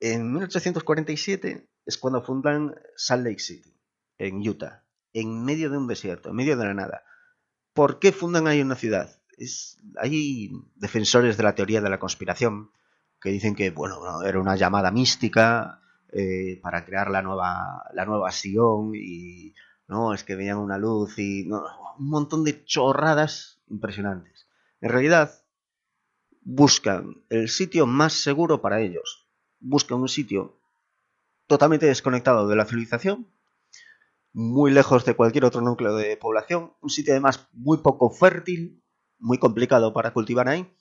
en 0.00 0.32
1847 0.32 1.68
es 1.84 1.98
cuando 1.98 2.22
fundan 2.22 2.74
Salt 2.96 3.24
Lake 3.24 3.40
City, 3.40 3.76
en 4.16 4.46
Utah, 4.46 4.84
en 5.12 5.44
medio 5.44 5.70
de 5.70 5.76
un 5.76 5.86
desierto, 5.86 6.30
en 6.30 6.36
medio 6.36 6.56
de 6.56 6.64
la 6.64 6.74
nada. 6.74 7.04
¿Por 7.74 7.98
qué 7.98 8.12
fundan 8.12 8.46
ahí 8.46 8.62
una 8.62 8.76
ciudad? 8.76 9.20
Hay 9.96 10.52
defensores 10.76 11.36
de 11.36 11.42
la 11.42 11.54
teoría 11.54 11.80
de 11.80 11.90
la 11.90 11.98
conspiración 11.98 12.70
que 13.20 13.30
dicen 13.30 13.54
que, 13.54 13.70
bueno, 13.70 14.22
era 14.22 14.40
una 14.40 14.56
llamada 14.56 14.90
mística 14.90 15.80
eh, 16.16 16.60
para 16.62 16.84
crear 16.84 17.10
la 17.10 17.22
nueva, 17.22 17.82
la 17.92 18.04
nueva 18.04 18.30
Sion 18.30 18.92
y 18.94 19.52
no, 19.88 20.14
es 20.14 20.22
que 20.22 20.36
veían 20.36 20.58
una 20.58 20.78
luz 20.78 21.18
y 21.18 21.50
un 21.50 22.08
montón 22.08 22.44
de 22.44 22.64
chorradas 22.64 23.60
impresionantes. 23.66 24.48
En 24.80 24.90
realidad, 24.90 25.42
buscan 26.40 27.24
el 27.30 27.48
sitio 27.48 27.86
más 27.86 28.12
seguro 28.12 28.62
para 28.62 28.80
ellos. 28.80 29.28
Buscan 29.58 30.00
un 30.00 30.08
sitio 30.08 30.60
totalmente 31.48 31.86
desconectado 31.86 32.46
de 32.46 32.54
la 32.54 32.64
civilización, 32.64 33.26
muy 34.32 34.70
lejos 34.70 35.04
de 35.04 35.16
cualquier 35.16 35.44
otro 35.44 35.62
núcleo 35.62 35.96
de 35.96 36.16
población, 36.16 36.74
un 36.80 36.90
sitio 36.90 37.12
además 37.12 37.48
muy 37.52 37.78
poco 37.78 38.10
fértil, 38.10 38.84
muy 39.18 39.38
complicado 39.38 39.92
para 39.92 40.12
cultivar 40.12 40.48
ahí, 40.48 40.72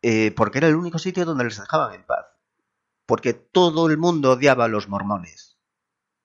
eh, 0.00 0.32
porque 0.36 0.58
era 0.58 0.68
el 0.68 0.76
único 0.76 0.98
sitio 0.98 1.24
donde 1.24 1.44
les 1.44 1.58
dejaban 1.58 1.94
en 1.94 2.06
paz 2.06 2.21
porque 3.06 3.34
todo 3.34 3.88
el 3.88 3.98
mundo 3.98 4.32
odiaba 4.32 4.64
a 4.64 4.68
los 4.68 4.88
mormones. 4.88 5.58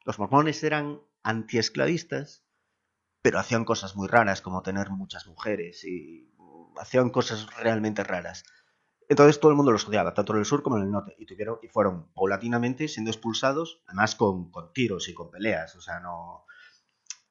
Los 0.05 0.19
mormones 0.19 0.63
eran 0.63 1.01
antiesclavistas, 1.23 2.45
pero 3.21 3.39
hacían 3.39 3.65
cosas 3.65 3.95
muy 3.95 4.07
raras, 4.07 4.41
como 4.41 4.61
tener 4.61 4.89
muchas 4.89 5.27
mujeres 5.27 5.83
y 5.83 6.33
hacían 6.77 7.09
cosas 7.09 7.47
realmente 7.57 8.03
raras. 8.03 8.43
Entonces 9.09 9.39
todo 9.39 9.51
el 9.51 9.57
mundo 9.57 9.71
los 9.71 9.87
odiaba, 9.87 10.13
tanto 10.13 10.33
en 10.33 10.39
el 10.39 10.45
sur 10.45 10.63
como 10.63 10.77
en 10.77 10.83
el 10.83 10.91
norte, 10.91 11.15
y 11.17 11.25
tuvieron 11.25 11.59
y 11.61 11.67
fueron 11.67 12.11
paulatinamente 12.13 12.87
siendo 12.87 13.09
expulsados, 13.09 13.81
además 13.87 14.15
con, 14.15 14.51
tiros 14.73 15.07
y 15.07 15.13
con 15.13 15.31
peleas, 15.31 15.75
o 15.75 15.81
sea, 15.81 15.99
no, 15.99 16.45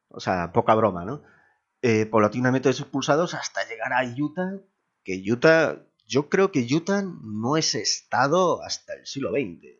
o 0.08 0.20
sea, 0.20 0.52
poca 0.52 0.74
broma, 0.74 1.04
¿no? 1.04 1.22
Eh, 1.82 2.06
paulatinamente 2.06 2.70
expulsados 2.70 3.34
hasta 3.34 3.66
llegar 3.68 3.92
a 3.92 4.04
Utah, 4.04 4.52
que 5.04 5.22
Utah 5.30 5.82
yo 6.06 6.28
creo 6.28 6.52
que 6.52 6.66
Utah 6.70 7.02
no 7.02 7.56
es 7.56 7.74
estado 7.74 8.62
hasta 8.62 8.94
el 8.94 9.06
siglo 9.06 9.30
XX, 9.30 9.78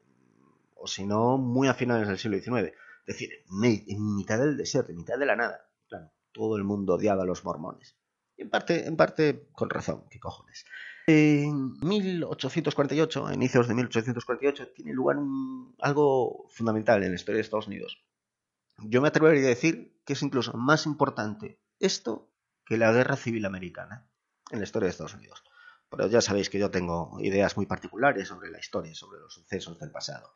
o 0.75 0.87
si 0.87 1.07
no, 1.07 1.39
muy 1.39 1.69
a 1.69 1.75
finales 1.75 2.09
del 2.09 2.19
siglo 2.19 2.39
XIX. 2.39 2.73
Es 3.07 3.15
decir, 3.15 3.31
en 3.49 4.17
mitad 4.17 4.39
del 4.39 4.57
desierto, 4.57 4.91
en 4.91 4.99
mitad 4.99 5.19
de 5.19 5.27
la 5.27 5.37
nada. 5.37 5.71
Claro, 5.89 6.11
todo 6.33 6.57
el 6.57 6.65
mundo 6.65 6.95
odiaba 6.95 7.23
a 7.23 7.27
los 7.27 7.45
mormones. 7.45 7.97
Y 8.37 8.43
en 8.43 8.51
parte, 8.51 8.87
en 8.87 8.97
parte 8.97 9.49
con 9.53 9.71
razón, 9.71 10.05
qué 10.11 10.19
cojones. 10.19 10.65
En 11.07 11.75
1848, 11.81 13.27
a 13.27 13.35
inicios 13.35 13.69
de 13.69 13.75
1848, 13.75 14.73
tiene 14.75 14.93
lugar 14.93 15.19
algo 15.79 16.49
fundamental 16.51 17.05
en 17.05 17.11
la 17.11 17.15
historia 17.15 17.37
de 17.37 17.43
Estados 17.43 17.69
Unidos. 17.69 18.05
Yo 18.79 19.01
me 19.01 19.09
atrevería 19.09 19.47
a 19.47 19.51
decir 19.51 20.01
que 20.05 20.15
es 20.15 20.23
incluso 20.23 20.53
más 20.55 20.85
importante 20.85 21.61
esto 21.79 22.33
que 22.65 22.77
la 22.77 22.91
guerra 22.91 23.17
civil 23.17 23.47
americana 23.47 24.11
en 24.51 24.59
la 24.59 24.65
historia 24.65 24.87
de 24.87 24.91
Estados 24.91 25.15
Unidos. 25.15 25.45
Pero 25.91 26.09
ya 26.09 26.21
sabéis 26.21 26.51
que 26.51 26.59
yo 26.59 26.71
tengo 26.71 27.19
ideas 27.21 27.57
muy 27.57 27.67
particulares 27.67 28.29
sobre 28.29 28.51
la 28.51 28.59
historia, 28.59 28.95
sobre 28.95 29.21
los 29.21 29.33
sucesos 29.33 29.79
del 29.79 29.91
pasado. 29.91 30.35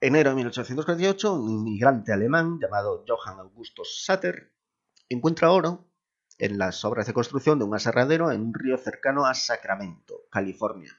Enero 0.00 0.30
de 0.30 0.36
1848, 0.36 1.32
un 1.32 1.50
inmigrante 1.50 2.12
alemán 2.12 2.58
llamado 2.60 3.04
Johann 3.08 3.40
Augustus 3.40 4.04
Satter 4.04 4.52
encuentra 5.08 5.50
oro 5.50 5.90
en 6.38 6.58
las 6.58 6.84
obras 6.84 7.06
de 7.06 7.14
construcción 7.14 7.58
de 7.58 7.64
un 7.64 7.74
aserradero 7.74 8.30
en 8.30 8.42
un 8.42 8.54
río 8.54 8.76
cercano 8.76 9.24
a 9.24 9.34
Sacramento, 9.34 10.26
California. 10.30 10.92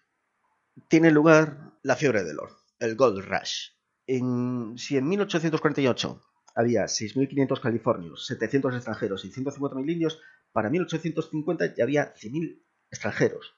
tiene 0.89 1.11
lugar 1.11 1.77
la 1.83 1.95
fiebre 1.95 2.23
del 2.23 2.39
oro, 2.39 2.57
el 2.79 2.95
Gold 2.95 3.23
Rush. 3.23 3.69
En, 4.07 4.77
si 4.77 4.97
en 4.97 5.07
1848 5.07 6.21
había 6.55 6.85
6.500 6.85 7.61
californios, 7.61 8.25
700 8.25 8.75
extranjeros 8.75 9.25
y 9.25 9.31
150.000 9.31 9.91
indios, 9.91 10.19
para 10.51 10.69
1850 10.69 11.75
ya 11.75 11.83
había 11.83 12.13
100.000 12.15 12.63
extranjeros, 12.89 13.55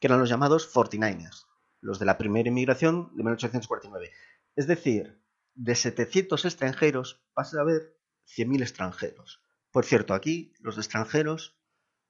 que 0.00 0.06
eran 0.06 0.20
los 0.20 0.28
llamados 0.28 0.72
49ers, 0.72 1.46
los 1.80 1.98
de 1.98 2.06
la 2.06 2.18
primera 2.18 2.48
inmigración 2.48 3.10
de 3.16 3.22
1849. 3.22 4.10
Es 4.56 4.66
decir, 4.66 5.22
de 5.54 5.74
700 5.74 6.44
extranjeros 6.44 7.22
pasa 7.34 7.58
a 7.58 7.62
haber 7.62 7.96
100.000 8.26 8.62
extranjeros. 8.62 9.42
Por 9.70 9.84
cierto, 9.84 10.14
aquí 10.14 10.52
los 10.60 10.78
extranjeros 10.78 11.58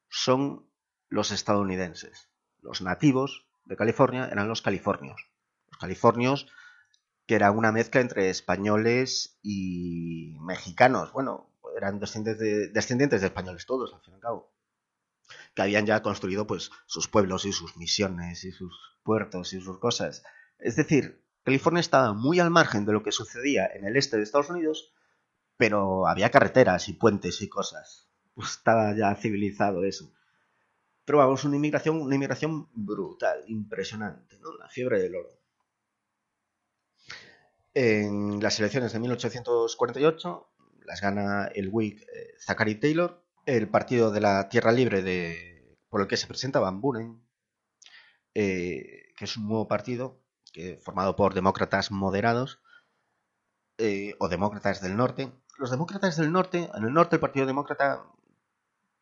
son 0.08 0.70
los 1.08 1.30
estadounidenses. 1.30 2.30
Los 2.60 2.82
nativos 2.82 3.46
de 3.64 3.76
California 3.76 4.28
eran 4.30 4.48
los 4.48 4.62
californios. 4.62 5.30
Los 5.68 5.78
californios 5.78 6.46
que 7.26 7.34
era 7.34 7.50
una 7.50 7.72
mezcla 7.72 8.00
entre 8.00 8.30
españoles 8.30 9.38
y 9.42 10.36
mexicanos. 10.40 11.12
Bueno, 11.12 11.50
eran 11.76 11.98
descendientes 11.98 12.40
de, 12.40 12.68
descendientes 12.68 13.20
de 13.20 13.26
españoles 13.28 13.66
todos, 13.66 13.92
al 13.94 14.00
fin 14.00 14.14
y 14.14 14.16
al 14.16 14.20
cabo. 14.20 14.52
Que 15.54 15.62
habían 15.62 15.86
ya 15.86 16.02
construido 16.02 16.46
pues 16.46 16.70
sus 16.86 17.08
pueblos 17.08 17.44
y 17.44 17.52
sus 17.52 17.76
misiones 17.76 18.44
y 18.44 18.52
sus 18.52 18.98
puertos 19.02 19.52
y 19.52 19.60
sus 19.60 19.78
cosas. 19.78 20.22
Es 20.58 20.76
decir, 20.76 21.24
California 21.44 21.80
estaba 21.80 22.12
muy 22.12 22.40
al 22.40 22.50
margen 22.50 22.84
de 22.84 22.92
lo 22.92 23.02
que 23.02 23.12
sucedía 23.12 23.66
en 23.66 23.84
el 23.84 23.96
este 23.96 24.16
de 24.16 24.22
Estados 24.22 24.50
Unidos, 24.50 24.92
pero 25.56 26.06
había 26.06 26.30
carreteras 26.30 26.88
y 26.88 26.94
puentes 26.94 27.40
y 27.42 27.48
cosas. 27.48 28.08
Pues 28.34 28.50
estaba 28.50 28.94
ya 28.96 29.14
civilizado 29.14 29.84
eso. 29.84 30.12
Pero 31.04 31.18
vamos, 31.18 31.44
una 31.44 31.56
inmigración, 31.56 32.00
una 32.00 32.16
inmigración 32.16 32.68
brutal, 32.74 33.44
impresionante, 33.46 34.38
¿no? 34.40 34.52
La 34.56 34.68
fiebre 34.68 35.00
del 35.00 35.14
oro. 35.14 35.30
En 37.72 38.42
las 38.42 38.58
elecciones 38.58 38.92
de 38.92 38.98
1848 38.98 40.48
las 40.86 41.00
gana 41.00 41.46
el 41.54 41.68
Whig 41.70 42.02
eh, 42.02 42.34
Zachary 42.38 42.76
Taylor, 42.76 43.22
el 43.44 43.68
partido 43.68 44.10
de 44.10 44.20
la 44.20 44.48
Tierra 44.48 44.72
Libre 44.72 45.02
de, 45.02 45.76
por 45.88 46.00
el 46.00 46.08
que 46.08 46.16
se 46.16 46.26
presenta 46.26 46.60
Van 46.60 46.80
Buren, 46.80 47.22
eh, 48.34 49.14
que 49.16 49.24
es 49.24 49.36
un 49.36 49.48
nuevo 49.48 49.66
partido 49.68 50.20
que, 50.52 50.78
formado 50.78 51.16
por 51.16 51.32
demócratas 51.32 51.90
moderados 51.90 52.60
eh, 53.78 54.14
o 54.18 54.28
demócratas 54.28 54.82
del 54.82 54.96
norte. 54.96 55.32
Los 55.58 55.70
demócratas 55.70 56.16
del 56.16 56.32
norte, 56.32 56.68
en 56.74 56.84
el 56.84 56.92
norte 56.92 57.16
el 57.16 57.20
Partido 57.20 57.46
Demócrata 57.46 58.04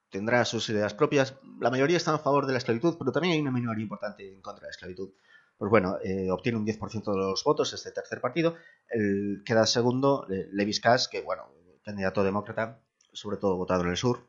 tendrá 0.08 0.44
sus 0.44 0.68
ideas 0.68 0.94
propias. 0.94 1.36
La 1.58 1.70
mayoría 1.70 1.96
están 1.96 2.14
a 2.14 2.18
favor 2.18 2.46
de 2.46 2.52
la 2.52 2.58
esclavitud, 2.58 2.96
pero 2.96 3.10
también 3.10 3.34
hay 3.34 3.40
una 3.40 3.50
minoría 3.50 3.82
importante 3.82 4.32
en 4.32 4.40
contra 4.40 4.60
de 4.60 4.66
la 4.68 4.70
esclavitud. 4.70 5.14
Pues 5.56 5.70
bueno, 5.70 5.98
eh, 6.04 6.30
obtiene 6.30 6.58
un 6.58 6.66
10% 6.66 7.10
de 7.10 7.18
los 7.18 7.42
votos 7.42 7.72
este 7.72 7.90
tercer 7.90 8.20
partido. 8.20 8.54
El, 8.88 9.42
queda 9.44 9.66
segundo 9.66 10.26
Levis 10.28 10.80
Cass, 10.80 11.08
que 11.08 11.22
bueno, 11.22 11.52
candidato 11.84 12.24
demócrata, 12.24 12.80
sobre 13.12 13.36
todo 13.36 13.56
votado 13.56 13.82
en 13.82 13.90
el 13.90 13.96
sur. 13.96 14.26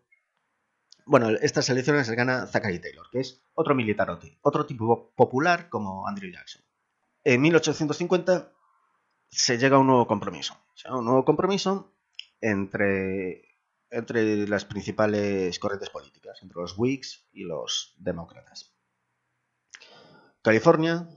Bueno, 1.05 1.29
estas 1.29 1.69
elecciones 1.69 2.07
se 2.07 2.15
gana 2.15 2.47
Zachary 2.47 2.79
Taylor, 2.79 3.07
que 3.11 3.19
es 3.19 3.41
otro 3.53 3.75
militarote, 3.75 4.37
otro 4.41 4.65
tipo 4.65 5.11
popular 5.15 5.69
como 5.69 6.07
Andrew 6.07 6.31
Jackson. 6.31 6.63
En 7.23 7.41
1850 7.41 8.51
se 9.29 9.57
llega 9.57 9.77
a 9.77 9.79
un 9.79 9.87
nuevo 9.87 10.07
compromiso. 10.07 10.57
un 10.89 11.05
nuevo 11.05 11.25
compromiso 11.25 11.93
entre 12.41 13.55
entre 13.91 14.47
las 14.47 14.65
principales 14.65 15.57
corrientes 15.59 15.89
políticas, 15.89 16.41
entre 16.41 16.59
los 16.59 16.77
Whigs 16.77 17.27
y 17.31 17.43
los 17.43 17.95
demócratas. 17.97 18.73
California, 20.41 21.07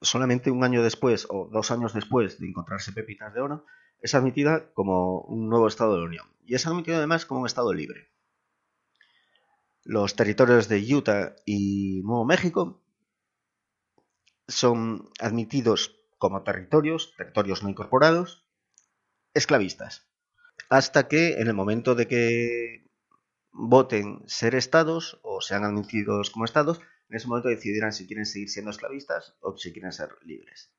solamente 0.00 0.50
un 0.50 0.62
año 0.62 0.82
después 0.82 1.26
o 1.30 1.48
dos 1.50 1.70
años 1.70 1.94
después 1.94 2.38
de 2.38 2.48
encontrarse 2.48 2.92
pepitas 2.92 3.32
de 3.32 3.40
oro, 3.40 3.66
es 4.00 4.14
admitida 4.14 4.72
como 4.72 5.20
un 5.22 5.48
nuevo 5.48 5.68
Estado 5.68 5.94
de 5.94 6.00
la 6.00 6.06
Unión 6.06 6.26
y 6.44 6.54
es 6.54 6.66
admitido 6.66 6.98
además 6.98 7.26
como 7.26 7.40
un 7.40 7.46
Estado 7.46 7.72
libre. 7.72 8.10
Los 9.84 10.14
territorios 10.16 10.68
de 10.68 10.94
Utah 10.94 11.36
y 11.44 12.00
Nuevo 12.02 12.24
México 12.24 12.82
son 14.46 15.08
admitidos 15.20 15.96
como 16.18 16.42
territorios, 16.42 17.14
territorios 17.16 17.62
no 17.62 17.70
incorporados, 17.70 18.44
esclavistas 19.32 20.10
hasta 20.70 21.08
que 21.08 21.40
en 21.40 21.48
el 21.48 21.54
momento 21.54 21.94
de 21.94 22.06
que 22.06 22.86
voten 23.52 24.22
ser 24.26 24.54
estados 24.54 25.18
o 25.22 25.40
sean 25.40 25.64
admitidos 25.64 26.30
como 26.30 26.44
estados, 26.44 26.80
en 27.08 27.16
ese 27.16 27.26
momento 27.26 27.48
decidirán 27.48 27.92
si 27.92 28.06
quieren 28.06 28.24
seguir 28.24 28.48
siendo 28.48 28.70
esclavistas 28.70 29.34
o 29.40 29.56
si 29.56 29.72
quieren 29.72 29.92
ser 29.92 30.10
libres. 30.22 30.72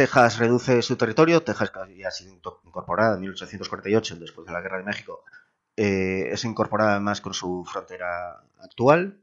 Texas 0.00 0.38
reduce 0.38 0.80
su 0.80 0.96
territorio, 0.96 1.42
Texas 1.42 1.70
ya 1.94 2.08
ha 2.08 2.10
sido 2.10 2.32
incorporada 2.64 3.16
en 3.16 3.20
1848, 3.20 4.16
después 4.16 4.46
de 4.46 4.52
la 4.54 4.62
Guerra 4.62 4.78
de 4.78 4.84
México, 4.84 5.24
eh, 5.76 6.30
es 6.32 6.42
incorporada 6.46 6.98
más 7.00 7.20
con 7.20 7.34
su 7.34 7.66
frontera 7.70 8.42
actual, 8.60 9.20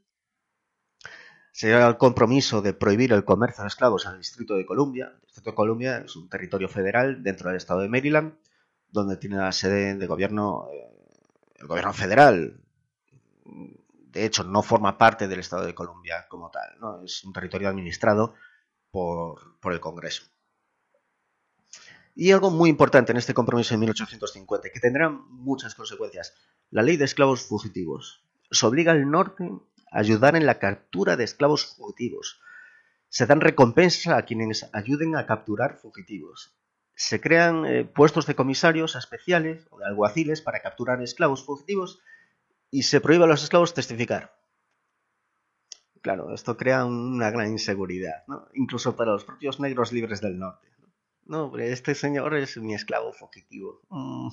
se 1.51 1.69
llega 1.69 1.87
al 1.87 1.97
compromiso 1.97 2.61
de 2.61 2.73
prohibir 2.73 3.11
el 3.11 3.25
comercio 3.25 3.63
de 3.63 3.69
esclavos 3.69 4.05
el 4.05 4.19
Distrito 4.19 4.53
de 4.53 4.67
Columbia. 4.67 5.07
El 5.15 5.21
Distrito 5.21 5.49
de 5.49 5.55
Columbia 5.55 5.97
es 6.05 6.15
un 6.15 6.29
territorio 6.29 6.69
federal 6.69 7.23
dentro 7.23 7.49
del 7.49 7.57
estado 7.57 7.79
de 7.79 7.89
Maryland, 7.89 8.35
donde 8.87 9.17
tiene 9.17 9.37
la 9.37 9.51
sede 9.53 9.95
de 9.95 10.05
gobierno, 10.05 10.67
eh, 10.71 10.93
el 11.55 11.65
gobierno 11.65 11.93
federal. 11.93 12.61
De 13.43 14.25
hecho, 14.25 14.43
no 14.43 14.61
forma 14.61 14.95
parte 14.95 15.27
del 15.27 15.39
estado 15.39 15.65
de 15.65 15.73
Columbia 15.73 16.27
como 16.29 16.51
tal, 16.51 16.79
¿no? 16.79 17.01
es 17.01 17.23
un 17.23 17.33
territorio 17.33 17.67
administrado 17.67 18.35
por, 18.91 19.59
por 19.59 19.73
el 19.73 19.79
Congreso. 19.79 20.36
Y 22.19 22.31
algo 22.31 22.49
muy 22.49 22.71
importante 22.71 23.11
en 23.11 23.19
este 23.19 23.35
compromiso 23.35 23.75
de 23.75 23.77
1850, 23.77 24.69
que 24.73 24.79
tendrá 24.79 25.07
muchas 25.07 25.75
consecuencias, 25.75 26.33
la 26.71 26.81
ley 26.81 26.97
de 26.97 27.05
esclavos 27.05 27.43
fugitivos. 27.43 28.23
Se 28.49 28.65
obliga 28.65 28.91
al 28.91 29.11
norte 29.11 29.47
ayudar 29.91 30.35
en 30.35 30.47
la 30.47 30.57
captura 30.57 31.15
de 31.15 31.23
esclavos 31.23 31.75
fugitivos. 31.75 32.41
Se 33.07 33.27
dan 33.27 33.39
recompensas 33.39 34.07
a 34.07 34.23
quienes 34.23 34.67
ayuden 34.73 35.15
a 35.15 35.27
capturar 35.27 35.77
fugitivos. 35.77 36.57
Se 36.95 37.21
crean 37.21 37.67
eh, 37.67 37.85
puestos 37.85 38.25
de 38.25 38.33
comisarios 38.33 38.95
especiales 38.95 39.67
o 39.69 39.77
de 39.77 39.85
alguaciles 39.85 40.41
para 40.41 40.63
capturar 40.63 40.99
esclavos 41.03 41.45
fugitivos 41.45 41.99
y 42.71 42.81
se 42.81 42.99
prohíbe 42.99 43.25
a 43.25 43.27
los 43.27 43.43
esclavos 43.43 43.75
testificar. 43.75 44.33
Claro, 46.01 46.33
esto 46.33 46.57
crea 46.57 46.83
una 46.83 47.29
gran 47.29 47.51
inseguridad, 47.51 48.23
incluso 48.55 48.95
para 48.95 49.11
los 49.11 49.23
propios 49.23 49.59
negros 49.59 49.91
libres 49.91 50.19
del 50.19 50.39
norte. 50.39 50.67
No, 51.27 51.57
este 51.57 51.93
señor 51.93 52.35
es 52.35 52.55
mi 52.57 52.73
esclavo 52.73 53.11
fugitivo. 53.11 53.81
Mm, 53.89 54.29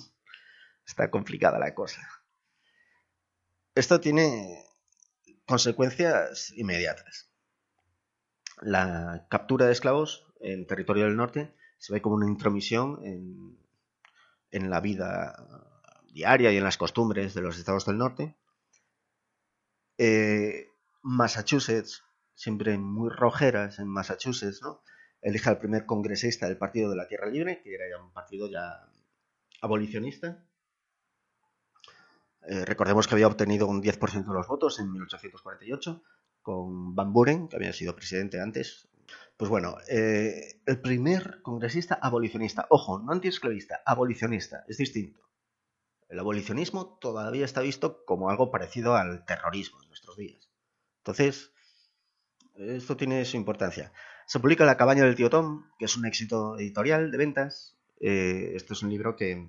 está 0.87 1.11
complicada 1.11 1.59
la 1.59 1.75
cosa. 1.75 2.01
Esto 3.75 4.01
tiene 4.01 4.65
consecuencias 5.45 6.53
inmediatas. 6.57 7.33
La 8.61 9.27
captura 9.29 9.67
de 9.67 9.73
esclavos 9.73 10.33
en 10.39 10.69
territorio 10.69 11.05
del 11.05 11.17
norte 11.17 11.57
se 11.79 11.93
ve 11.93 12.01
como 12.01 12.15
una 12.15 12.29
intromisión 12.29 13.01
en, 13.05 14.71
la 14.71 14.81
vida 14.81 15.35
diaria 16.13 16.53
y 16.53 16.57
en 16.59 16.65
las 16.65 16.77
costumbres 16.77 17.35
de 17.35 17.43
los 17.43 17.59
estados 17.59 17.87
del 17.87 17.99
norte. 17.99 18.37
Eh, 19.99 20.69
Massachusetts, 21.03 22.05
siempre 22.37 22.79
muy 22.79 23.11
rojeras 23.11 23.81
en 23.81 23.89
Massachusetts, 23.89 24.63
¿no? 24.63 24.81
Elige 25.25 25.51
al 25.51 25.59
primer 25.59 25.87
congresista 25.87 26.47
del 26.47 26.59
Partido 26.59 26.91
de 26.91 26.97
la 26.97 27.09
Tierra 27.09 27.27
Libre, 27.27 27.61
que 27.63 27.75
era 27.75 27.85
ya 27.91 28.01
un 28.01 28.13
partido 28.13 28.49
ya 28.49 28.87
abolicionista, 29.61 30.45
eh, 32.47 32.65
recordemos 32.67 33.09
que 33.09 33.15
había 33.15 33.27
obtenido 33.27 33.67
un 33.67 33.83
10% 33.83 34.27
de 34.27 34.35
los 34.35 34.47
votos 34.47 34.79
en 34.79 34.93
1848 34.93 36.03
con 36.43 36.95
Van 36.95 37.13
Buren, 37.13 37.49
que 37.49 37.57
había 37.57 37.73
sido 37.73 37.97
presidente 37.97 38.41
antes. 38.41 38.89
Pues 39.37 39.51
bueno, 39.51 39.77
eh, 39.89 40.61
el 40.67 40.81
primer 40.81 41.41
congresista 41.43 41.95
abolicionista, 41.95 42.67
ojo, 42.69 42.99
no 42.99 43.13
antiesclavista, 43.13 43.81
abolicionista, 43.87 44.65
es 44.69 44.77
distinto. 44.77 45.21
El 46.09 46.19
abolicionismo 46.19 46.99
todavía 47.01 47.47
está 47.47 47.63
visto 47.63 48.05
como 48.05 48.29
algo 48.29 48.51
parecido 48.51 48.95
al 48.95 49.25
terrorismo 49.25 49.83
en 49.83 49.89
nuestros 49.89 50.17
días. 50.19 50.51
Entonces, 50.99 51.51
esto 52.55 52.97
tiene 52.97 53.25
su 53.25 53.39
importancia. 53.39 53.91
Se 54.27 54.41
publica 54.41 54.65
La 54.65 54.77
cabaña 54.77 55.05
del 55.05 55.15
tío 55.15 55.31
Tom, 55.31 55.67
que 55.79 55.85
es 55.85 55.97
un 55.97 56.07
éxito 56.07 56.59
editorial 56.59 57.11
de 57.11 57.19
ventas. 57.19 57.77
Eh, 58.01 58.53
este 58.55 58.73
es 58.73 58.83
un 58.83 58.91
libro 58.91 59.17
que 59.17 59.49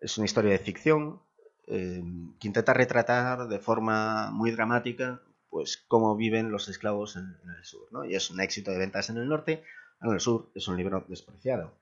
es 0.00 0.18
una 0.18 0.24
historia 0.24 0.52
de 0.52 0.58
ficción 0.58 1.20
Em, 1.66 2.36
que 2.38 2.48
intenta 2.48 2.74
retratar 2.74 3.46
de 3.46 3.60
forma 3.60 4.30
muy 4.32 4.50
dramática 4.50 5.22
pues 5.48 5.84
cómo 5.86 6.16
viven 6.16 6.50
los 6.50 6.68
esclavos 6.68 7.16
en, 7.16 7.36
el 7.56 7.64
sur, 7.64 7.86
¿no? 7.92 8.04
Y 8.04 8.14
es 8.16 8.30
un 8.30 8.40
éxito 8.40 8.72
de 8.72 8.78
ventas 8.78 9.10
en 9.10 9.18
el 9.18 9.28
norte, 9.28 9.62
en 10.00 10.10
el 10.10 10.20
sur 10.20 10.50
es 10.54 10.66
un 10.66 10.76
libro 10.76 11.04
despreciado. 11.08 11.72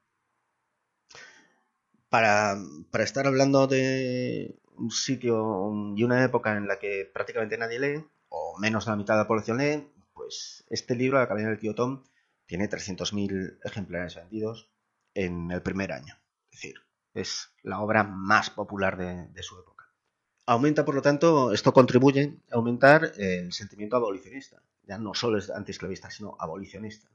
Para, 2.09 2.57
para 2.91 3.05
estar 3.05 3.26
hablando 3.26 3.68
de 3.68 4.59
un 4.76 4.91
sitio 4.91 5.72
y 5.97 6.03
una 6.03 6.24
época 6.24 6.57
en 6.57 6.66
la 6.66 6.78
que 6.78 7.09
prácticamente 7.12 7.57
nadie 7.57 7.78
lee, 7.78 8.05
o 8.28 8.59
menos 8.59 8.84
de 8.84 8.91
la 8.91 8.97
mitad 8.97 9.14
de 9.14 9.20
la 9.20 9.28
población 9.28 9.59
lee, 9.59 9.88
pues 10.20 10.64
este 10.68 10.94
libro, 10.94 11.18
La 11.18 11.26
cabina 11.26 11.48
del 11.48 11.58
tío 11.58 11.74
Tom, 11.74 12.04
tiene 12.44 12.68
300.000 12.68 13.58
ejemplares 13.64 14.16
vendidos 14.16 14.68
en 15.14 15.50
el 15.50 15.62
primer 15.62 15.92
año. 15.92 16.14
Es 16.50 16.60
decir, 16.60 16.74
es 17.14 17.54
la 17.62 17.80
obra 17.80 18.04
más 18.04 18.50
popular 18.50 18.98
de, 18.98 19.42
su 19.42 19.58
época. 19.58 19.86
Aumenta, 20.44 20.84
por 20.84 20.94
lo 20.94 21.00
tanto, 21.00 21.54
esto 21.54 21.72
contribuye 21.72 22.38
a 22.50 22.56
aumentar 22.56 23.12
el 23.16 23.50
sentimiento 23.54 23.96
abolicionista. 23.96 24.62
Ya 24.82 24.98
no 24.98 25.14
solo 25.14 25.38
es 25.38 25.48
antiesclavista, 25.48 26.10
sino 26.10 26.36
abolicionista. 26.38 27.08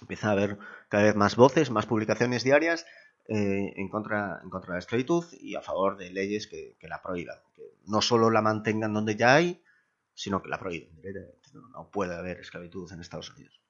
Empieza 0.00 0.28
a 0.28 0.32
haber 0.32 0.58
cada 0.88 1.02
vez 1.02 1.16
más 1.16 1.34
voces, 1.34 1.70
más 1.70 1.86
publicaciones 1.86 2.44
diarias 2.44 2.86
eh, 3.26 3.72
en, 3.74 3.88
contra, 3.88 4.42
de 4.44 4.68
la 4.68 4.78
esclavitud 4.78 5.24
y 5.32 5.56
a 5.56 5.60
favor 5.60 5.96
de 5.96 6.10
leyes 6.10 6.46
que, 6.46 6.76
la 6.82 7.02
prohíban. 7.02 7.38
Que 7.52 7.78
no 7.86 8.00
solo 8.00 8.30
la 8.30 8.42
mantengan 8.42 8.92
donde 8.92 9.16
ya 9.16 9.34
hay, 9.34 9.60
sino 10.14 10.40
que 10.40 10.48
la 10.48 10.58
prohíben. 10.58 10.90
No 11.54 11.90
puede 11.90 12.14
haber 12.14 12.40
esclavitud 12.40 12.90
en 12.92 13.00
Estados 13.00 13.30
Unidos. 13.30 13.60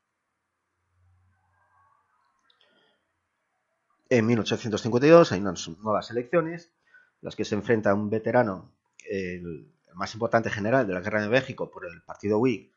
En 4.08 4.26
1852 4.26 5.32
hay 5.32 5.40
unas 5.40 5.68
nuevas 5.68 6.10
elecciones, 6.10 6.72
las 7.20 7.34
que 7.34 7.44
se 7.44 7.54
enfrenta 7.54 7.94
un 7.94 8.10
veterano, 8.10 8.72
el, 9.08 9.72
más 9.94 10.12
importante 10.14 10.50
general 10.50 10.86
de 10.86 10.94
la 10.94 11.00
Guerra 11.00 11.22
de 11.22 11.28
México 11.28 11.70
por 11.70 11.86
el 11.86 12.02
partido 12.02 12.38
Whig, 12.38 12.72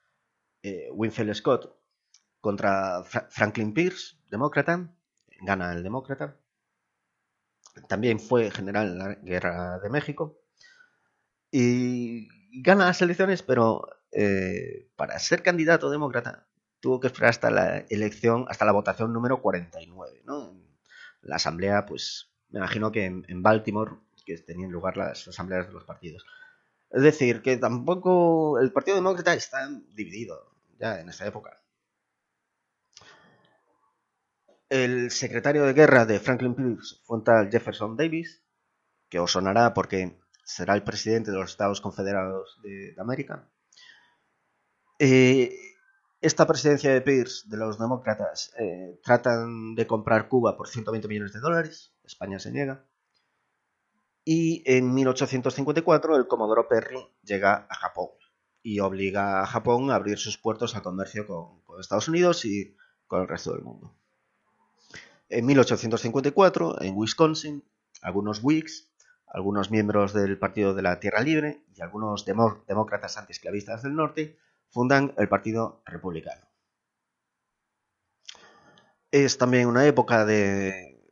eh, 0.64 0.89
Winfield 0.91 1.34
Scott, 1.36 1.76
contra 2.39 3.03
Franklin 3.03 3.74
Pierce, 3.74 4.18
demócrata, 4.30 4.89
gana 5.41 5.74
el 5.74 5.84
demócrata. 5.84 6.38
También 7.88 8.20
fue 8.20 8.51
general 8.51 8.88
en 8.88 8.97
la 8.97 9.16
Guerra 9.16 9.80
de 9.80 9.89
México. 9.89 10.39
Y 11.51 12.28
gana 12.62 12.86
las 12.86 13.01
elecciones, 13.01 13.43
pero 13.43 13.88
eh, 14.12 14.89
para 14.95 15.20
ser 15.20 15.43
candidato 15.43 15.89
demócrata 15.89 16.47
tuvo 16.80 16.99
que 16.99 17.08
esperar 17.08 17.30
hasta 17.32 17.49
la 17.49 17.80
elección, 17.89 18.45
hasta 18.49 18.66
la 18.66 18.72
votación 18.72 19.12
número 19.12 19.41
49, 19.41 20.22
¿no? 20.26 20.53
la 21.22 21.36
asamblea, 21.36 21.86
pues 21.86 22.32
me 22.49 22.60
imagino 22.60 22.91
que 22.91 23.05
en, 23.05 23.43
Baltimore, 23.43 23.97
que 24.26 24.38
tenían 24.38 24.72
lugar 24.72 24.97
las 24.97 25.28
asambleas 25.28 25.68
de 25.68 25.74
los 25.74 25.84
partidos. 25.84 26.26
Es 26.89 27.01
decir, 27.01 27.41
que 27.41 27.58
tampoco 27.58 28.60
el 28.60 28.72
Partido 28.72 28.95
Demócrata 28.95 29.34
está 29.34 29.68
dividido 29.93 30.53
ya 30.80 30.99
en 30.99 31.10
esta 31.10 31.26
época. 31.28 31.62
El 34.70 35.12
secretario 35.12 35.64
de 35.64 35.74
guerra 35.74 36.05
de 36.05 36.20
Franklin 36.20 36.55
Pierce 36.55 36.97
fue 37.03 37.18
un 37.18 37.24
tal 37.24 37.49
Jefferson 37.49 37.95
Davis, 37.95 38.43
que 39.10 39.20
os 39.20 39.32
sonará 39.32 39.74
porque 39.74 40.20
será 40.43 40.76
el 40.76 40.84
presidente 40.84 41.32
de 41.32 41.38
los 41.38 41.51
Estados 41.51 41.82
Confederados 41.82 42.60
de, 42.64 42.95
América. 42.97 43.49
Eh, 45.00 45.56
esta 46.22 46.48
presidencia 46.48 46.91
de 46.91 47.02
Pierce, 47.02 47.48
de 47.48 47.58
los 47.58 47.78
demócratas, 47.78 48.52
eh, 48.60 49.00
tratan 49.04 49.76
de 49.76 49.86
comprar 49.86 50.28
Cuba 50.28 50.58
por 50.58 50.68
120 50.68 51.08
millones 51.08 51.34
de 51.34 51.39
dólares, 51.39 51.93
España 52.04 52.39
se 52.39 52.52
niega. 52.52 52.86
Y 54.24 54.64
en 54.66 54.93
1854 54.93 56.18
el 56.18 56.28
Comodoro 56.28 56.68
Perry 56.68 56.98
llega 57.24 57.68
a 57.70 57.76
Japón 57.76 58.10
y 58.62 58.80
obliga 58.80 59.41
a 59.41 59.45
Japón 59.45 59.91
a 59.91 59.95
abrir 59.95 60.18
sus 60.18 60.38
puertos 60.38 60.76
al 60.76 60.82
comercio 60.82 61.26
con, 61.26 61.62
con 61.62 61.80
Estados 61.80 62.08
Unidos 62.10 62.43
y 62.43 62.76
con 63.06 63.22
el 63.22 63.28
resto 63.28 63.54
del 63.54 63.64
mundo. 63.64 63.95
En 65.30 65.45
1854, 65.45 66.82
en 66.82 66.95
Wisconsin, 66.95 67.64
algunos 68.02 68.39
Whigs, 68.43 68.89
algunos 69.28 69.72
miembros 69.72 70.14
del 70.14 70.39
Partido 70.39 70.74
de 70.74 70.82
la 70.82 71.00
Tierra 71.00 71.22
Libre 71.22 71.64
y 71.76 71.82
algunos 71.82 72.26
demócratas 72.26 73.18
antiesclavistas 73.18 73.84
del 73.84 73.95
norte 73.95 74.38
fundan 74.78 75.11
el 75.17 75.28
Partido 75.28 75.82
Republicano. 75.88 76.45
Es 79.09 79.39
también 79.39 79.67
una 79.67 79.88
época 79.88 80.23
de 80.23 81.03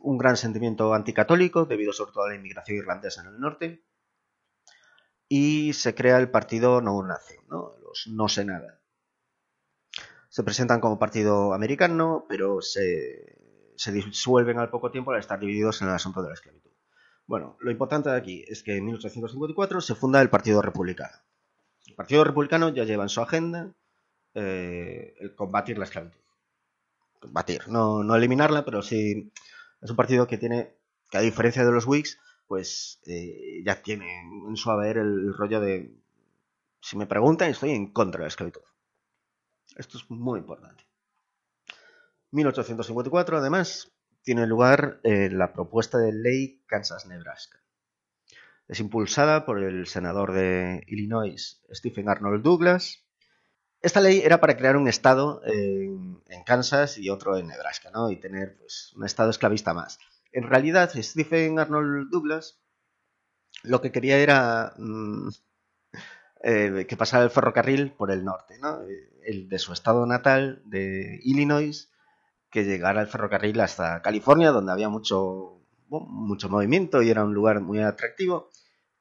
un 0.00 0.18
gran 0.18 0.36
sentimiento 0.36 0.92
anticatólico, 0.92 1.64
debido 1.64 1.92
sobre 1.92 2.10
todo 2.10 2.24
a 2.24 2.30
la 2.30 2.34
inmigración 2.34 2.78
irlandesa 2.78 3.20
en 3.20 3.28
el 3.28 3.38
norte, 3.38 3.86
y 5.28 5.72
se 5.74 5.94
crea 5.94 6.18
el 6.18 6.32
Partido 6.32 6.80
No 6.80 7.00
Nace, 7.04 7.38
¿no? 7.48 7.70
los 7.84 8.08
No 8.08 8.28
sé 8.28 8.44
nada. 8.44 8.82
Se 10.28 10.42
presentan 10.42 10.80
como 10.80 10.98
partido 10.98 11.54
americano, 11.54 12.26
pero 12.28 12.60
se, 12.60 13.38
se 13.76 13.92
disuelven 13.92 14.58
al 14.58 14.70
poco 14.70 14.90
tiempo 14.90 15.12
al 15.12 15.20
estar 15.20 15.38
divididos 15.38 15.80
en 15.80 15.86
el 15.86 15.94
asunto 15.94 16.22
de 16.22 16.28
la 16.28 16.34
esclavitud. 16.34 16.72
Bueno, 17.28 17.56
lo 17.60 17.70
importante 17.70 18.10
de 18.10 18.16
aquí 18.16 18.44
es 18.48 18.64
que 18.64 18.78
en 18.78 18.86
1854 18.86 19.80
se 19.80 19.94
funda 19.94 20.20
el 20.20 20.28
Partido 20.28 20.60
Republicano. 20.60 21.22
El 21.92 21.96
Partido 21.96 22.24
Republicano 22.24 22.70
ya 22.70 22.84
lleva 22.84 23.02
en 23.02 23.10
su 23.10 23.20
agenda 23.20 23.70
eh, 24.32 25.14
el 25.20 25.34
combatir 25.34 25.76
la 25.76 25.84
esclavitud. 25.84 26.18
Combatir, 27.20 27.68
no, 27.68 28.02
no, 28.02 28.16
eliminarla, 28.16 28.64
pero 28.64 28.80
sí 28.80 29.30
es 29.82 29.90
un 29.90 29.96
partido 29.96 30.26
que 30.26 30.38
tiene, 30.38 30.74
que 31.10 31.18
a 31.18 31.20
diferencia 31.20 31.66
de 31.66 31.70
los 31.70 31.86
Whigs, 31.86 32.18
pues 32.46 32.98
eh, 33.04 33.62
ya 33.62 33.82
tiene 33.82 34.20
en 34.20 34.56
su 34.56 34.70
haber 34.70 34.96
el 34.96 35.34
rollo 35.34 35.60
de, 35.60 35.94
si 36.80 36.96
me 36.96 37.06
preguntan, 37.06 37.50
estoy 37.50 37.72
en 37.72 37.92
contra 37.92 38.20
de 38.20 38.24
la 38.24 38.28
esclavitud. 38.28 38.62
Esto 39.76 39.98
es 39.98 40.10
muy 40.10 40.40
importante. 40.40 40.86
1854, 42.30 43.36
además, 43.36 43.92
tiene 44.22 44.46
lugar 44.46 44.98
eh, 45.04 45.28
la 45.30 45.52
propuesta 45.52 45.98
de 45.98 46.14
ley 46.14 46.62
Kansas-Nebraska. 46.64 47.62
Es 48.72 48.80
impulsada 48.80 49.44
por 49.44 49.62
el 49.62 49.86
senador 49.86 50.32
de 50.32 50.82
Illinois, 50.86 51.60
Stephen 51.74 52.08
Arnold 52.08 52.42
Douglas. 52.42 53.04
Esta 53.82 54.00
ley 54.00 54.22
era 54.24 54.40
para 54.40 54.56
crear 54.56 54.78
un 54.78 54.88
estado 54.88 55.42
en, 55.44 56.22
Kansas 56.46 56.96
y 56.96 57.10
otro 57.10 57.36
en 57.36 57.48
Nebraska, 57.48 57.90
¿no? 57.92 58.10
Y 58.10 58.16
tener 58.16 58.56
pues, 58.56 58.94
un 58.96 59.04
estado 59.04 59.28
esclavista 59.28 59.74
más. 59.74 59.98
En 60.32 60.48
realidad, 60.48 60.90
Stephen 60.94 61.58
Arnold 61.58 62.08
Douglas 62.08 62.62
lo 63.62 63.82
que 63.82 63.92
quería 63.92 64.16
era 64.16 64.72
mm, 64.78 65.28
eh, 66.42 66.86
que 66.88 66.96
pasara 66.96 67.24
el 67.24 67.30
ferrocarril 67.30 67.92
por 67.92 68.10
el 68.10 68.24
norte, 68.24 68.58
¿no? 68.58 68.80
El 69.22 69.50
de 69.50 69.58
su 69.58 69.74
estado 69.74 70.06
natal, 70.06 70.62
de 70.64 71.20
Illinois, 71.24 71.90
que 72.50 72.64
llegara 72.64 73.02
el 73.02 73.08
ferrocarril 73.08 73.60
hasta 73.60 74.00
California, 74.00 74.50
donde 74.50 74.72
había 74.72 74.88
mucho 74.88 75.58
mucho 76.00 76.48
movimiento 76.48 77.02
y 77.02 77.10
era 77.10 77.22
un 77.22 77.34
lugar 77.34 77.60
muy 77.60 77.80
atractivo. 77.80 78.48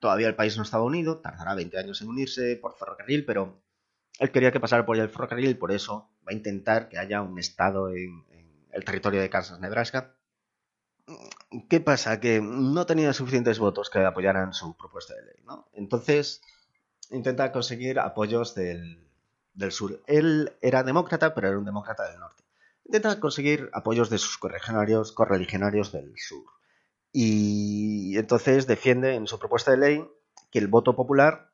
Todavía 0.02 0.28
el 0.28 0.36
país 0.36 0.58
no 0.58 0.64
estaba 0.64 0.84
unido, 0.84 1.20
tardará 1.20 1.54
20 1.54 1.78
años 1.78 2.02
en 2.02 2.10
unirse 2.10 2.56
por 2.56 2.76
ferrocarril, 2.76 3.24
pero 3.24 3.62
él 4.18 4.32
quería 4.32 4.52
que 4.52 4.60
pasara 4.60 4.84
por 4.84 4.98
el 4.98 5.10
ferrocarril 5.10 5.60
por 5.60 5.72
eso 5.72 6.10
va 6.28 6.32
a 6.32 6.34
intentar 6.34 6.90
que 6.90 6.98
haya 6.98 7.22
un 7.22 7.38
estado 7.38 7.90
en, 7.90 8.26
el 8.72 8.84
territorio 8.84 9.22
de 9.22 9.30
Kansas, 9.30 9.60
Nebraska. 9.60 10.16
¿Qué 11.70 11.80
pasa? 11.82 12.20
Que 12.20 12.42
no 12.42 12.88
tenía 12.88 13.14
suficientes 13.14 13.60
votos 13.60 13.92
que 13.92 14.00
apoyaran 14.00 14.54
su 14.54 14.76
propuesta 14.76 15.14
de 15.14 15.24
ley, 15.24 15.44
¿no? 15.46 15.68
Entonces 15.74 16.42
intenta 17.12 17.52
conseguir 17.52 18.00
apoyos 18.00 18.56
del, 18.56 19.08
del 19.54 19.72
sur. 19.72 20.02
Él 20.08 20.54
era 20.62 20.82
demócrata, 20.82 21.36
pero 21.36 21.48
era 21.48 21.60
un 21.60 21.66
demócrata 21.66 22.10
del 22.10 22.20
norte. 22.20 22.44
Intenta 22.86 23.20
conseguir 23.20 23.70
apoyos 23.72 24.10
de 24.10 24.18
sus 24.18 24.40
correligionarios, 24.40 25.12
correligionarios 25.12 25.92
del 25.92 26.12
sur. 26.18 26.46
Y 27.12 28.18
entonces 28.18 28.68
defiende 28.68 29.16
en 29.16 29.28
su 29.28 29.38
propuesta 29.40 29.72
de 29.72 29.78
ley 29.78 30.08
que 30.50 30.60
el 30.60 30.68
voto 30.68 30.96
popular 30.96 31.52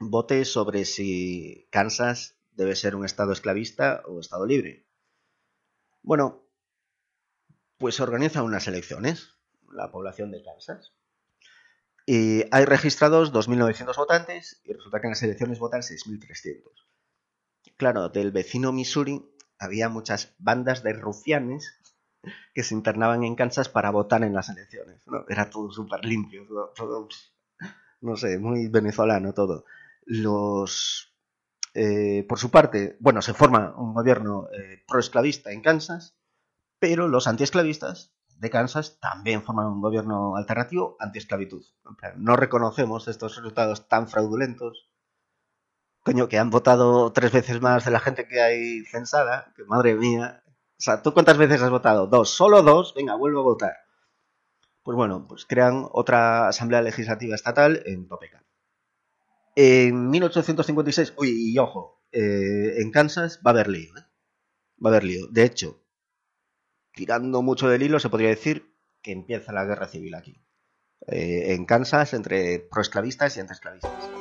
vote 0.00 0.44
sobre 0.44 0.84
si 0.84 1.68
Kansas 1.70 2.36
debe 2.52 2.74
ser 2.74 2.96
un 2.96 3.04
estado 3.04 3.32
esclavista 3.32 4.02
o 4.06 4.20
estado 4.20 4.46
libre. 4.46 4.86
Bueno, 6.02 6.44
pues 7.78 7.96
se 7.96 8.02
organizan 8.02 8.44
unas 8.44 8.66
elecciones, 8.66 9.36
la 9.72 9.90
población 9.90 10.30
de 10.32 10.42
Kansas. 10.42 10.92
Y 12.06 12.44
hay 12.50 12.64
registrados 12.64 13.32
2.900 13.32 13.96
votantes 13.96 14.60
y 14.64 14.72
resulta 14.72 15.00
que 15.00 15.06
en 15.08 15.10
las 15.12 15.22
elecciones 15.22 15.58
votan 15.58 15.82
6.300. 15.82 16.62
Claro, 17.76 18.08
del 18.08 18.32
vecino 18.32 18.72
Missouri 18.72 19.22
había 19.58 19.88
muchas 19.88 20.34
bandas 20.38 20.82
de 20.82 20.94
rufianes 20.94 21.78
que 22.54 22.62
se 22.62 22.74
internaban 22.74 23.24
en 23.24 23.34
Kansas 23.34 23.68
para 23.68 23.90
votar 23.90 24.22
en 24.22 24.34
las 24.34 24.48
elecciones. 24.48 25.02
Era 25.28 25.50
todo 25.50 25.70
súper 25.70 26.04
limpio, 26.04 26.46
todo, 26.74 27.08
no 28.00 28.16
sé, 28.16 28.38
muy 28.38 28.68
venezolano 28.68 29.32
todo. 29.34 29.64
Los, 30.04 31.14
eh, 31.74 32.24
por 32.28 32.38
su 32.38 32.50
parte, 32.50 32.96
bueno, 33.00 33.22
se 33.22 33.34
forma 33.34 33.74
un 33.76 33.94
gobierno 33.94 34.48
eh, 34.52 34.82
proesclavista 34.86 35.52
en 35.52 35.62
Kansas, 35.62 36.16
pero 36.78 37.08
los 37.08 37.26
antiesclavistas 37.26 38.12
de 38.38 38.50
Kansas 38.50 38.98
también 39.00 39.42
forman 39.42 39.66
un 39.66 39.80
gobierno 39.80 40.36
alternativo 40.36 40.96
antiesclavitud. 41.00 41.64
No 42.16 42.36
reconocemos 42.36 43.08
estos 43.08 43.36
resultados 43.36 43.88
tan 43.88 44.08
fraudulentos. 44.08 44.88
Coño, 46.04 46.28
que 46.28 46.38
han 46.38 46.50
votado 46.50 47.12
tres 47.12 47.32
veces 47.32 47.60
más 47.60 47.84
de 47.84 47.90
la 47.90 48.00
gente 48.00 48.26
que 48.28 48.40
hay 48.40 48.84
censada, 48.84 49.52
que 49.56 49.64
madre 49.64 49.94
mía, 49.94 50.42
o 50.78 50.80
sea, 50.80 51.02
¿tú 51.02 51.12
cuántas 51.12 51.36
veces 51.36 51.60
has 51.60 51.70
votado? 51.70 52.06
Dos, 52.06 52.30
solo 52.30 52.62
dos, 52.62 52.94
venga, 52.94 53.16
vuelvo 53.16 53.40
a 53.40 53.44
votar. 53.44 53.76
Pues 54.84 54.94
bueno, 54.94 55.26
pues 55.26 55.44
crean 55.44 55.88
otra 55.90 56.46
asamblea 56.48 56.82
legislativa 56.82 57.34
estatal 57.34 57.82
en 57.84 58.06
Topeka. 58.06 58.44
En 59.56 60.08
1856, 60.08 61.14
uy, 61.16 61.52
y 61.52 61.58
ojo, 61.58 62.04
eh, 62.12 62.74
en 62.78 62.92
Kansas 62.92 63.40
va 63.44 63.50
a 63.50 63.54
haber 63.54 63.68
lío. 63.68 63.90
¿eh? 63.96 64.04
Va 64.84 64.90
a 64.90 64.92
haber 64.92 65.02
lío. 65.02 65.26
De 65.26 65.42
hecho, 65.42 65.82
tirando 66.92 67.42
mucho 67.42 67.68
del 67.68 67.82
hilo, 67.82 67.98
se 67.98 68.08
podría 68.08 68.28
decir 68.28 68.72
que 69.02 69.10
empieza 69.10 69.52
la 69.52 69.64
guerra 69.64 69.88
civil 69.88 70.14
aquí. 70.14 70.40
Eh, 71.08 71.54
en 71.54 71.66
Kansas 71.66 72.14
entre 72.14 72.60
proesclavistas 72.60 73.36
y 73.36 73.40
antiesclavistas. 73.40 74.17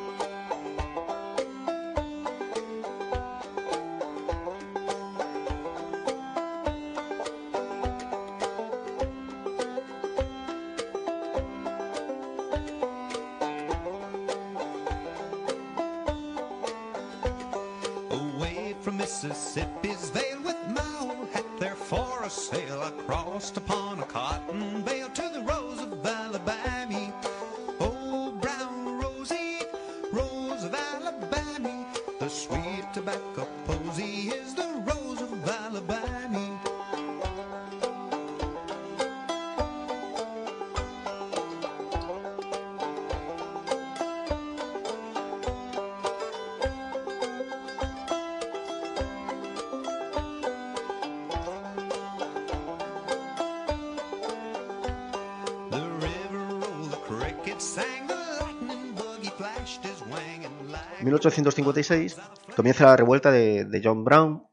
1856 61.38 62.18
comienza 62.56 62.86
la 62.86 62.98
revuelta 62.98 63.32
de, 63.32 63.82
John 63.84 64.04
Brown, 64.04 64.48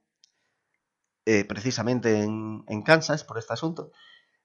eh, 1.25 1.45
precisamente 1.45 2.23
en, 2.23 2.83
Kansas, 2.83 3.25
por 3.25 3.39
este 3.39 3.55
asunto. 3.55 3.91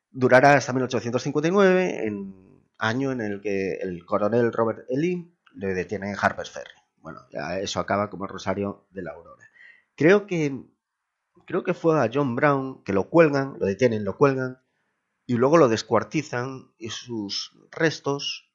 Durará 0.09 0.53
hasta 0.53 0.71
1859, 0.71 2.07
en 2.07 2.63
año 2.77 3.11
en 3.11 3.21
el 3.21 3.41
que 3.41 3.73
el 3.81 4.05
coronel 4.05 4.53
Robert 4.53 4.85
E. 4.89 4.97
Lee 4.97 5.35
le 5.53 5.73
detiene 5.73 6.09
en 6.09 6.15
Harper's 6.19 6.49
Ferry. 6.49 6.71
Bueno, 6.97 7.21
ya 7.29 7.59
eso 7.59 7.79
acaba 7.79 8.09
como 8.09 8.23
el 8.23 8.29
Rosario 8.29 8.87
de 8.91 9.03
la 9.03 9.11
Aurora. 9.11 9.45
Creo 9.95 10.25
que, 10.25 10.63
creo 11.45 11.63
que 11.63 11.73
fue 11.73 11.99
a 11.99 12.09
John 12.11 12.35
Brown 12.35 12.83
que 12.83 12.93
lo 12.93 13.09
cuelgan, 13.09 13.57
lo 13.59 13.65
detienen, 13.65 14.05
lo 14.05 14.17
cuelgan, 14.17 14.61
y 15.25 15.35
luego 15.35 15.57
lo 15.57 15.67
descuartizan 15.67 16.71
y 16.77 16.89
sus 16.89 17.51
restos 17.69 18.49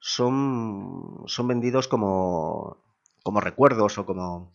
son, 0.00 1.22
son 1.26 1.48
vendidos 1.48 1.88
como, 1.88 2.83
como 3.24 3.40
recuerdos 3.40 3.98
o 3.98 4.06
como... 4.06 4.52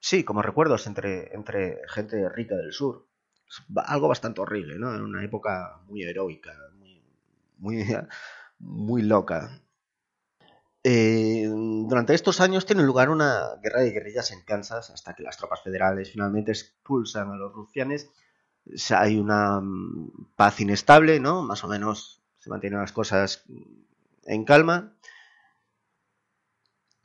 sí, 0.00 0.24
como 0.24 0.42
recuerdos 0.42 0.86
entre, 0.86 1.32
entre 1.34 1.78
gente 1.88 2.28
rica 2.28 2.56
del 2.56 2.72
sur. 2.72 3.06
algo 3.76 4.08
bastante 4.08 4.40
horrible, 4.40 4.78
¿no? 4.78 4.94
En 4.94 5.00
una 5.00 5.24
época 5.24 5.80
muy 5.86 6.02
heroica, 6.02 6.52
muy, 6.76 7.00
muy, 7.58 7.86
muy 8.58 9.02
loca. 9.02 9.62
Eh, 10.82 11.46
durante 11.48 12.14
estos 12.14 12.40
años 12.40 12.66
tiene 12.66 12.82
lugar 12.82 13.08
una 13.08 13.54
guerra 13.62 13.80
de 13.80 13.92
guerrillas 13.92 14.32
en 14.32 14.42
Kansas 14.42 14.90
hasta 14.90 15.14
que 15.14 15.22
las 15.22 15.38
tropas 15.38 15.62
federales 15.62 16.10
finalmente 16.10 16.50
expulsan 16.50 17.30
a 17.30 17.36
los 17.36 17.52
rufianes. 17.52 18.10
hay 18.90 19.18
una 19.18 19.60
mm, 19.60 20.32
paz 20.34 20.60
inestable, 20.60 21.20
¿no? 21.20 21.42
Más 21.42 21.62
o 21.62 21.68
menos 21.68 22.22
se 22.40 22.50
mantienen 22.50 22.80
las 22.80 22.92
cosas 22.92 23.44
en 24.24 24.44
calma. 24.44 24.96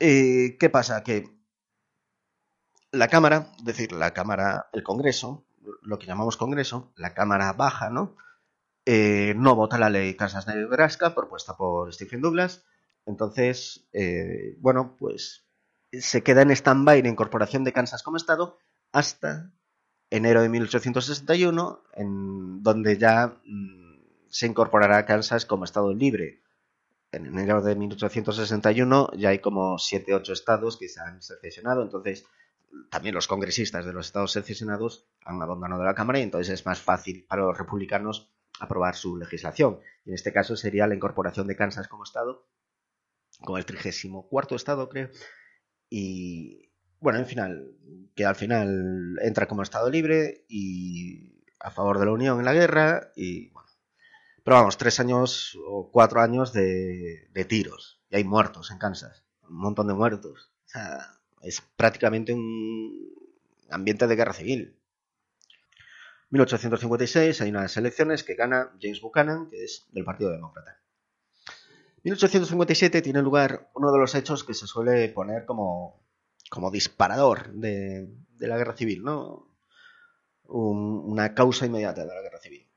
Eh, 0.00 0.56
¿Qué 0.58 0.70
pasa? 0.70 1.02
Que 1.02 1.28
la 2.90 3.08
Cámara, 3.08 3.52
es 3.58 3.64
decir, 3.64 3.92
la 3.92 4.12
Cámara, 4.12 4.70
el 4.72 4.82
Congreso, 4.82 5.46
lo 5.82 5.98
que 5.98 6.06
llamamos 6.06 6.38
Congreso, 6.38 6.92
la 6.96 7.12
Cámara 7.12 7.52
Baja, 7.52 7.90
¿no? 7.90 8.16
Eh, 8.86 9.34
no 9.36 9.54
vota 9.54 9.78
la 9.78 9.90
ley 9.90 10.14
Kansas 10.16 10.46
Nebraska 10.46 11.14
propuesta 11.14 11.56
por 11.56 11.92
Stephen 11.92 12.22
Douglas. 12.22 12.64
Entonces, 13.04 13.88
eh, 13.92 14.56
bueno, 14.58 14.96
pues 14.98 15.44
se 15.92 16.22
queda 16.22 16.42
en 16.42 16.50
stand-by 16.50 17.02
la 17.02 17.08
incorporación 17.08 17.62
de 17.64 17.74
Kansas 17.74 18.02
como 18.02 18.16
Estado 18.16 18.58
hasta 18.92 19.52
enero 20.08 20.40
de 20.40 20.48
1861, 20.48 21.82
en 21.94 22.62
donde 22.62 22.96
ya 22.96 23.38
mm, 23.44 24.00
se 24.28 24.46
incorporará 24.46 25.04
Kansas 25.04 25.44
como 25.44 25.64
Estado 25.64 25.92
libre 25.92 26.39
en 27.12 27.26
enero 27.26 27.62
de 27.62 27.74
1861 27.74 29.10
ya 29.16 29.30
hay 29.30 29.40
como 29.40 29.76
7-8 29.76 30.32
estados 30.32 30.76
que 30.76 30.88
se 30.88 31.00
han 31.00 31.22
secesionado, 31.22 31.82
entonces 31.82 32.24
también 32.90 33.14
los 33.14 33.26
congresistas 33.26 33.84
de 33.84 33.92
los 33.92 34.06
estados 34.06 34.32
secesionados 34.32 35.08
han 35.24 35.42
abandonado 35.42 35.84
la 35.84 35.94
Cámara 35.94 36.20
y 36.20 36.22
entonces 36.22 36.52
es 36.54 36.66
más 36.66 36.80
fácil 36.80 37.24
para 37.28 37.42
los 37.42 37.58
republicanos 37.58 38.30
aprobar 38.60 38.94
su 38.94 39.16
legislación. 39.16 39.80
Y 40.04 40.10
en 40.10 40.14
este 40.14 40.32
caso 40.32 40.56
sería 40.56 40.86
la 40.86 40.94
incorporación 40.94 41.46
de 41.46 41.56
Kansas 41.56 41.88
como 41.88 42.04
estado, 42.04 42.46
como 43.40 43.58
el 43.58 43.64
34 43.64 44.56
estado 44.56 44.88
creo, 44.88 45.10
y 45.88 46.70
bueno, 47.00 47.18
en 47.18 47.26
final, 47.26 47.74
que 48.14 48.24
al 48.24 48.36
final 48.36 49.18
entra 49.22 49.48
como 49.48 49.62
estado 49.62 49.90
libre 49.90 50.44
y 50.48 51.42
a 51.58 51.70
favor 51.70 51.98
de 51.98 52.06
la 52.06 52.12
Unión 52.12 52.38
en 52.38 52.44
la 52.44 52.52
guerra 52.52 53.10
y 53.16 53.50
pero 54.44 54.56
vamos, 54.56 54.78
tres 54.78 55.00
años 55.00 55.58
o 55.66 55.90
cuatro 55.90 56.20
años 56.20 56.52
de, 56.52 57.46
tiros. 57.48 58.00
Y 58.10 58.16
hay 58.16 58.24
muertos 58.24 58.70
en 58.70 58.78
Kansas. 58.78 59.24
Un 59.48 59.56
montón 59.56 59.88
de 59.88 59.94
muertos. 59.94 60.50
O 60.66 60.68
sea, 60.68 61.20
es 61.42 61.60
prácticamente 61.76 62.32
un 62.32 63.12
ambiente 63.70 64.06
de 64.06 64.16
guerra 64.16 64.32
civil. 64.32 64.76
1856 66.30 67.40
hay 67.40 67.50
unas 67.50 67.76
elecciones 67.76 68.22
que 68.24 68.34
gana 68.34 68.72
James 68.80 69.00
Buchanan, 69.00 69.48
que 69.48 69.64
es 69.64 69.86
del 69.90 70.04
Partido 70.04 70.30
Demócrata. 70.30 70.80
1857 72.02 73.02
tiene 73.02 73.20
lugar 73.20 73.70
uno 73.74 73.92
de 73.92 73.98
los 73.98 74.14
hechos 74.14 74.44
que 74.44 74.54
se 74.54 74.66
suele 74.66 75.08
poner 75.10 75.44
como, 75.44 76.02
como 76.48 76.70
disparador 76.70 77.52
de, 77.52 78.08
la 78.38 78.56
guerra 78.56 78.74
civil, 78.74 79.02
¿no? 79.02 79.46
una 80.44 81.34
causa 81.34 81.66
inmediata 81.66 82.00
de 82.00 82.08
la 82.08 82.22
guerra 82.22 82.40
civil 82.40 82.69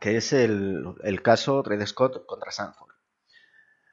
que 0.00 0.16
es 0.16 0.32
el, 0.32 1.22
caso 1.22 1.62
Dred 1.62 1.84
Scott 1.86 2.26
contra 2.26 2.50
Sanford. 2.50 2.94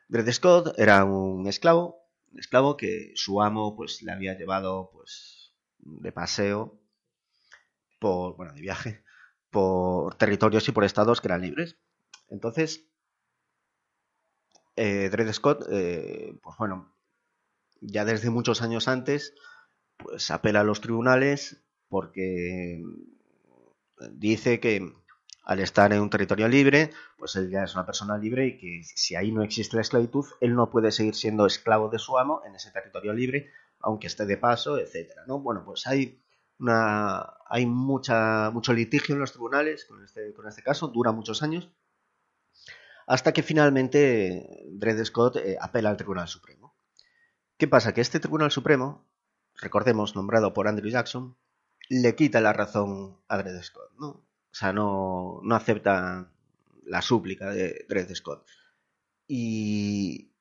Dred 0.08 0.32
Scott 0.32 0.78
era 0.78 1.06
un 1.06 1.48
esclavo, 1.48 2.08
un 2.32 2.39
esclavo 2.39 2.78
que 2.78 3.14
su 3.16 3.41
amo 3.41 3.76
pues 3.76 4.02
le 4.02 4.12
había 4.12 4.38
llevado 4.38 4.89
pues 4.91 5.54
de 5.80 6.12
paseo 6.12 6.80
por 8.00 8.36
bueno 8.36 8.54
de 8.54 8.62
viaje 8.62 9.04
por 9.50 10.16
territorios 10.16 10.68
y 10.68 10.72
por 10.72 10.84
estados 10.84 11.22
que 11.22 11.28
eran 11.28 11.41
libres. 11.41 11.78
Entonces 12.30 12.88
eh, 14.76 15.10
Dred 15.10 15.32
Scott 15.32 15.68
eh, 15.72 16.38
pues 16.41 16.58
bueno 16.58 16.96
ya 17.82 18.06
desde 18.06 18.30
muchos 18.30 18.62
años 18.62 18.88
antes 18.88 19.36
pues 19.98 20.32
apela 20.32 20.62
a 20.62 20.64
los 20.64 20.82
tribunales 20.82 21.64
porque 21.88 22.82
dice 24.12 24.60
que 24.60 24.94
al 25.44 25.60
estar 25.60 25.91
en 25.91 26.02
un 26.02 26.10
territorio 26.10 26.48
libre, 26.48 26.91
pues 27.18 27.36
él 27.36 27.50
ya 27.50 27.64
es 27.64 27.74
una 27.74 27.86
persona 27.86 28.18
libre 28.18 28.48
y 28.48 28.58
que 28.58 28.82
si 28.84 29.16
ahí 29.16 29.32
no 29.32 29.44
existe 29.44 29.76
la 29.76 29.82
esclavitud, 29.82 30.26
él 30.39 30.56
no 30.56 30.70
puede 30.70 30.91
seguir 30.91 31.16
siendo 31.16 31.46
esclavo 31.46 31.89
de 31.89 32.00
su 32.00 32.18
amo 32.18 32.41
en 32.46 32.56
ese 32.56 32.72
territorio 32.72 33.14
libre, 33.14 33.52
aunque 33.80 34.08
esté 34.08 34.26
de 34.26 34.38
paso, 34.38 34.78
etcétera, 34.78 35.24
¿no? 35.28 35.39
Bueno, 35.39 35.64
pues 35.66 35.86
hay 35.88 36.22
una 36.60 37.34
hay 37.48 37.66
mucha 37.66 38.52
mucho 38.52 38.74
litigio 38.74 39.16
en 39.16 39.22
los 39.22 39.32
tribunales 39.32 39.86
con 39.86 40.04
este, 40.04 40.34
con 40.34 40.48
este 40.48 40.64
caso, 40.64 40.88
dura 40.88 41.12
muchos 41.12 41.44
años, 41.44 41.70
hasta 43.06 43.34
que 43.34 43.44
finalmente 43.44 44.66
Dred 44.72 45.04
Scott 45.04 45.38
eh, 45.38 45.58
apela 45.60 45.89
al 45.89 45.98
Tribunal 45.98 46.28
Supremo. 46.28 46.76
¿Qué 47.58 47.68
pasa? 47.68 47.94
Que 47.94 48.02
este 48.02 48.20
Tribunal 48.20 48.52
Supremo, 48.52 49.06
recordemos, 49.56 50.16
nombrado 50.16 50.54
por 50.54 50.68
Andrew 50.68 50.89
Jackson, 50.89 51.38
le 51.89 52.16
quita 52.16 52.39
la 52.39 52.54
razón 52.54 53.22
a 53.28 53.38
Dred 53.38 53.62
Scott, 53.62 53.91
¿no? 54.00 54.26
O 54.54 54.56
sea, 54.56 54.72
no, 54.72 55.41
acepta 55.51 56.32
la 56.86 57.01
súplica 57.01 57.49
de 57.49 57.86
Dred 57.89 58.14
Scott. 58.14 58.47
Y 59.28 60.32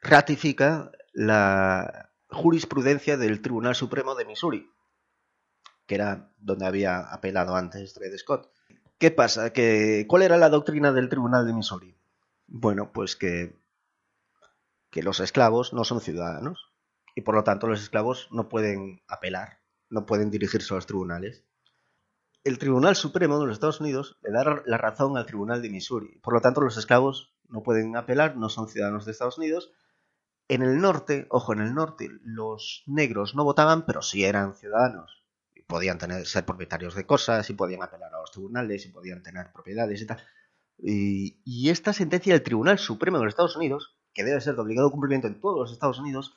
ratifica 0.00 0.92
la 1.12 2.12
jurisprudencia 2.28 3.16
del 3.16 3.42
Tribunal 3.42 3.74
Supremo 3.74 4.14
de 4.14 4.24
Missouri, 4.24 4.70
que 5.86 5.96
era 5.96 6.32
donde 6.38 6.66
había 6.66 7.00
apelado 7.00 7.56
antes 7.56 7.94
Dred 7.94 8.16
Scott. 8.16 8.52
¿Qué 8.98 9.10
pasa? 9.10 9.52
¿Cuál 10.06 10.22
era 10.22 10.36
la 10.36 10.48
doctrina 10.48 10.92
del 10.92 11.08
Tribunal 11.08 11.46
de 11.46 11.52
Missouri? 11.52 11.96
Bueno, 12.46 12.92
pues 12.92 13.16
que 13.16 13.60
que 14.90 15.02
los 15.02 15.20
esclavos 15.20 15.72
no 15.72 15.84
son 15.84 16.00
ciudadanos 16.00 16.72
y 17.14 17.22
por 17.22 17.34
lo 17.34 17.44
tanto 17.44 17.66
los 17.66 17.80
esclavos 17.80 18.28
no 18.30 18.48
pueden 18.48 19.02
apelar, 19.08 19.60
no 19.88 20.06
pueden 20.06 20.30
dirigirse 20.30 20.74
a 20.74 20.76
los 20.76 20.86
tribunales. 20.86 21.44
El 22.42 22.58
Tribunal 22.58 22.96
Supremo 22.96 23.38
de 23.38 23.46
los 23.46 23.54
Estados 23.54 23.80
Unidos 23.80 24.18
le 24.22 24.30
da 24.32 24.62
la 24.64 24.78
razón 24.78 25.16
al 25.16 25.26
Tribunal 25.26 25.60
de 25.60 25.70
Missouri, 25.70 26.18
por 26.22 26.34
lo 26.34 26.40
tanto 26.40 26.60
los 26.60 26.76
esclavos 26.76 27.34
no 27.48 27.62
pueden 27.62 27.96
apelar, 27.96 28.36
no 28.36 28.48
son 28.48 28.68
ciudadanos 28.68 29.04
de 29.04 29.12
Estados 29.12 29.38
Unidos. 29.38 29.72
En 30.48 30.62
el 30.62 30.80
norte, 30.80 31.26
ojo, 31.30 31.52
en 31.52 31.60
el 31.60 31.74
norte 31.74 32.08
los 32.22 32.82
negros 32.86 33.34
no 33.34 33.44
votaban, 33.44 33.84
pero 33.84 34.02
sí 34.02 34.24
eran 34.24 34.54
ciudadanos. 34.54 35.24
Y 35.54 35.62
podían 35.62 35.98
tener, 35.98 36.26
ser 36.26 36.44
propietarios 36.44 36.94
de 36.94 37.06
cosas, 37.06 37.48
y 37.50 37.54
podían 37.54 37.82
apelar 37.82 38.14
a 38.14 38.20
los 38.20 38.30
tribunales, 38.30 38.86
y 38.86 38.88
podían 38.88 39.22
tener 39.22 39.52
propiedades 39.52 40.00
y 40.00 40.06
tal. 40.06 40.22
Y, 40.78 41.40
y 41.44 41.70
esta 41.70 41.92
sentencia 41.92 42.32
del 42.32 42.42
Tribunal 42.42 42.78
Supremo 42.78 43.18
de 43.18 43.24
los 43.24 43.32
Estados 43.32 43.56
Unidos 43.56 43.96
que 44.12 44.24
debe 44.24 44.40
ser 44.40 44.54
de 44.54 44.62
obligado 44.62 44.90
cumplimiento 44.90 45.28
en 45.28 45.40
todos 45.40 45.58
los 45.58 45.72
Estados 45.72 45.98
Unidos, 45.98 46.36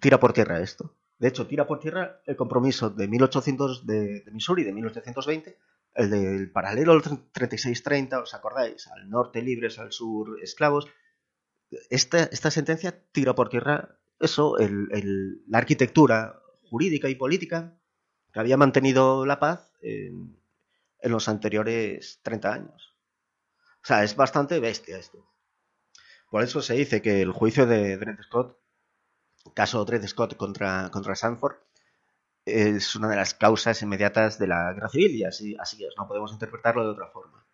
tira 0.00 0.18
por 0.18 0.32
tierra 0.32 0.60
esto. 0.60 0.94
De 1.18 1.28
hecho, 1.28 1.46
tira 1.46 1.66
por 1.66 1.80
tierra 1.80 2.20
el 2.26 2.36
compromiso 2.36 2.90
de 2.90 3.08
1800 3.08 3.86
de, 3.86 4.24
Missouri, 4.32 4.64
de 4.64 4.72
1820, 4.72 5.58
el 5.94 6.10
del 6.10 6.50
paralelo 6.50 7.00
3630, 7.00 8.20
¿os 8.20 8.34
acordáis? 8.34 8.86
Al 8.88 9.08
norte 9.08 9.40
libres, 9.40 9.78
al 9.78 9.92
sur 9.92 10.38
esclavos. 10.42 10.86
Esta, 11.90 12.24
esta 12.24 12.50
sentencia 12.50 13.02
tira 13.12 13.34
por 13.34 13.48
tierra 13.48 13.98
eso, 14.20 14.56
la 14.58 15.58
arquitectura 15.58 16.40
jurídica 16.70 17.08
y 17.08 17.14
política 17.14 17.78
que 18.32 18.40
había 18.40 18.56
mantenido 18.56 19.24
la 19.26 19.38
paz 19.38 19.72
en, 19.80 20.36
en 21.00 21.12
los 21.12 21.28
anteriores 21.28 22.20
30 22.22 22.52
años. 22.52 22.96
O 23.82 23.86
sea, 23.86 24.04
es 24.04 24.16
bastante 24.16 24.58
bestia 24.60 24.98
esto. 24.98 25.24
Por 26.30 26.42
eso 26.42 26.60
se 26.60 26.74
dice 26.74 27.02
que 27.02 27.22
el 27.22 27.32
juicio 27.32 27.66
de 27.66 27.96
Dred 27.96 28.20
Scott, 28.22 28.58
caso 29.54 29.84
Dred 29.84 30.06
Scott 30.06 30.36
contra, 30.36 30.90
contra 30.90 31.14
Sanford, 31.14 31.56
es 32.44 32.94
una 32.94 33.08
de 33.08 33.16
las 33.16 33.34
causas 33.34 33.82
inmediatas 33.82 34.38
de 34.38 34.46
la 34.46 34.72
guerra 34.72 34.88
civil 34.88 35.16
y 35.16 35.24
así, 35.24 35.56
así 35.58 35.84
no 35.96 36.06
podemos 36.06 36.32
interpretarlo 36.32 36.84
de 36.84 36.90
otra 36.90 37.08
forma. 37.08 37.44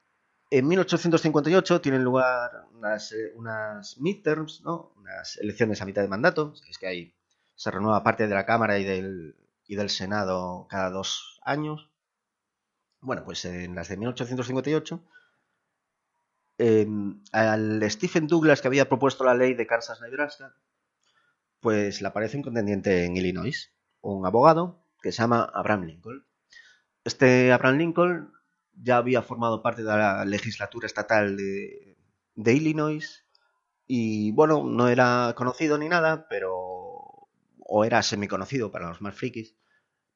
En 0.50 0.68
1858 0.68 1.80
tienen 1.80 2.04
lugar 2.04 2.66
unas, 2.74 3.12
eh, 3.12 3.32
unas 3.36 3.98
midterms, 3.98 4.60
¿no? 4.62 4.92
unas 4.96 5.38
elecciones 5.38 5.80
a 5.80 5.86
mitad 5.86 6.02
de 6.02 6.08
mandato, 6.08 6.52
es 6.68 6.76
que 6.76 6.86
ahí 6.86 7.14
se 7.54 7.70
renueva 7.70 8.02
parte 8.02 8.28
de 8.28 8.34
la 8.34 8.44
Cámara 8.44 8.78
y 8.78 8.84
del, 8.84 9.36
y 9.66 9.76
del 9.76 9.88
Senado 9.88 10.66
cada 10.68 10.90
dos 10.90 11.40
años. 11.44 11.90
Bueno, 13.00 13.24
pues 13.24 13.44
en 13.46 13.74
las 13.74 13.88
de 13.88 13.96
1858 13.96 15.02
Em, 16.58 17.20
al 17.32 17.82
Stephen 17.90 18.28
Douglas 18.28 18.60
que 18.60 18.68
había 18.68 18.88
propuesto 18.88 19.24
la 19.24 19.34
ley 19.34 19.54
de 19.54 19.66
Kansas-Nebraska, 19.66 20.54
pues 21.62 22.02
le 22.02 22.08
aparece 22.08 22.36
un 22.36 22.42
contendiente 22.42 23.06
en 23.06 23.16
Illinois, 23.16 23.72
un 24.02 24.26
abogado 24.26 24.84
que 25.00 25.12
se 25.12 25.22
llama 25.22 25.50
Abraham 25.54 25.84
Lincoln. 25.84 26.26
Este 27.04 27.52
Abraham 27.52 27.78
Lincoln 27.78 28.32
ya 28.74 28.98
había 28.98 29.22
formado 29.22 29.62
parte 29.62 29.82
de 29.82 29.88
la 29.88 30.24
legislatura 30.26 30.86
estatal 30.86 31.36
de, 31.36 31.96
de 32.34 32.54
Illinois 32.54 33.24
y 33.86 34.32
bueno, 34.32 34.64
no 34.64 34.88
era 34.88 35.34
conocido 35.36 35.78
ni 35.78 35.88
nada, 35.88 36.26
pero 36.28 37.28
o 37.74 37.84
era 37.84 38.02
semiconocido 38.02 38.70
para 38.70 38.88
los 38.88 39.00
más 39.00 39.14
frikis. 39.14 39.56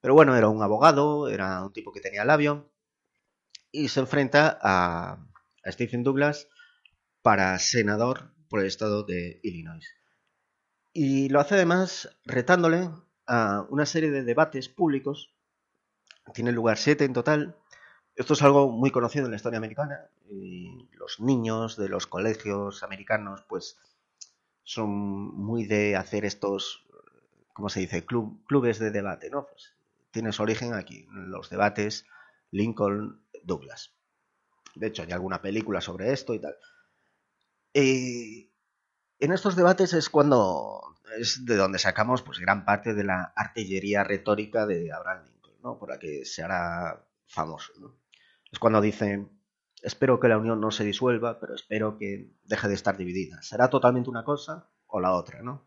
Pero 0.01 0.15
bueno, 0.15 0.37
era 0.37 0.49
un 0.49 0.63
abogado, 0.63 1.29
era 1.29 1.63
un 1.65 1.73
tipo 1.73 1.93
que 1.93 2.01
tenía 2.01 2.25
labio 2.25 2.71
y 3.73 3.89
se 3.89 4.01
enfrenta 4.01 4.59
a, 4.61 5.27
Stephen 5.67 6.05
Douglas 6.05 6.49
para 7.23 7.59
senador 7.59 8.33
por 8.49 8.61
el 8.61 8.67
estado 8.67 9.05
de 9.05 9.41
Illinois. 9.43 9.87
Y 10.99 11.29
lo 11.29 11.41
hace 11.41 11.57
además 11.57 12.09
retándole 12.25 12.89
a 13.27 13.67
una 13.69 13.85
serie 13.85 14.11
de 14.11 14.25
debates 14.25 14.71
públicos. 14.71 15.31
Tiene 16.33 16.53
lugar 16.53 16.79
siete 16.79 17.05
en 17.05 17.13
total. 17.13 17.55
Esto 18.15 18.33
es 18.33 18.41
algo 18.41 18.73
muy 18.73 18.91
conocido 18.91 19.27
en 19.27 19.31
la 19.33 19.37
historia 19.37 19.59
americana. 19.59 20.09
Y 20.31 20.89
los 20.93 21.21
niños 21.21 21.77
de 21.77 21.91
los 21.91 22.07
colegios 22.07 22.83
americanos, 22.83 23.45
pues, 23.47 23.79
son 24.63 24.89
muy 24.89 25.67
de 25.67 25.97
hacer 25.97 26.25
estos, 26.25 26.87
¿cómo 27.53 27.69
se 27.69 27.81
dice?, 27.81 28.07
clubes 28.07 28.79
de 28.79 28.91
debate, 28.91 29.29
¿no? 29.29 29.49
Pues, 29.49 29.75
tiene 30.13 30.33
su 30.33 30.45
origen 30.45 30.73
aquí, 30.73 31.07
los 31.11 31.51
debates 31.51 32.07
Lincoln-Douglas. 32.53 33.93
De 34.75 34.87
hecho, 34.87 35.03
hay 35.03 35.13
alguna 35.13 35.43
película 35.43 35.83
sobre 35.83 36.15
esto 36.15 36.33
y 36.33 36.39
tal. 36.39 36.57
Y 37.75 38.46
en 39.19 39.33
estos 39.33 39.57
debates 39.57 39.93
es 39.93 40.11
cuando 40.11 40.95
es 41.19 41.45
de 41.45 41.57
donde 41.57 41.79
sacamos 41.79 42.23
pues 42.23 42.39
gran 42.39 42.65
parte 42.65 42.95
de 42.95 43.05
la 43.05 43.33
artillería 43.37 44.05
retórica 44.05 44.67
de 44.67 44.93
Abraham 44.93 45.25
Lincoln, 45.25 45.55
¿no? 45.63 45.79
Por 45.79 45.91
la 45.91 45.99
que 45.99 46.25
se 46.25 46.43
hará 46.43 47.05
famoso, 47.27 47.73
Es 48.51 48.59
cuando 48.59 48.81
dice, 48.81 49.27
espero 49.83 50.21
que 50.21 50.29
la 50.29 50.39
unión 50.39 50.61
no 50.61 50.71
se 50.71 50.85
disuelva, 50.85 51.41
pero 51.41 51.55
espero 51.55 51.99
que 51.99 52.33
deje 52.45 52.69
de 52.69 52.75
estar 52.75 52.97
dividida. 52.97 53.41
Será 53.43 53.69
totalmente 53.71 54.11
una 54.11 54.25
cosa 54.25 54.69
o 54.87 55.01
la 55.01 55.15
otra, 55.15 55.43
¿no? 55.43 55.67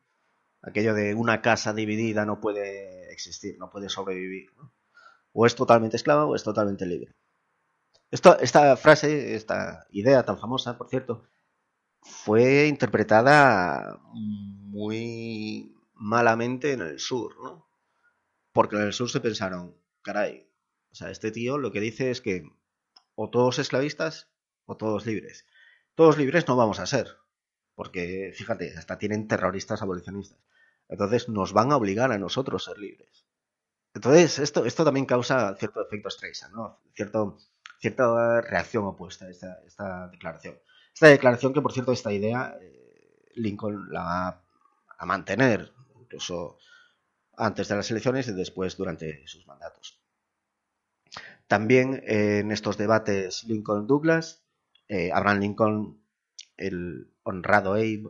Aquello 0.62 0.94
de 0.94 1.14
una 1.16 1.42
casa 1.42 1.74
dividida 1.74 2.26
no 2.26 2.40
puede 2.40 3.12
existir, 3.12 3.58
no 3.60 3.70
puede 3.70 3.90
sobrevivir, 3.90 4.52
O 5.34 5.46
es 5.46 5.56
totalmente 5.56 5.98
esclava 5.98 6.26
o 6.26 6.36
es 6.36 6.44
totalmente 6.44 6.86
libre 6.86 7.16
esta 8.12 8.76
frase, 8.76 9.36
esta 9.36 9.86
idea 9.92 10.24
tan 10.24 10.38
famosa, 10.38 10.78
por 10.78 10.90
cierto, 10.90 11.24
fue 12.02 12.68
interpretada 12.68 14.00
muy 14.14 15.76
malamente 15.94 16.74
en 16.74 16.82
el 16.82 17.00
sur, 17.00 17.36
¿no? 17.42 17.68
Porque 18.52 18.78
en 18.78 18.84
el 18.84 18.94
sur 18.94 19.10
se 19.10 19.20
pensaron, 19.20 19.76
caray, 20.02 20.50
o 20.92 20.96
sea, 20.96 21.12
este 21.12 21.32
tío 21.32 21.58
lo 21.58 21.72
que 21.72 21.82
dice 21.82 22.12
es 22.12 22.22
que 22.22 22.50
o 23.16 23.30
todos 23.30 23.60
esclavistas 23.60 24.30
o 24.66 24.78
todos 24.78 25.06
libres. 25.06 25.46
Todos 25.96 26.18
libres 26.18 26.48
no 26.48 26.56
vamos 26.56 26.80
a 26.80 26.86
ser, 26.86 27.18
porque 27.76 28.32
fíjate, 28.36 28.76
hasta 28.78 28.98
tienen 28.98 29.28
terroristas 29.28 29.82
abolicionistas. 29.82 30.40
Entonces 30.88 31.30
nos 31.30 31.54
van 31.54 31.72
a 31.72 31.78
obligar 31.78 32.12
a 32.12 32.18
nosotros 32.18 32.68
a 32.68 32.72
ser 32.72 32.80
libres. 32.80 33.28
Entonces, 33.94 34.40
esto, 34.40 34.66
esto 34.66 34.86
también 34.86 35.06
causa 35.06 35.56
cierto 35.56 35.82
efecto 35.82 36.10
Streisand, 36.10 36.56
¿no? 36.56 36.80
Cierto 36.94 37.38
cierta 37.80 38.42
reacción 38.42 38.86
opuesta 38.86 39.26
a 39.26 39.30
esta, 39.30 40.08
declaración. 40.12 40.60
Esta 41.00 41.08
declaración 41.08 41.54
que, 41.54 41.62
por 41.62 41.72
cierto, 41.72 41.94
esta 41.94 42.12
idea 42.12 42.58
eh, 42.60 43.32
Lincoln 43.36 43.88
la 43.90 44.04
va 44.04 44.44
a 44.98 45.06
mantener, 45.06 45.72
incluso 45.98 46.58
antes 47.38 47.70
de 47.70 47.78
las 47.78 47.90
elecciones 47.90 48.28
y 48.28 48.34
después 48.34 48.76
durante 48.76 49.26
sus 49.26 49.48
mandatos. 49.48 50.02
También 51.48 52.04
eh, 52.06 52.40
en 52.40 52.52
estos 52.52 52.78
debates 52.78 53.46
Lincoln-Douglas, 53.46 54.44
eh, 54.90 55.10
Abraham 55.14 55.40
Lincoln, 55.40 56.04
el 56.58 57.10
honrado 57.24 57.76
Abe, 57.76 58.04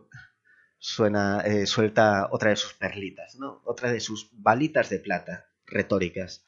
suena, 0.80 1.44
suelta 1.68 2.28
otra 2.32 2.50
de 2.50 2.56
sus 2.56 2.74
perlitas, 2.74 3.36
¿no? 3.36 3.62
otra 3.66 3.92
de 3.92 4.00
sus 4.00 4.32
balitas 4.32 4.90
de 4.90 4.98
plata 4.98 5.52
retóricas. 5.68 6.44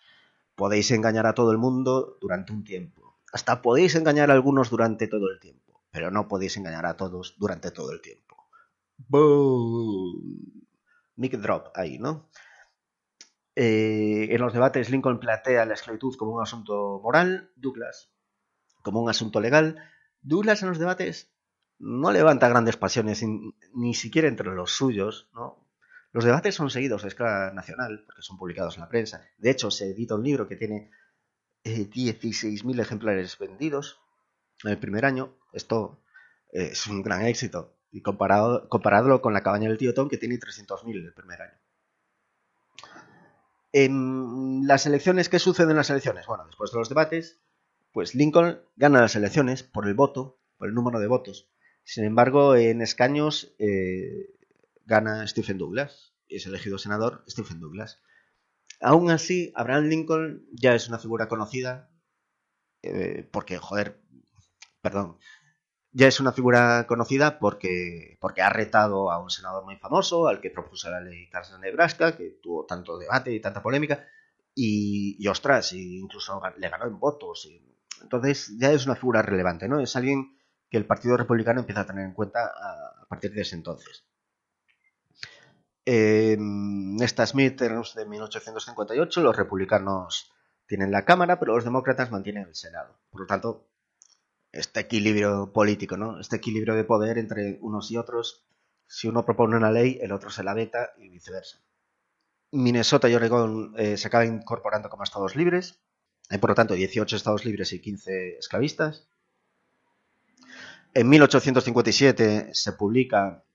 Podéis 0.56 0.90
engañar 0.90 1.28
a 1.28 1.36
todo 1.36 1.52
el 1.52 1.60
mundo 1.60 2.18
durante 2.20 2.52
un 2.52 2.64
tiempo 2.64 3.02
hasta 3.32 3.62
podéis 3.62 3.96
engañar 3.96 4.30
a 4.30 4.34
algunos 4.34 4.70
durante 4.70 5.08
todo 5.08 5.30
el 5.30 5.40
tiempo, 5.40 5.61
pero 5.92 6.12
no 6.12 6.28
podéis 6.28 6.58
engañar 6.58 6.86
a 6.86 6.98
todos 6.98 7.36
durante 7.38 7.72
todo 7.72 7.92
el 7.92 8.02
tiempo. 8.02 8.50
Boom. 8.98 10.68
Mic 11.16 11.34
drop 11.34 11.68
ahí, 11.76 12.00
¿no? 12.00 12.30
Eh, 13.56 14.30
en 14.32 14.42
los 14.42 14.54
debates 14.54 14.90
Lincoln 14.90 15.20
plantea 15.20 15.66
la 15.66 15.74
esclavitud 15.74 16.16
como 16.16 16.36
un 16.36 16.42
asunto 16.42 17.02
moral, 17.04 17.52
Douglas 17.56 18.12
como 18.82 19.02
un 19.02 19.10
asunto 19.10 19.40
legal. 19.40 19.78
Douglas 20.22 20.62
en 20.62 20.70
los 20.70 20.80
debates 20.80 21.32
no 21.80 22.12
levanta 22.12 22.50
grandes 22.50 22.78
pasiones, 22.78 23.24
ni 23.74 23.94
siquiera 23.94 24.28
entre 24.28 24.54
los 24.54 24.72
suyos, 24.72 25.30
¿no? 25.34 25.68
Los 26.14 26.26
debates 26.26 26.56
son 26.56 26.70
seguidos 26.70 27.04
a 27.04 27.08
escala 27.08 27.54
nacional, 27.54 28.04
porque 28.06 28.22
son 28.22 28.38
publicados 28.38 28.76
en 28.76 28.82
la 28.82 28.90
prensa. 28.90 29.26
De 29.38 29.50
hecho, 29.50 29.72
se 29.72 29.92
edita 29.92 30.16
un 30.16 30.24
libro 30.24 30.48
que 30.48 30.58
tiene 30.58 30.92
16.000 31.64 32.78
eh, 32.78 32.82
ejemplares 32.82 33.38
vendidos 33.38 34.00
en 34.64 34.72
el 34.72 34.78
primer 34.78 35.06
año. 35.06 35.38
Esto 35.54 36.02
eh, 36.52 36.70
es 36.72 36.88
un 36.88 37.02
gran 37.02 37.26
éxito. 37.26 37.76
Y 37.92 38.02
comparado, 38.02 38.70
comparadlo 38.70 39.22
con 39.22 39.34
la 39.34 39.44
cabaña 39.44 39.68
del 39.68 39.78
tío 39.78 39.94
Tom, 39.94 40.08
que 40.08 40.18
tiene 40.18 40.40
300.000 40.40 41.06
el 41.06 41.14
primer 41.14 41.42
año. 41.42 41.60
En 43.74 44.68
las 44.68 44.86
elecciones, 44.86 45.30
¿qué 45.30 45.40
sucede 45.40 45.72
en 45.72 45.78
las 45.78 45.90
elecciones? 45.90 46.26
Bueno, 46.26 46.46
después 46.46 46.72
de 46.72 46.80
los 46.80 46.90
debates, 46.90 47.42
pues 47.92 48.16
Lincoln 48.16 48.60
gana 48.76 49.02
las 49.02 49.16
elecciones 49.16 49.64
por 49.64 49.88
el 49.88 49.94
voto, 49.94 50.40
por 50.58 50.68
el 50.68 50.74
número 50.74 51.00
de 51.00 51.08
votos. 51.08 51.50
Sin 51.84 52.04
embargo, 52.04 52.56
en 52.56 52.82
escaños 52.82 53.54
eh, 53.60 54.36
gana 54.86 55.28
Stephen 55.28 55.58
Douglas. 55.58 56.14
Es 56.28 56.46
elegido 56.46 56.78
senador 56.78 57.24
Stephen 57.28 57.60
Douglas. 57.60 58.02
Aún 58.80 59.12
así, 59.12 59.52
Abraham 59.56 59.86
Lincoln 59.86 60.46
ya 60.52 60.74
es 60.74 60.88
una 60.88 61.00
figura 61.00 61.28
conocida, 61.28 61.92
eh, 62.82 63.28
porque, 63.32 63.58
joder, 63.58 64.02
perdón, 64.82 65.18
ya 65.94 66.08
es 66.08 66.20
una 66.20 66.32
figura 66.32 66.86
conocida 66.88 67.38
porque, 67.40 68.18
porque 68.22 68.42
ha 68.42 68.50
retado 68.50 69.12
a 69.12 69.20
un 69.20 69.30
senador 69.30 69.66
muy 69.66 69.76
famoso, 69.78 70.28
al 70.28 70.40
que 70.40 70.50
propuso 70.50 70.90
la 70.90 71.02
ley 71.02 71.30
Tarzan 71.30 71.62
Nebraska, 71.62 72.16
que 72.16 72.40
tuvo 72.42 72.66
tanto 72.66 72.98
debate 72.98 73.34
y 73.34 73.42
tanta 73.42 73.62
polémica, 73.62 74.06
y, 74.56 75.16
y 75.20 75.28
ostras, 75.28 75.74
incluso 75.74 76.42
le 76.58 76.70
ganó 76.70 76.86
en 76.86 77.00
votos. 77.00 77.50
entonces 78.02 78.58
ya 78.58 78.72
es 78.72 78.86
una 78.86 78.96
figura 78.96 79.22
relevante, 79.22 79.68
¿no? 79.68 79.80
Es 79.80 79.96
alguien 79.96 80.38
que 80.70 80.78
el 80.78 80.86
Partido 80.86 81.18
Republicano 81.18 81.60
empieza 81.60 81.82
a 81.82 81.86
tener 81.86 82.06
en 82.06 82.14
cuenta 82.14 82.46
a, 82.46 83.06
partir 83.08 83.34
de 83.34 83.42
ese 83.42 83.56
entonces. 83.56 84.06
En 85.84 86.96
estas 87.02 87.36
midterms 87.36 87.94
de 87.96 88.06
1858 88.06 89.22
los 89.22 89.36
republicanos 89.36 90.32
tienen 90.66 90.92
la 90.92 91.04
Cámara, 91.04 91.38
pero 91.40 91.56
los 91.56 91.66
demócratas 91.66 92.12
mantienen 92.12 92.48
el 92.48 92.56
Senado. 92.56 92.98
Por 93.10 93.22
lo 93.22 93.28
tanto, 93.28 93.71
este 94.52 94.82
equilibrio 94.82 95.52
político, 95.54 95.98
¿no? 95.98 96.20
Este 96.20 96.38
equilibrio 96.38 96.76
de 96.76 96.84
poder 96.84 97.18
entre 97.18 97.58
unos 97.62 97.92
y 97.92 97.98
otros. 97.98 98.46
Si 98.88 99.08
uno 99.08 99.26
propone 99.26 99.56
una 99.56 99.72
ley, 99.72 100.00
el 100.02 100.12
otro 100.12 100.30
se 100.30 100.44
la 100.44 100.54
veta 100.54 100.92
y 100.98 101.10
viceversa. 101.10 101.62
Minnesota 102.52 103.10
y 103.10 103.16
Oregón 103.16 103.74
eh, 103.78 103.96
se 103.96 104.08
acaban 104.08 104.28
incorporando 104.28 104.90
como 104.90 105.04
estados 105.04 105.36
libres. 105.36 105.80
Hay, 106.30 106.38
por 106.38 106.50
lo 106.50 106.56
tanto, 106.56 106.74
18 106.74 107.16
estados 107.16 107.46
libres 107.46 107.72
y 107.74 107.80
15 107.80 108.38
esclavistas. 108.38 109.08
En 110.94 111.08
1857 111.08 112.50
se 112.52 112.74
publica, 112.74 113.46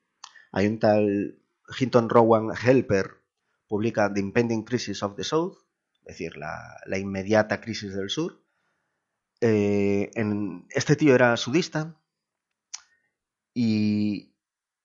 hay 0.52 0.66
un 0.66 0.78
tal 0.78 1.38
Hinton 1.78 2.08
Rowan 2.08 2.50
Helper, 2.56 3.22
publica 3.68 4.12
The 4.12 4.20
Impending 4.20 4.64
Crisis 4.64 5.02
of 5.02 5.16
the 5.16 5.24
South, 5.24 5.58
es 6.00 6.18
decir, 6.18 6.38
la, 6.38 6.78
la 6.86 6.98
inmediata 6.98 7.60
crisis 7.60 7.94
del 7.94 8.08
sur. 8.08 8.40
Eh, 9.40 10.10
este 10.70 10.96
tío 10.96 11.14
era 11.14 11.36
sudista 11.36 11.94
y, 13.52 14.34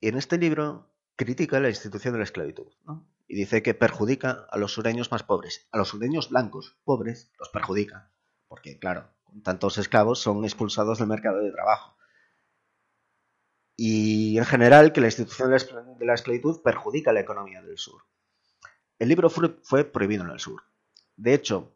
en 0.02 0.18
este 0.18 0.38
libro 0.38 0.94
critica 1.16 1.60
la 1.60 1.70
institución 1.70 2.14
de 2.14 2.20
la 2.20 2.26
esclavitud 2.26 2.68
y 3.28 3.36
dice 3.36 3.64
que 3.64 3.74
perjudica 3.74 4.48
a 4.50 4.58
los 4.58 4.74
sureños 4.74 5.12
más 5.12 5.24
pobres. 5.24 5.68
A 5.72 5.78
los 5.78 5.90
sureños 5.90 6.30
blancos 6.30 6.78
pobres 6.84 7.32
los 7.40 7.50
perjudica 7.50 8.12
porque, 8.48 8.78
claro, 8.80 9.10
tantos 9.44 9.78
esclavos 9.78 10.20
son 10.20 10.44
expulsados 10.44 11.00
del 11.00 11.08
mercado 11.08 11.40
de 11.40 11.52
trabajo. 11.52 11.96
Y 13.78 14.38
en 14.38 14.46
general 14.46 14.92
que 14.92 15.00
la 15.00 15.08
institución 15.08 15.50
de 15.50 16.06
la 16.06 16.14
esclavitud 16.14 16.62
perjudica 16.62 17.14
la 17.14 17.22
economía 17.22 17.62
del 17.62 17.78
sur. 17.78 18.04
El 19.00 19.08
libro 19.08 19.30
fue 19.30 19.86
prohibido 19.86 20.26
en 20.26 20.32
el 20.32 20.40
sur. 20.40 20.64
De 21.16 21.34
hecho, 21.34 21.74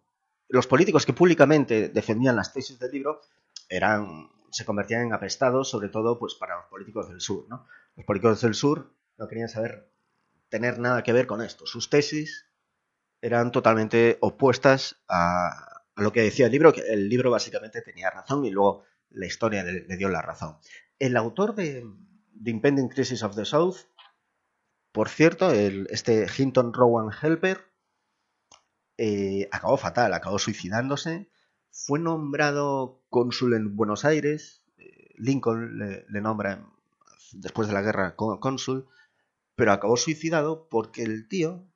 los 0.48 0.68
políticos 0.68 1.06
que 1.06 1.14
públicamente 1.14 1.90
defendían 1.90 2.36
las 2.36 2.54
tesis 2.54 2.80
del 2.80 2.92
libro 2.92 3.22
eran 3.70 4.30
se 4.56 4.64
convertían 4.64 5.02
en 5.02 5.14
apestados, 5.14 5.70
sobre 5.70 5.90
todo 5.90 6.18
pues 6.18 6.36
para 6.36 6.56
los 6.56 6.66
políticos 6.68 7.10
del 7.10 7.20
sur, 7.20 7.46
¿no? 7.50 7.68
Los 7.98 8.06
políticos 8.06 8.40
del 8.42 8.54
sur 8.54 8.96
no 9.18 9.28
querían 9.28 9.50
saber 9.50 9.92
tener 10.48 10.80
nada 10.80 11.04
que 11.04 11.12
ver 11.12 11.28
con 11.28 11.42
esto. 11.42 11.66
Sus 11.66 11.90
tesis 11.90 12.46
eran 13.22 13.52
totalmente 13.52 14.18
opuestas 14.22 15.04
a, 15.10 15.84
lo 15.98 16.14
que 16.14 16.22
decía 16.22 16.46
el 16.46 16.54
libro, 16.54 16.72
que 16.72 16.82
el 16.82 17.10
libro 17.10 17.32
básicamente 17.32 17.82
tenía 17.82 18.10
razón 18.10 18.46
y 18.46 18.52
luego 18.52 18.84
la 19.10 19.26
historia 19.26 19.64
le, 19.64 19.98
dio 19.98 20.08
la 20.08 20.22
razón. 20.22 20.58
El 21.00 21.18
autor 21.18 21.56
de 21.56 21.86
The 22.42 22.50
Impending 22.50 22.90
Crisis 22.90 23.24
of 23.24 23.36
the 23.36 23.46
South, 23.46 23.78
por 24.94 25.10
cierto, 25.10 25.52
el, 25.52 25.88
este 25.90 26.28
Hinton 26.38 26.74
Rowan 26.74 27.12
Helper, 27.22 27.60
eh, 28.98 29.48
acabó 29.52 29.78
fatal, 29.78 30.14
acabó 30.14 30.40
suicidándose. 30.40 31.30
Fue 31.72 32.00
nombrado 32.00 33.02
cónsul 33.10 33.54
en 33.54 33.76
Buenos 33.76 34.06
Aires. 34.06 34.64
Eh, 34.78 35.14
Lincoln 35.18 35.78
le, 35.78 36.22
nombra 36.22 36.66
después 37.34 37.68
de 37.68 37.74
la 37.74 37.82
guerra 37.82 38.16
cónsul, 38.16 38.88
pero 39.56 39.72
acabó 39.72 39.98
suicidado 39.98 40.68
porque 40.70 41.04
el 41.04 41.28
tío, 41.28 41.68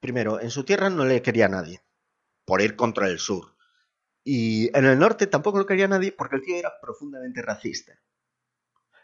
primero, 0.00 0.40
en 0.40 0.50
su 0.50 0.64
tierra 0.64 0.90
no 0.90 1.04
le 1.04 1.22
quería 1.22 1.46
a 1.46 1.50
nadie, 1.50 1.82
por 2.44 2.60
ir 2.60 2.76
contra 2.76 3.06
el 3.08 3.18
sur. 3.18 3.54
Y 4.24 4.76
en 4.76 4.84
el 4.84 4.98
norte 4.98 5.26
tampoco 5.26 5.58
lo 5.58 5.66
quería 5.66 5.88
nadie 5.88 6.12
porque 6.12 6.36
el 6.36 6.42
tío 6.42 6.56
era 6.56 6.72
profundamente 6.80 7.42
racista. 7.42 7.92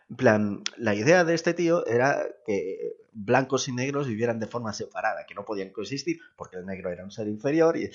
En 0.09 0.17
plan, 0.17 0.63
la 0.77 0.95
idea 0.95 1.25
de 1.25 1.35
este 1.35 1.53
tío 1.55 1.85
era 1.87 2.27
que 2.47 2.97
blancos 3.13 3.67
y 3.69 3.73
negros 3.73 4.07
vivieran 4.07 4.39
de 4.39 4.47
forma 4.47 4.73
separada, 4.73 5.27
que 5.27 5.35
no 5.35 5.45
podían 5.45 5.71
coexistir 5.71 6.21
porque 6.37 6.57
el 6.57 6.67
negro 6.67 6.91
era 6.91 7.05
un 7.05 7.11
ser 7.11 7.29
inferior. 7.29 7.77
Y... 7.77 7.91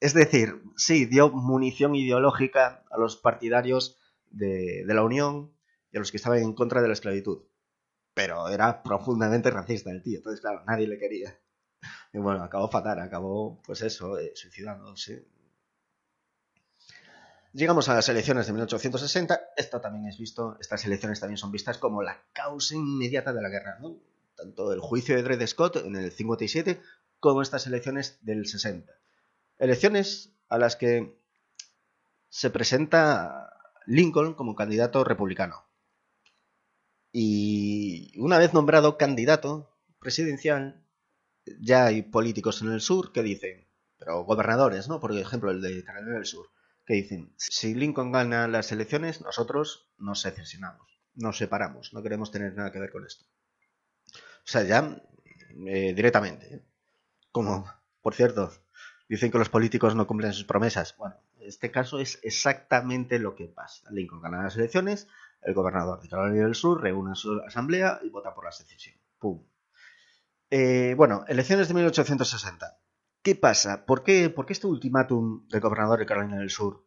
Es 0.00 0.14
decir, 0.14 0.62
sí, 0.76 1.06
dio 1.06 1.30
munición 1.30 1.94
ideológica 1.94 2.84
a 2.90 2.98
los 2.98 3.16
partidarios 3.16 3.98
de, 4.30 4.84
la 4.86 5.02
Unión 5.02 5.52
y 5.90 5.96
a 5.96 6.00
los 6.00 6.10
que 6.10 6.18
estaban 6.18 6.38
en 6.38 6.52
contra 6.52 6.80
de 6.80 6.88
la 6.88 6.94
esclavitud. 6.94 7.42
Pero 8.14 8.48
era 8.48 8.82
profundamente 8.82 9.50
racista 9.50 9.90
el 9.90 10.02
tío, 10.02 10.18
entonces 10.18 10.40
claro, 10.40 10.62
nadie 10.66 10.86
le 10.86 10.98
quería. 10.98 11.38
Y 12.12 12.18
bueno, 12.18 12.42
acabó 12.42 12.68
fatal, 12.68 13.00
acabó, 13.00 13.60
pues 13.62 13.82
eso, 13.82 14.18
eh, 14.18 14.32
suicidándose. 14.34 15.26
Llegamos 17.52 17.88
a 17.88 17.94
las 17.94 18.08
elecciones 18.08 18.46
de 18.46 18.52
1860. 18.52 19.40
Esto 19.56 19.80
también 19.80 20.06
es 20.06 20.18
visto, 20.18 20.56
estas 20.60 20.84
elecciones 20.84 21.20
también 21.20 21.38
son 21.38 21.50
vistas 21.50 21.78
como 21.78 22.02
la 22.02 22.22
causa 22.32 22.74
inmediata 22.74 23.32
de 23.32 23.42
la 23.42 23.48
guerra, 23.48 23.78
¿no? 23.80 23.96
Tanto 24.36 24.72
el 24.72 24.80
juicio 24.80 25.16
de 25.16 25.22
Dred 25.22 25.46
Scott 25.46 25.76
en 25.76 25.96
el 25.96 26.12
57 26.12 26.80
como 27.20 27.42
estas 27.42 27.66
elecciones 27.66 28.18
del 28.22 28.46
60. 28.46 28.92
Elecciones 29.58 30.30
a 30.48 30.58
las 30.58 30.76
que 30.76 31.18
se 32.28 32.50
presenta 32.50 33.52
Lincoln 33.86 34.34
como 34.34 34.54
candidato 34.54 35.02
republicano. 35.02 35.64
Y 37.10 38.12
una 38.18 38.38
vez 38.38 38.52
nombrado 38.52 38.98
candidato 38.98 39.74
presidencial, 39.98 40.84
ya 41.60 41.86
hay 41.86 42.02
políticos 42.02 42.60
en 42.60 42.70
el 42.70 42.82
sur 42.82 43.12
que 43.12 43.22
dicen, 43.22 43.66
pero 43.98 44.24
gobernadores, 44.24 44.88
¿no? 44.88 45.00
Por 45.00 45.16
ejemplo, 45.16 45.50
el 45.50 45.62
de 45.62 45.82
Carolina 45.82 46.14
del 46.14 46.26
Sur, 46.26 46.50
que 46.88 46.94
dicen, 46.94 47.34
si 47.36 47.74
Lincoln 47.74 48.12
gana 48.12 48.48
las 48.48 48.72
elecciones, 48.72 49.20
nosotros 49.20 49.90
nos 49.98 50.22
secesionamos, 50.22 50.98
nos 51.14 51.36
separamos, 51.36 51.92
no 51.92 52.02
queremos 52.02 52.30
tener 52.30 52.54
nada 52.54 52.72
que 52.72 52.80
ver 52.80 52.90
con 52.90 53.04
esto. 53.04 53.26
O 54.10 54.50
sea, 54.50 54.62
ya 54.62 54.98
eh, 55.66 55.92
directamente. 55.94 56.54
¿eh? 56.54 56.64
Como, 57.30 57.70
por 58.00 58.14
cierto, 58.14 58.50
dicen 59.06 59.30
que 59.30 59.36
los 59.36 59.50
políticos 59.50 59.94
no 59.94 60.06
cumplen 60.06 60.32
sus 60.32 60.44
promesas. 60.46 60.96
Bueno, 60.96 61.16
este 61.40 61.70
caso 61.70 61.98
es 61.98 62.20
exactamente 62.22 63.18
lo 63.18 63.34
que 63.34 63.48
pasa. 63.48 63.90
Lincoln 63.90 64.22
gana 64.22 64.44
las 64.44 64.56
elecciones, 64.56 65.08
el 65.42 65.52
gobernador 65.52 66.00
de 66.00 66.08
Carolina 66.08 66.44
del 66.44 66.54
Sur 66.54 66.82
reúne 66.82 67.14
su 67.16 67.38
asamblea 67.42 68.00
y 68.02 68.08
vota 68.08 68.34
por 68.34 68.46
la 68.46 68.52
secesión. 68.52 68.96
¡Pum! 69.18 69.46
Eh, 70.48 70.94
bueno, 70.96 71.26
elecciones 71.28 71.68
de 71.68 71.74
1860. 71.74 72.78
¿Qué 73.28 73.34
pasa? 73.34 73.84
¿Por 73.84 74.04
qué, 74.04 74.30
¿Por 74.30 74.46
qué 74.46 74.54
este 74.54 74.66
ultimátum 74.66 75.46
del 75.48 75.60
gobernador 75.60 75.98
de 75.98 76.06
Carolina 76.06 76.38
del 76.38 76.48
Sur 76.48 76.86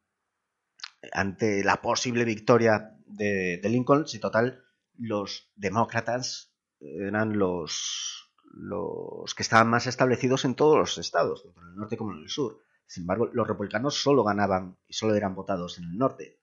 ante 1.13 1.63
la 1.63 1.83
posible 1.83 2.25
victoria 2.25 2.97
de, 3.05 3.61
Lincoln 3.65 4.07
si 4.07 4.17
total 4.17 4.63
los 4.97 5.51
demócratas 5.55 6.51
eran 6.79 7.37
los, 7.37 8.33
los 8.45 9.35
que 9.35 9.43
estaban 9.43 9.69
más 9.69 9.85
establecidos 9.85 10.43
en 10.43 10.55
todos 10.55 10.79
los 10.79 10.97
estados, 10.97 11.43
tanto 11.43 11.61
en 11.61 11.67
el 11.67 11.75
norte 11.75 11.95
como 11.95 12.13
en 12.13 12.23
el 12.23 12.29
sur. 12.29 12.57
Sin 12.87 13.03
embargo, 13.03 13.29
los 13.31 13.47
republicanos 13.47 14.01
solo 14.01 14.23
ganaban 14.23 14.79
y 14.87 14.93
solo 14.93 15.13
eran 15.13 15.35
votados 15.35 15.77
en 15.77 15.83
el 15.83 15.97
norte. 15.99 16.39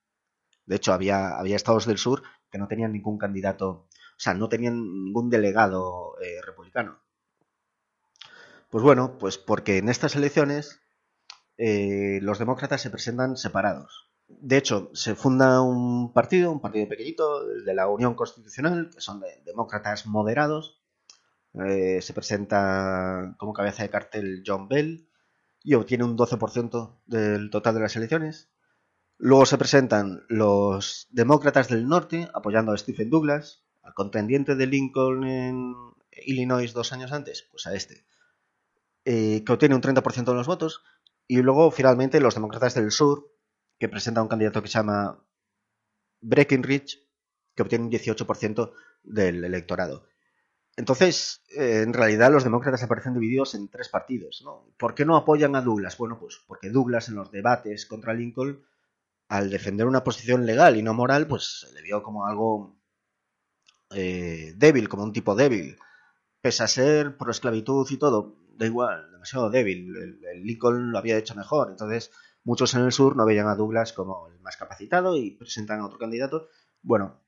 De 0.64 0.76
hecho, 0.76 0.92
había, 0.92 1.36
había 1.40 1.56
estados 1.56 1.86
del 1.86 1.98
sur 1.98 2.22
que 2.52 2.58
no 2.58 2.68
tenían 2.68 2.92
ningún 2.92 3.18
candidato, 3.18 3.68
o 3.68 4.16
sea, 4.16 4.32
no 4.32 4.48
tenían 4.48 4.76
ningún 4.76 5.28
delegado 5.28 6.14
eh, 6.20 6.40
republicano. 6.46 7.00
Pues 8.70 8.84
bueno, 8.84 9.16
pues 9.18 9.38
porque 9.38 9.78
en 9.78 9.88
estas 9.88 10.14
elecciones 10.14 10.80
eh, 11.56 12.18
los 12.22 12.38
demócratas 12.38 12.82
se 12.82 12.90
presentan 12.90 13.36
separados. 13.36 14.10
De 14.28 14.58
hecho, 14.58 14.90
se 14.92 15.14
funda 15.14 15.62
un 15.62 16.12
partido, 16.12 16.52
un 16.52 16.60
partido 16.60 16.86
pequeñito, 16.86 17.50
el 17.50 17.64
de 17.64 17.74
la 17.74 17.88
Unión 17.88 18.14
Constitucional, 18.14 18.90
que 18.94 19.00
son 19.00 19.22
demócratas 19.46 20.06
moderados. 20.06 20.82
Eh, 21.54 22.02
se 22.02 22.12
presenta 22.12 23.34
como 23.38 23.54
cabeza 23.54 23.82
de 23.82 23.90
cartel 23.90 24.42
John 24.46 24.68
Bell 24.68 25.08
y 25.62 25.74
obtiene 25.74 26.04
un 26.04 26.16
12% 26.16 27.00
del 27.06 27.48
total 27.50 27.74
de 27.74 27.80
las 27.80 27.96
elecciones. 27.96 28.50
Luego 29.16 29.46
se 29.46 29.56
presentan 29.56 30.24
los 30.28 31.08
demócratas 31.10 31.68
del 31.68 31.88
norte, 31.88 32.28
apoyando 32.34 32.72
a 32.72 32.78
Stephen 32.78 33.08
Douglas, 33.08 33.64
al 33.82 33.94
contendiente 33.94 34.54
de 34.56 34.66
Lincoln 34.66 35.24
en 35.24 35.74
Illinois 36.26 36.74
dos 36.74 36.92
años 36.92 37.12
antes, 37.12 37.48
pues 37.50 37.66
a 37.66 37.74
este. 37.74 38.04
Eh, 39.10 39.42
que 39.42 39.52
obtiene 39.54 39.74
un 39.74 39.80
30% 39.80 40.32
de 40.32 40.34
los 40.34 40.46
votos, 40.46 40.82
y 41.26 41.40
luego 41.40 41.70
finalmente 41.70 42.20
los 42.20 42.34
demócratas 42.34 42.74
del 42.74 42.90
sur, 42.90 43.32
que 43.78 43.88
presenta 43.88 44.20
un 44.20 44.28
candidato 44.28 44.60
que 44.60 44.68
se 44.68 44.74
llama 44.74 45.24
Breckinridge, 46.20 47.08
que 47.54 47.62
obtiene 47.62 47.86
un 47.86 47.90
18% 47.90 48.74
del 49.02 49.42
electorado. 49.44 50.06
Entonces, 50.76 51.42
eh, 51.56 51.80
en 51.86 51.94
realidad 51.94 52.30
los 52.30 52.44
demócratas 52.44 52.82
aparecen 52.82 53.14
divididos 53.14 53.54
en 53.54 53.70
tres 53.70 53.88
partidos. 53.88 54.42
¿no? 54.44 54.74
¿Por 54.76 54.94
qué 54.94 55.06
no 55.06 55.16
apoyan 55.16 55.56
a 55.56 55.62
Douglas? 55.62 55.96
Bueno, 55.96 56.18
pues 56.20 56.42
porque 56.46 56.68
Douglas 56.68 57.08
en 57.08 57.14
los 57.14 57.30
debates 57.30 57.86
contra 57.86 58.12
Lincoln 58.12 58.62
al 59.28 59.48
defender 59.48 59.86
una 59.86 60.04
posición 60.04 60.44
legal 60.44 60.76
y 60.76 60.82
no 60.82 60.92
moral, 60.92 61.26
pues 61.26 61.60
se 61.60 61.72
le 61.72 61.80
vio 61.80 62.02
como 62.02 62.26
algo 62.26 62.76
eh, 63.94 64.52
débil, 64.54 64.86
como 64.90 65.04
un 65.04 65.14
tipo 65.14 65.34
débil. 65.34 65.78
Pese 66.42 66.62
a 66.62 66.68
ser 66.68 67.16
por 67.16 67.30
esclavitud 67.30 67.86
y 67.90 67.96
todo, 67.96 68.36
da 68.58 68.66
igual, 68.66 69.10
demasiado 69.12 69.50
débil. 69.50 69.94
El, 69.96 70.42
Lincoln 70.42 70.92
lo 70.92 70.98
había 70.98 71.16
hecho 71.16 71.34
mejor. 71.34 71.70
Entonces, 71.70 72.10
muchos 72.44 72.74
en 72.74 72.82
el 72.82 72.92
sur 72.92 73.16
no 73.16 73.24
veían 73.24 73.48
a 73.48 73.54
Douglas 73.54 73.92
como 73.92 74.28
el 74.28 74.40
más 74.40 74.56
capacitado 74.56 75.16
y 75.16 75.32
presentan 75.32 75.80
a 75.80 75.86
otro 75.86 75.98
candidato. 75.98 76.48
Bueno, 76.82 77.22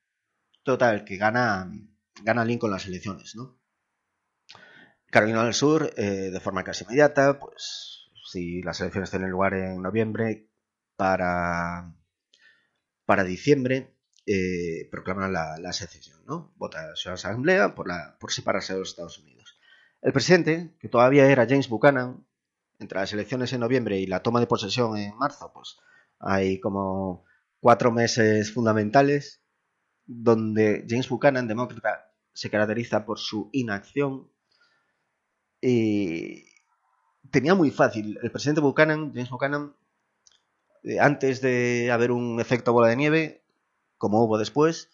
total, 0.62 1.04
que 1.04 1.16
gana, 1.16 1.70
gana 2.22 2.44
Lincoln 2.44 2.72
las 2.72 2.86
elecciones, 2.86 3.34
¿no? 3.36 3.58
Carolina 5.10 5.44
del 5.44 5.54
Sur, 5.54 5.92
eh, 5.96 6.30
de 6.30 6.40
forma 6.40 6.62
casi 6.62 6.84
inmediata, 6.84 7.40
pues 7.40 8.10
si 8.30 8.62
las 8.62 8.80
elecciones 8.80 9.10
tienen 9.10 9.30
lugar 9.30 9.54
en 9.54 9.82
noviembre, 9.82 10.50
para, 11.00 11.94
para 13.06 13.24
diciembre 13.24 13.96
eh, 14.26 14.86
proclaman 14.90 15.32
la, 15.32 15.72
secesión, 15.72 16.22
¿no? 16.26 16.52
Vota 16.56 16.94
su 16.94 17.08
asamblea 17.08 17.74
por, 17.74 17.88
la, 17.88 18.18
por 18.20 18.30
separarse 18.30 18.74
de 18.74 18.80
los 18.80 18.90
Estados 18.90 19.18
Unidos. 19.18 19.39
El 20.02 20.12
presidente, 20.12 20.74
que 20.80 20.88
todavía 20.88 21.30
era 21.30 21.46
James 21.46 21.68
Buchanan, 21.68 22.26
entre 22.78 22.98
las 22.98 23.12
elecciones 23.12 23.52
en 23.52 23.60
noviembre 23.60 23.98
y 23.98 24.06
la 24.06 24.22
toma 24.22 24.40
de 24.40 24.46
posesión 24.46 24.96
en 24.96 25.16
marzo, 25.18 25.52
pues 25.52 25.76
hay 26.18 26.58
como 26.60 27.24
cuatro 27.60 27.92
meses 27.92 28.52
fundamentales 28.52 29.42
donde 30.06 30.86
James 30.88 31.08
Buchanan, 31.08 31.46
demócrata, 31.46 32.12
se 32.32 32.50
caracteriza 32.50 33.04
por 33.04 33.18
su 33.18 33.50
inacción 33.52 34.30
y 35.60 36.44
tenía 37.30 37.54
muy 37.54 37.70
fácil. 37.70 38.18
El 38.22 38.30
presidente 38.30 38.62
Buchanan, 38.62 39.12
James 39.12 39.30
Buchanan, 39.30 39.76
eh, 40.82 40.98
antes 40.98 41.42
de 41.42 41.90
haber 41.92 42.10
un 42.10 42.40
efecto 42.40 42.72
bola 42.72 42.88
de 42.88 42.96
nieve, 42.96 43.44
como 43.98 44.24
hubo 44.24 44.38
después, 44.38 44.90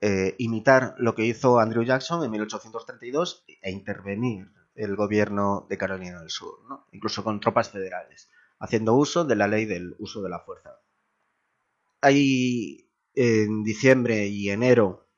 eh, 0.00 0.34
imitar 0.38 0.94
lo 0.98 1.14
que 1.14 1.24
hizo 1.24 1.58
Andrew 1.58 1.82
Jackson 1.82 2.22
en 2.24 2.30
1832 2.30 3.44
e 3.62 3.70
intervenir 3.70 4.50
el 4.74 4.94
gobierno 4.94 5.66
de 5.70 5.78
Carolina 5.78 6.20
del 6.20 6.30
Sur, 6.30 6.58
incluso 6.92 7.24
con 7.24 7.40
tropas 7.40 7.70
federales, 7.70 8.28
haciendo 8.58 8.94
uso 8.94 9.24
de 9.24 9.36
la 9.36 9.48
ley 9.48 9.64
del 9.64 9.96
uso 9.98 10.22
de 10.22 10.28
la 10.28 10.40
fuerza. 10.40 10.80
Hay 12.02 12.90
en 13.14 13.64
diciembre 13.64 14.28
y 14.28 14.50
enero 14.50 15.08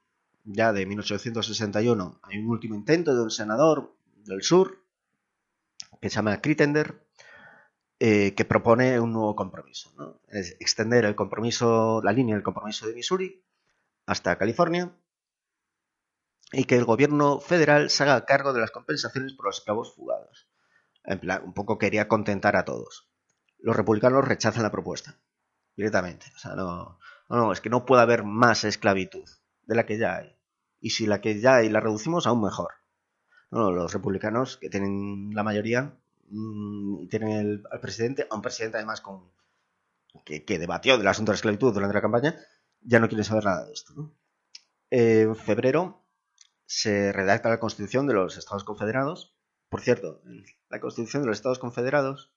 ya 0.45 0.73
de 0.73 0.87
1861 0.87 2.21
hay 2.23 2.39
un 2.39 2.49
último 2.49 2.75
intento 2.75 3.15
de 3.15 3.23
un 3.23 3.31
senador 3.31 3.97
del 4.25 4.43
sur 4.43 4.83
que 6.01 6.09
se 6.09 6.17
llama 6.17 6.41
Crittender 6.41 7.05
eh, 7.99 8.35
que 8.35 8.45
propone 8.45 9.01
un 9.01 9.13
nuevo 9.13 9.35
compromiso. 9.35 10.21
Es 10.29 10.57
extender 10.61 11.05
el 11.05 11.17
compromiso, 11.17 12.01
la 12.03 12.13
línea 12.13 12.37
del 12.37 12.45
compromiso 12.45 12.87
de 12.87 12.95
Missouri 12.95 13.43
hasta 14.09 14.37
California 14.37 14.93
y 16.53 16.65
que 16.65 16.77
el 16.77 16.85
gobierno 16.85 17.41
federal 17.41 17.91
se 17.91 18.03
haga 18.03 18.25
cargo 18.25 18.53
de 18.53 18.61
las 18.61 18.71
compensaciones 18.71 19.35
por 19.35 19.47
los 19.47 19.59
esclavos 19.59 19.95
fugados. 19.95 20.49
En 21.05 21.21
plan, 21.21 21.43
un 21.45 21.55
poco 21.55 21.79
quería 21.79 22.09
contentar 22.09 22.57
a 22.57 22.65
todos. 22.65 23.09
Los 23.59 23.77
republicanos 23.77 24.27
rechazan 24.27 24.63
la 24.63 24.71
propuesta 24.71 25.19
directamente. 25.77 26.27
O 26.35 26.39
sea, 26.39 26.55
no, 26.55 26.99
no, 27.29 27.53
es 27.53 27.61
que 27.61 27.71
no 27.71 27.87
puede 27.87 28.03
haber 28.03 28.25
más 28.25 28.65
esclavitud 28.65 29.29
de 29.63 29.75
la 29.75 29.87
que 29.87 29.99
ya 29.99 30.17
hay. 30.17 30.37
Y 30.81 30.91
si 30.91 31.07
la 31.07 31.21
que 31.21 31.41
ya 31.41 31.57
hay 31.57 31.69
la 31.69 31.81
reducimos, 31.81 32.27
aún 32.27 32.43
mejor. 32.43 32.73
No, 33.51 33.71
los 33.71 33.93
republicanos, 33.93 34.57
que 34.57 34.71
tienen 34.71 35.31
la 35.35 35.43
mayoría, 35.43 35.99
Mm, 36.31 37.03
y 37.03 37.09
tienen 37.09 37.31
el, 37.31 37.65
al 37.71 37.81
presidente, 37.81 38.27
a 38.31 38.35
un 38.35 38.43
presidente 38.43 38.77
además 38.77 39.01
con 39.01 39.31
que, 40.25 40.59
debatió 40.59 40.99
del 40.99 41.07
asunto 41.07 41.33
de 41.33 41.35
la 41.35 41.37
esclavitud 41.37 41.73
durante 41.73 41.95
la 41.95 42.03
campaña, 42.03 42.37
ya 42.81 43.01
no 43.01 43.09
quieren 43.09 43.25
saber 43.25 43.45
nada 43.45 43.67
de 43.67 43.73
esto. 43.73 44.15
En 44.91 45.37
febrero 45.37 46.07
se 46.67 47.13
redacta 47.13 47.49
la 47.49 47.61
Constitución 47.61 48.07
de 48.07 48.15
los 48.15 48.37
Estados 48.37 48.65
Confederados. 48.65 49.37
Por 49.69 49.81
cierto, 49.81 50.23
la 50.69 50.81
Constitución 50.81 51.23
de 51.23 51.29
los 51.29 51.39
Estados 51.39 51.59
Confederados, 51.59 52.33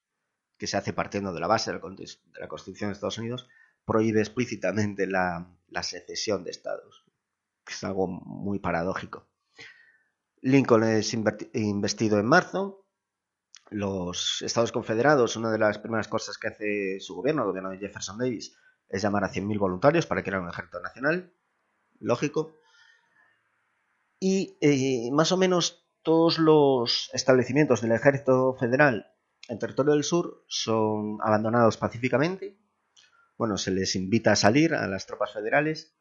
que 0.57 0.68
se 0.68 0.77
hace 0.77 0.93
partiendo 0.93 1.34
de 1.34 1.39
la 1.39 1.47
base 1.47 1.72
de 1.72 1.80
la, 1.80 2.47
Constitución 2.47 2.89
de 2.89 2.93
Estados 2.93 3.18
Unidos, 3.18 3.47
prohíbe 3.85 4.19
explícitamente 4.19 5.07
la, 5.07 5.53
la 5.68 5.84
secesión 5.84 6.43
de 6.43 6.51
estados, 6.51 7.05
que 7.65 7.73
es 7.73 7.84
algo 7.84 8.07
muy 8.07 8.59
paradójico. 8.59 9.27
Lincoln 10.41 10.84
es 10.84 11.13
investido 11.53 12.19
en 12.19 12.26
marzo 12.26 12.81
los 13.69 14.41
Estados 14.41 14.72
Confederados, 14.72 15.35
una 15.35 15.51
de 15.51 15.57
las 15.57 15.80
primeras 15.80 16.07
cosas 16.07 16.38
que 16.38 16.47
hace 16.47 16.99
su 16.99 17.15
gobierno, 17.15 17.43
el 17.43 17.47
gobierno 17.47 17.69
de 17.69 17.77
Jefferson 17.77 18.18
Davis, 18.18 18.55
es 18.91 19.01
llamar 19.01 19.23
a 19.23 19.31
100.000 19.31 19.57
voluntarios 19.57 20.05
para 20.05 20.22
crear 20.22 20.41
un 20.41 20.49
ejército 20.49 20.81
nacional. 20.81 21.34
Lógico. 21.99 22.57
Y 24.19 24.57
eh, 24.61 25.09
más 25.11 25.31
o 25.31 25.38
menos 25.38 25.88
todos 26.03 26.38
los 26.39 27.09
establecimientos 27.13 27.81
del 27.81 27.93
ejército 27.93 28.55
federal 28.59 29.07
en 29.47 29.59
territorio 29.59 29.93
del 29.93 30.03
sur 30.03 30.43
son 30.47 31.18
abandonados 31.23 31.77
pacíficamente. 31.77 32.57
Bueno, 33.38 33.57
se 33.57 33.72
les 33.72 33.95
invita 33.95 34.34
a 34.34 34.35
salir 34.35 34.73
a 34.73 34.88
las 34.88 35.05
tropas 35.05 35.34
federales. 35.34 35.95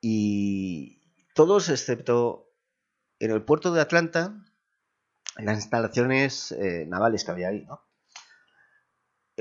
Y 0.00 1.02
todos, 1.34 1.68
excepto 1.68 2.50
en 3.18 3.30
el 3.30 3.44
puerto 3.44 3.72
de 3.72 3.82
Atlanta, 3.82 4.42
en 5.36 5.46
las 5.46 5.58
instalaciones 5.58 6.52
eh, 6.52 6.86
navales 6.88 7.24
que 7.24 7.30
había 7.30 7.48
ahí, 7.48 7.64
¿no? 7.66 7.89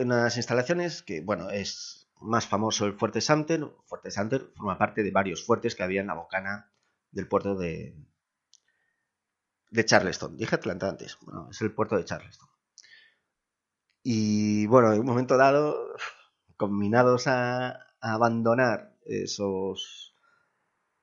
Unas 0.02 0.38
instalaciones 0.38 1.04
que, 1.04 1.22
bueno, 1.22 1.50
es 1.50 2.10
más 2.22 2.48
famoso 2.48 2.86
el 2.86 2.94
Fuerte 2.98 3.22
Sumter. 3.22 3.66
Fuerte 3.86 4.12
Sumter 4.12 4.52
forma 4.56 4.78
parte 4.78 5.04
de 5.04 5.12
varios 5.12 5.46
fuertes 5.46 5.76
que 5.76 5.84
había 5.84 6.02
en 6.02 6.08
la 6.08 6.16
bocana 6.16 6.72
del 7.12 7.28
puerto 7.28 7.56
de, 7.56 7.96
de 9.72 9.86
Charleston. 9.86 10.38
Dije 10.38 10.56
Atlanta 10.56 10.90
antes, 10.90 11.18
bueno, 11.22 11.50
es 11.50 11.62
el 11.62 11.74
puerto 11.74 11.96
de 11.98 12.06
Charleston. 12.06 12.50
Y 14.04 14.66
bueno, 14.68 14.94
en 14.94 15.02
un 15.02 15.06
momento 15.06 15.38
dado, 15.38 15.96
combinados 16.58 17.28
a, 17.28 17.70
a 17.70 18.14
abandonar 18.14 18.96
esos 19.06 20.10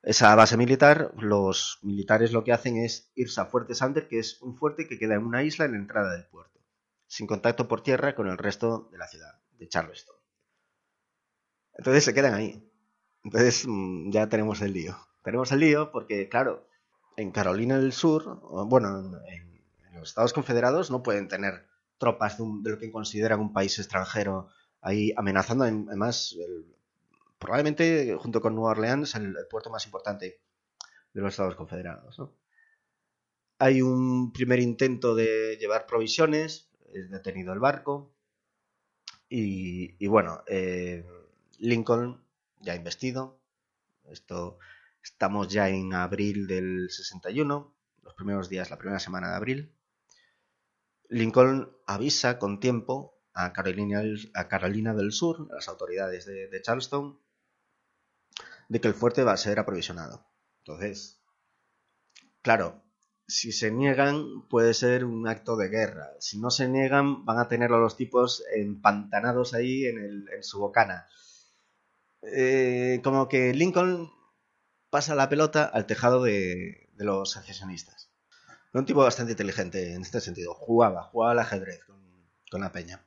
esa 0.07 0.37
base 0.37 0.57
militar, 0.57 1.13
los 1.19 1.81
militares 1.83 2.31
lo 2.31 2.45
que 2.45 2.53
hacen 2.53 2.77
es 2.77 3.11
irse 3.17 3.41
a 3.41 3.47
Fuerte 3.47 3.75
Sander, 3.75 4.07
que 4.07 4.21
es 4.21 4.41
un 4.41 4.57
fuerte 4.57 4.87
que 4.87 5.01
queda 5.01 5.17
en 5.17 5.25
una 5.25 5.43
isla 5.43 5.65
en 5.65 5.73
la 5.73 5.79
entrada 5.79 6.13
del 6.13 6.27
puerto, 6.27 6.56
sin 7.07 7.27
contacto 7.27 7.69
por 7.69 7.83
tierra 7.83 8.15
con 8.15 8.29
el 8.29 8.39
resto 8.39 8.89
de 8.93 8.99
la 8.99 9.07
ciudad, 9.07 9.41
de 9.59 9.69
Charleston. 9.69 10.17
Entonces 11.75 12.05
se 12.05 12.15
quedan 12.15 12.35
ahí. 12.35 12.71
Entonces 13.23 13.65
mm, 13.67 14.11
ya 14.11 14.29
tenemos 14.29 14.61
el 14.63 14.73
lío. 14.73 14.97
Tenemos 15.23 15.53
el 15.53 15.61
lío 15.61 15.91
porque, 15.93 16.29
claro, 16.29 16.69
en 17.17 17.33
Carolina 17.33 17.79
del 17.79 17.93
Sur, 17.93 18.41
bueno, 18.67 19.21
en, 19.29 19.57
los 19.95 20.11
Estados 20.11 20.33
Confederados 20.33 20.91
no 20.91 21.03
pueden 21.03 21.27
tener 21.27 21.67
tropas 21.99 22.39
de, 22.39 22.71
lo 22.71 22.79
que 22.79 22.93
consideran 22.93 23.41
un 23.41 23.53
país 23.53 23.79
extranjero 23.79 24.49
ahí 24.83 25.13
amenazando. 25.17 25.65
Además, 25.65 26.37
probablemente 27.39 28.15
junto 28.19 28.41
con 28.41 28.55
Nueva 28.55 28.73
Orleans 28.73 29.15
el, 29.15 29.37
el 29.37 29.47
puerto 29.51 29.71
más 29.71 29.85
importante 29.87 30.41
de 31.13 31.21
los 31.21 31.33
Estados 31.33 31.57
Confederados. 31.57 32.21
Hay 33.59 33.81
un 33.81 34.33
primer 34.33 34.61
intento 34.61 35.15
de 35.15 35.57
llevar 35.59 35.87
provisiones, 35.87 36.66
es 36.93 37.11
detenido 37.11 37.53
el 37.53 37.59
barco 37.59 38.17
y, 39.29 40.07
bueno, 40.07 40.43
eh, 40.47 41.05
Lincoln 41.59 42.25
ya 42.61 42.73
ha 42.73 42.77
investido. 42.77 43.41
Esto 44.05 44.59
estamos 45.03 45.49
ya 45.49 45.69
en 45.69 45.95
abril 45.95 46.47
del 46.47 46.91
61, 46.91 47.75
los 48.03 48.15
primeros 48.15 48.49
días, 48.49 48.71
la 48.71 48.79
primera 48.79 49.01
semana 49.01 49.31
de 49.31 49.37
abril. 49.37 49.73
Lincoln 51.09 51.71
avisa 51.87 52.39
con 52.39 52.61
tiempo 52.61 53.21
a 53.33 53.53
Carolina, 53.53 54.03
a 54.35 54.49
Carolina 54.49 54.95
del 54.95 55.13
Sur, 55.13 55.49
a 55.51 55.57
las 55.57 55.69
autoridades 55.69 56.25
de, 56.27 56.49
de 56.49 56.63
Charleston, 56.63 57.21
de 58.69 58.81
que 58.81 58.89
el 58.89 58.95
fuerte 58.95 59.25
va 59.25 59.33
a 59.33 59.37
ser 59.37 59.59
aprovisionado. 59.59 60.27
Entonces, 60.59 61.21
claro, 62.43 62.83
si 63.29 63.53
se 63.53 63.71
niegan 63.71 64.47
puede 64.49 64.75
ser 64.75 65.05
un 65.05 65.27
acto 65.29 65.57
de 65.57 65.69
guerra. 65.69 66.11
Si 66.21 66.39
no 66.39 66.51
se 66.51 66.69
niegan 66.69 67.25
van 67.25 67.39
a 67.39 67.49
tener 67.49 67.73
a 67.73 67.79
los 67.79 67.97
tipos 67.97 68.45
empantanados 68.55 69.55
ahí 69.55 69.87
en, 69.87 70.27
su 70.43 70.61
bocana. 70.61 71.07
Eh, 72.23 73.01
como 73.05 73.29
que 73.29 73.53
Lincoln 73.55 74.11
pasa 74.91 75.15
la 75.15 75.29
pelota 75.29 75.65
al 75.65 75.87
tejado 75.87 76.23
de, 76.23 76.89
los 76.97 77.33
secesionistas. 77.33 78.11
Un 78.73 78.85
tipo 78.87 79.01
bastante 79.01 79.33
inteligente 79.33 79.95
en 79.95 80.03
este 80.03 80.21
sentido. 80.21 80.55
Jugaba, 80.55 81.05
jugaba 81.05 81.33
al 81.33 81.39
ajedrez 81.39 81.81
con 82.51 82.61
la 82.61 82.73
peña. 82.73 83.07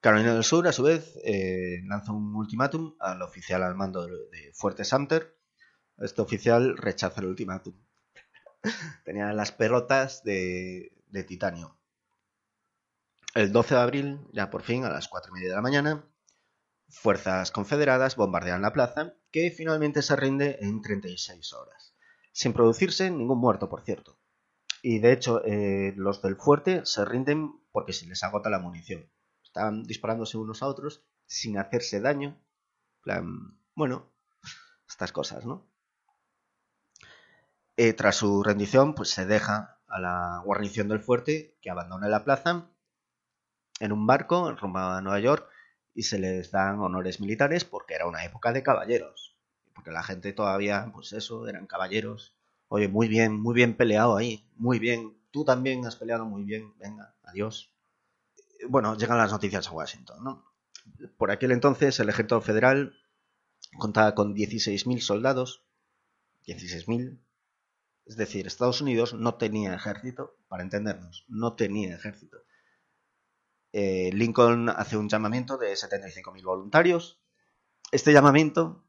Carolina 0.00 0.34
del 0.34 0.44
Sur, 0.44 0.68
a 0.68 0.72
su 0.72 0.82
vez, 0.82 1.18
eh, 1.24 1.80
lanza 1.86 2.12
un 2.12 2.34
ultimátum 2.36 2.94
al 3.00 3.22
oficial 3.22 3.62
al 3.62 3.74
mando 3.74 4.06
de, 4.06 4.52
Fuerte 4.52 4.84
Sumter. 4.84 5.34
Este 5.96 6.20
oficial 6.20 6.76
rechaza 6.76 7.22
el 7.22 7.28
ultimátum. 7.28 7.74
Tenía 9.04 9.32
las 9.32 9.52
pelotas 9.52 10.22
de, 10.24 10.92
titanio. 11.26 11.76
El 13.34 13.52
12 13.52 13.74
de 13.74 13.80
abril, 13.80 14.20
ya 14.32 14.50
por 14.50 14.62
fin, 14.62 14.84
a 14.84 14.90
las 14.90 15.08
4 15.08 15.30
y 15.30 15.34
media 15.34 15.48
de 15.50 15.56
la 15.56 15.62
mañana, 15.62 16.04
fuerzas 16.88 17.50
confederadas 17.50 18.16
bombardean 18.16 18.62
la 18.62 18.72
plaza, 18.72 19.14
que 19.30 19.50
finalmente 19.50 20.02
se 20.02 20.16
rinde 20.16 20.58
en 20.60 20.82
36 20.82 21.52
horas, 21.52 21.94
sin 22.32 22.52
producirse 22.52 23.10
ningún 23.10 23.38
muerto, 23.38 23.68
por 23.68 23.82
cierto. 23.82 24.18
Y 24.82 24.98
de 24.98 25.12
hecho, 25.12 25.44
eh, 25.44 25.92
los 25.96 26.22
del 26.22 26.36
fuerte 26.36 26.84
se 26.84 27.04
rinden 27.04 27.52
porque 27.72 27.92
se 27.92 28.06
les 28.06 28.22
agota 28.22 28.50
la 28.50 28.58
munición. 28.58 29.10
Están 29.42 29.82
disparándose 29.82 30.36
unos 30.36 30.62
a 30.62 30.66
otros 30.66 31.02
sin 31.26 31.58
hacerse 31.58 32.00
daño. 32.00 32.38
Plan, 33.02 33.58
bueno, 33.74 34.12
estas 34.86 35.10
cosas, 35.10 35.44
¿no? 35.44 35.66
Eh, 37.76 37.92
tras 37.92 38.16
su 38.16 38.42
rendición, 38.42 38.94
pues 38.94 39.10
se 39.10 39.26
deja 39.26 39.78
a 39.88 40.00
la 40.00 40.42
guarnición 40.44 40.88
del 40.88 41.00
fuerte 41.00 41.56
que 41.60 41.70
abandone 41.70 42.08
la 42.08 42.24
plaza 42.24 42.70
en 43.80 43.92
un 43.92 44.06
barco 44.06 44.52
rumbo 44.52 44.78
a 44.78 45.00
Nueva 45.00 45.20
York 45.20 45.48
y 45.94 46.04
se 46.04 46.18
les 46.18 46.50
dan 46.50 46.80
honores 46.80 47.20
militares 47.20 47.64
porque 47.64 47.94
era 47.94 48.06
una 48.06 48.24
época 48.24 48.52
de 48.52 48.62
caballeros. 48.62 49.36
Porque 49.74 49.90
la 49.90 50.02
gente 50.02 50.32
todavía, 50.32 50.90
pues 50.92 51.12
eso, 51.12 51.48
eran 51.48 51.66
caballeros 51.66 52.34
Oye, 52.68 52.88
muy 52.88 53.08
bien, 53.08 53.40
muy 53.40 53.54
bien 53.54 53.76
peleado 53.76 54.16
ahí, 54.16 54.44
muy 54.56 54.80
bien. 54.80 55.16
Tú 55.30 55.44
también 55.44 55.86
has 55.86 55.96
peleado 55.96 56.24
muy 56.24 56.42
bien, 56.42 56.72
venga, 56.78 57.14
adiós. 57.22 57.70
Bueno, 58.68 58.96
llegan 58.96 59.18
las 59.18 59.30
noticias 59.30 59.68
a 59.68 59.70
Washington, 59.72 60.24
¿no? 60.24 60.44
Por 61.16 61.30
aquel 61.30 61.52
entonces 61.52 61.98
el 62.00 62.08
ejército 62.08 62.40
federal 62.40 62.94
contaba 63.78 64.14
con 64.14 64.34
16.000 64.34 65.00
soldados, 65.00 65.62
16.000, 66.46 67.18
es 68.06 68.16
decir, 68.16 68.46
Estados 68.46 68.80
Unidos 68.80 69.14
no 69.14 69.34
tenía 69.34 69.74
ejército, 69.74 70.36
para 70.48 70.62
entendernos, 70.62 71.24
no 71.28 71.54
tenía 71.54 71.94
ejército. 71.94 72.38
Eh, 73.72 74.10
Lincoln 74.12 74.68
hace 74.68 74.96
un 74.96 75.08
llamamiento 75.08 75.56
de 75.56 75.72
75.000 75.72 76.44
voluntarios. 76.44 77.20
Este 77.90 78.12
llamamiento 78.12 78.84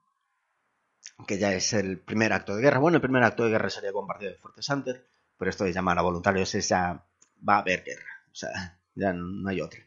que 1.28 1.38
ya 1.38 1.54
es 1.54 1.74
el 1.74 2.00
primer 2.00 2.34
acto 2.34 2.56
de 2.56 2.62
guerra. 2.62 2.80
Bueno, 2.80 2.98
el 2.98 3.02
primer 3.02 3.24
acto 3.24 3.44
de 3.44 3.52
guerra 3.52 3.70
sería 3.70 3.94
con 3.94 4.08
partido 4.08 4.32
de 4.32 4.38
Fuertes 4.38 4.70
antes, 4.70 5.02
pero 5.38 5.50
esto 5.50 5.64
de 5.64 5.74
llamar 5.74 5.98
a 5.98 6.04
voluntarios 6.04 6.54
es 6.56 6.70
ya 6.70 7.06
va 7.48 7.56
a 7.56 7.60
haber 7.60 7.84
guerra, 7.84 8.24
o 8.32 8.36
sea, 8.36 8.80
ya 8.96 9.14
no 9.14 9.50
hay 9.50 9.62
otra. 9.62 9.80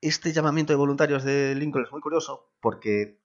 Este 0.00 0.32
llamamiento 0.32 0.72
de 0.72 0.78
voluntarios 0.78 1.22
de 1.24 1.54
Lincoln 1.54 1.84
es 1.84 1.92
muy 1.92 2.00
curioso 2.00 2.52
porque 2.60 3.20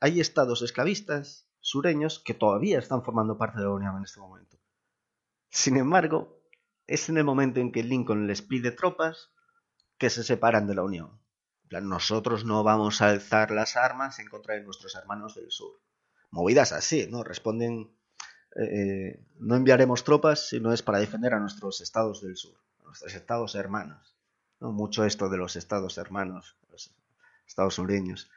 hay 0.00 0.20
estados 0.20 0.62
esclavistas 0.62 1.48
sureños 1.60 2.18
que 2.18 2.34
todavía 2.34 2.78
están 2.78 3.02
formando 3.04 3.36
parte 3.38 3.58
de 3.58 3.64
la 3.64 3.70
Unión 3.70 3.96
en 3.96 4.04
este 4.04 4.20
momento. 4.20 4.58
Sin 5.52 5.76
embargo, 5.76 6.42
es 6.88 7.08
en 7.08 7.18
el 7.18 7.24
momento 7.24 7.60
en 7.60 7.70
que 7.70 7.84
Lincoln 7.84 8.26
les 8.26 8.42
pide 8.42 8.72
tropas 8.72 9.30
que 9.98 10.10
se 10.10 10.24
separan 10.24 10.66
de 10.66 10.74
la 10.74 10.82
Unión. 10.82 11.20
nosotros 11.70 12.44
no 12.44 12.64
vamos 12.64 13.00
a 13.00 13.10
alzar 13.10 13.52
las 13.52 13.76
armas 13.76 14.18
en 14.18 14.28
contra 14.28 14.56
de 14.56 14.64
nuestros 14.64 14.96
hermanos 14.96 15.36
del 15.36 15.50
sur 15.52 15.80
movidas 16.32 16.72
así, 16.72 17.06
¿no? 17.08 17.22
Responden, 17.22 17.94
eh, 18.56 19.24
no 19.38 19.54
enviaremos 19.54 20.02
tropas 20.02 20.48
si 20.48 20.58
no 20.58 20.72
es 20.72 20.82
para 20.82 20.98
defender 20.98 21.34
a 21.34 21.38
nuestros 21.38 21.80
estados 21.80 22.22
del 22.22 22.36
sur, 22.36 22.58
a 22.80 22.84
nuestros 22.84 23.14
estados 23.14 23.54
hermanos. 23.54 24.16
¿no? 24.58 24.72
Mucho 24.72 25.04
esto 25.04 25.28
de 25.28 25.36
los 25.36 25.54
estados 25.54 25.98
hermanos, 25.98 26.56
los 26.70 26.92
estados 27.46 27.74
sureños. 27.74 28.30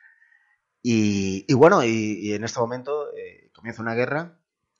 Y, 0.87 1.51
bueno, 1.55 1.83
y, 1.83 2.33
en 2.33 2.43
este 2.43 2.59
momento 2.59 3.11
eh, 3.15 3.49
comienza 3.55 3.81
una 3.81 3.95
guerra, 3.95 4.37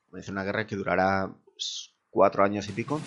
comienza 0.07 0.31
una 0.31 0.43
guerra 0.43 0.67
que 0.67 0.75
durará 0.75 1.33
pues, 1.45 1.94
cuatro 2.15 2.45
años 2.45 2.69
y 2.69 2.71
pico. 2.71 3.01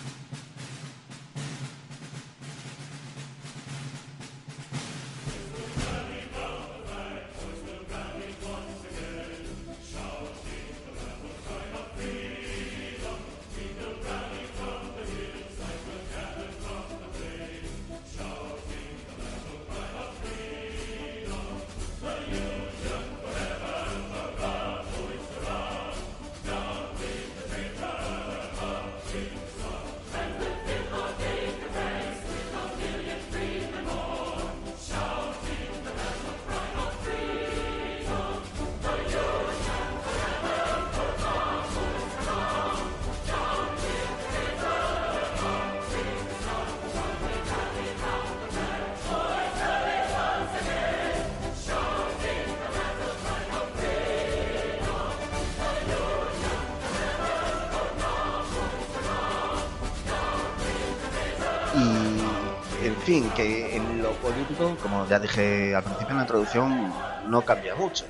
Ya 65.09 65.19
dije 65.19 65.73
al 65.73 65.83
principio 65.83 66.11
en 66.11 66.17
la 66.17 66.23
introducción, 66.23 66.93
no 67.27 67.41
cambia 67.43 67.73
mucho. 67.73 68.05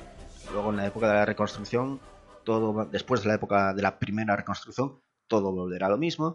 Luego 0.52 0.68
en 0.68 0.76
la 0.76 0.86
época 0.86 1.08
de 1.08 1.14
la 1.14 1.24
reconstrucción, 1.24 1.98
todo 2.44 2.84
después 2.84 3.22
de 3.22 3.28
la 3.28 3.36
época 3.36 3.72
de 3.72 3.80
la 3.80 3.98
primera 3.98 4.36
reconstrucción, 4.36 5.00
todo 5.26 5.50
volverá 5.50 5.86
a 5.86 5.90
lo 5.90 5.96
mismo. 5.96 6.34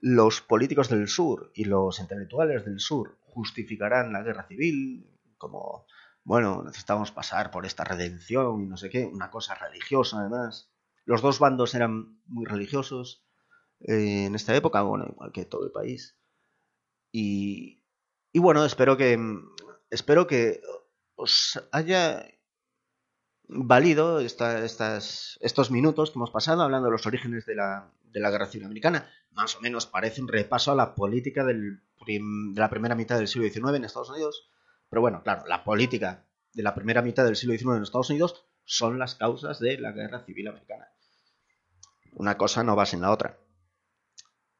Los 0.00 0.40
políticos 0.40 0.88
del 0.88 1.06
sur 1.06 1.52
y 1.54 1.64
los 1.64 2.00
intelectuales 2.00 2.64
del 2.64 2.80
sur 2.80 3.18
justificarán 3.20 4.12
la 4.12 4.22
guerra 4.22 4.48
civil 4.48 5.06
como, 5.38 5.86
bueno, 6.24 6.64
necesitamos 6.64 7.12
pasar 7.12 7.52
por 7.52 7.64
esta 7.64 7.84
redención 7.84 8.62
y 8.62 8.66
no 8.66 8.76
sé 8.76 8.90
qué, 8.90 9.06
una 9.06 9.30
cosa 9.30 9.54
religiosa 9.54 10.18
además. 10.18 10.72
Los 11.04 11.22
dos 11.22 11.38
bandos 11.38 11.74
eran 11.76 12.20
muy 12.26 12.46
religiosos 12.46 13.24
eh, 13.80 14.24
en 14.26 14.34
esta 14.34 14.56
época, 14.56 14.82
bueno, 14.82 15.06
igual 15.08 15.30
que 15.30 15.44
todo 15.44 15.64
el 15.66 15.70
país. 15.70 16.16
Y, 17.12 17.84
y 18.32 18.40
bueno, 18.40 18.64
espero 18.64 18.96
que 18.96 19.16
espero 19.90 20.26
que 20.26 20.60
os 21.16 21.60
haya 21.72 22.26
valido 23.48 24.20
estas, 24.20 25.38
estos 25.40 25.70
minutos 25.70 26.10
que 26.10 26.18
hemos 26.18 26.30
pasado 26.30 26.62
hablando 26.62 26.86
de 26.86 26.92
los 26.92 27.06
orígenes 27.06 27.44
de 27.46 27.56
la, 27.56 27.92
de 28.04 28.20
la 28.20 28.30
Guerra 28.30 28.46
Civil 28.46 28.66
Americana. 28.66 29.10
Más 29.32 29.56
o 29.56 29.60
menos 29.60 29.86
parece 29.86 30.22
un 30.22 30.28
repaso 30.28 30.72
a 30.72 30.76
la 30.76 30.94
política 30.94 31.44
de 31.44 31.78
la 32.54 32.70
primera 32.70 32.94
mitad 32.94 33.18
del 33.18 33.28
siglo 33.28 33.48
XIX 33.48 33.76
en 33.76 33.84
Estados 33.84 34.10
Unidos. 34.10 34.48
Pero 34.88 35.02
bueno, 35.02 35.22
claro, 35.22 35.46
la 35.46 35.64
política 35.64 36.26
de 36.52 36.62
la 36.62 36.74
primera 36.74 37.02
mitad 37.02 37.24
del 37.24 37.36
siglo 37.36 37.54
XIX 37.54 37.76
en 37.76 37.82
Estados 37.82 38.10
Unidos 38.10 38.46
son 38.64 38.98
las 38.98 39.14
causas 39.16 39.58
de 39.58 39.78
la 39.78 39.92
Guerra 39.92 40.24
Civil 40.24 40.48
Americana. 40.48 40.88
Una 42.12 42.36
cosa 42.36 42.64
no 42.64 42.76
va 42.76 42.86
sin 42.86 43.00
la 43.00 43.10
otra. 43.10 43.38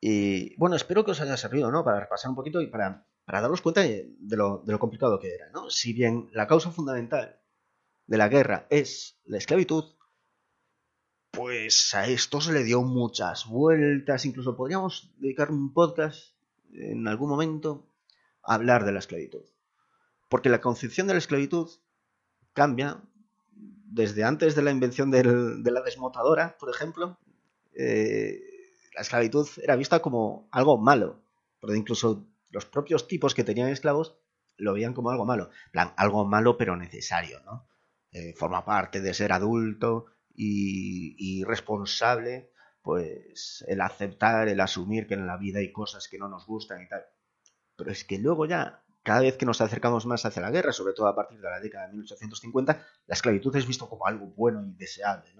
Y 0.00 0.56
bueno, 0.56 0.76
espero 0.76 1.04
que 1.04 1.10
os 1.10 1.20
haya 1.20 1.36
servido, 1.36 1.70
¿no? 1.70 1.84
Para 1.84 2.00
repasar 2.00 2.30
un 2.30 2.36
poquito 2.36 2.60
y 2.60 2.68
para 2.68 3.06
para 3.30 3.42
daros 3.42 3.62
cuenta 3.62 3.82
de 3.82 4.36
lo, 4.36 4.64
complicado 4.80 5.20
que 5.20 5.32
era. 5.32 5.50
¿no? 5.50 5.70
Si 5.70 5.92
bien 5.92 6.28
la 6.32 6.48
causa 6.48 6.72
fundamental 6.72 7.38
de 8.08 8.18
la 8.18 8.28
guerra 8.28 8.66
es 8.70 9.20
la 9.24 9.38
esclavitud, 9.38 9.84
pues 11.30 11.94
a 11.94 12.08
esto 12.08 12.40
se 12.40 12.52
le 12.52 12.64
dio 12.64 12.82
muchas 12.82 13.46
vueltas, 13.46 14.24
incluso 14.24 14.56
podríamos 14.56 15.12
dedicar 15.18 15.52
un 15.52 15.72
podcast 15.72 16.34
en 16.72 17.06
algún 17.06 17.28
momento 17.28 17.86
a 18.42 18.54
hablar 18.54 18.84
de 18.84 18.90
la 18.90 18.98
esclavitud. 18.98 19.44
Porque 20.28 20.48
la 20.48 20.60
concepción 20.60 21.06
de 21.06 21.12
la 21.12 21.20
esclavitud 21.20 21.70
cambia 22.52 23.00
desde 23.52 24.24
antes 24.24 24.56
de 24.56 24.62
la 24.62 24.72
invención 24.72 25.12
de 25.12 25.70
la 25.70 25.82
desmotadora, 25.82 26.56
por 26.58 26.68
ejemplo. 26.68 27.16
Eh, 27.76 28.42
la 28.96 29.02
esclavitud 29.02 29.46
era 29.62 29.76
vista 29.76 30.02
como 30.02 30.48
algo 30.50 30.78
malo, 30.78 31.20
pero 31.60 31.76
incluso 31.76 32.26
los 32.50 32.66
propios 32.66 33.08
tipos 33.08 33.34
que 33.34 33.44
tenían 33.44 33.68
esclavos 33.68 34.18
lo 34.56 34.74
veían 34.74 34.94
como 34.94 35.10
algo 35.10 35.24
malo. 35.24 35.50
algo 35.96 36.24
malo 36.26 36.56
pero 36.56 36.76
necesario, 36.76 37.40
¿no? 37.44 37.68
Eh, 38.12 38.34
forma 38.36 38.64
parte 38.64 39.00
de 39.00 39.14
ser 39.14 39.32
adulto 39.32 40.06
y, 40.34 41.44
responsable, 41.44 42.50
pues 42.82 43.64
el 43.68 43.80
aceptar, 43.80 44.48
el 44.48 44.60
asumir 44.60 45.06
que 45.06 45.14
en 45.14 45.26
la 45.26 45.36
vida 45.36 45.58
hay 45.58 45.70
cosas 45.70 46.08
que 46.08 46.18
no 46.18 46.28
nos 46.28 46.46
gustan 46.46 46.82
y 46.82 46.88
tal. 46.88 47.04
Pero 47.76 47.92
es 47.92 48.04
que 48.04 48.18
luego 48.18 48.46
ya, 48.46 48.82
cada 49.02 49.20
vez 49.20 49.36
que 49.36 49.46
nos 49.46 49.60
acercamos 49.60 50.06
más 50.06 50.24
hacia 50.24 50.42
la 50.42 50.50
guerra, 50.50 50.72
sobre 50.72 50.94
todo 50.94 51.06
a 51.06 51.14
partir 51.14 51.40
de 51.40 51.50
la 51.50 51.60
década 51.60 51.86
de 51.86 51.92
1850, 51.92 52.86
la 53.06 53.14
esclavitud 53.14 53.54
es 53.56 53.66
visto 53.66 53.88
como 53.88 54.06
algo 54.06 54.26
bueno 54.28 54.64
y 54.64 54.72
deseable. 54.72 55.30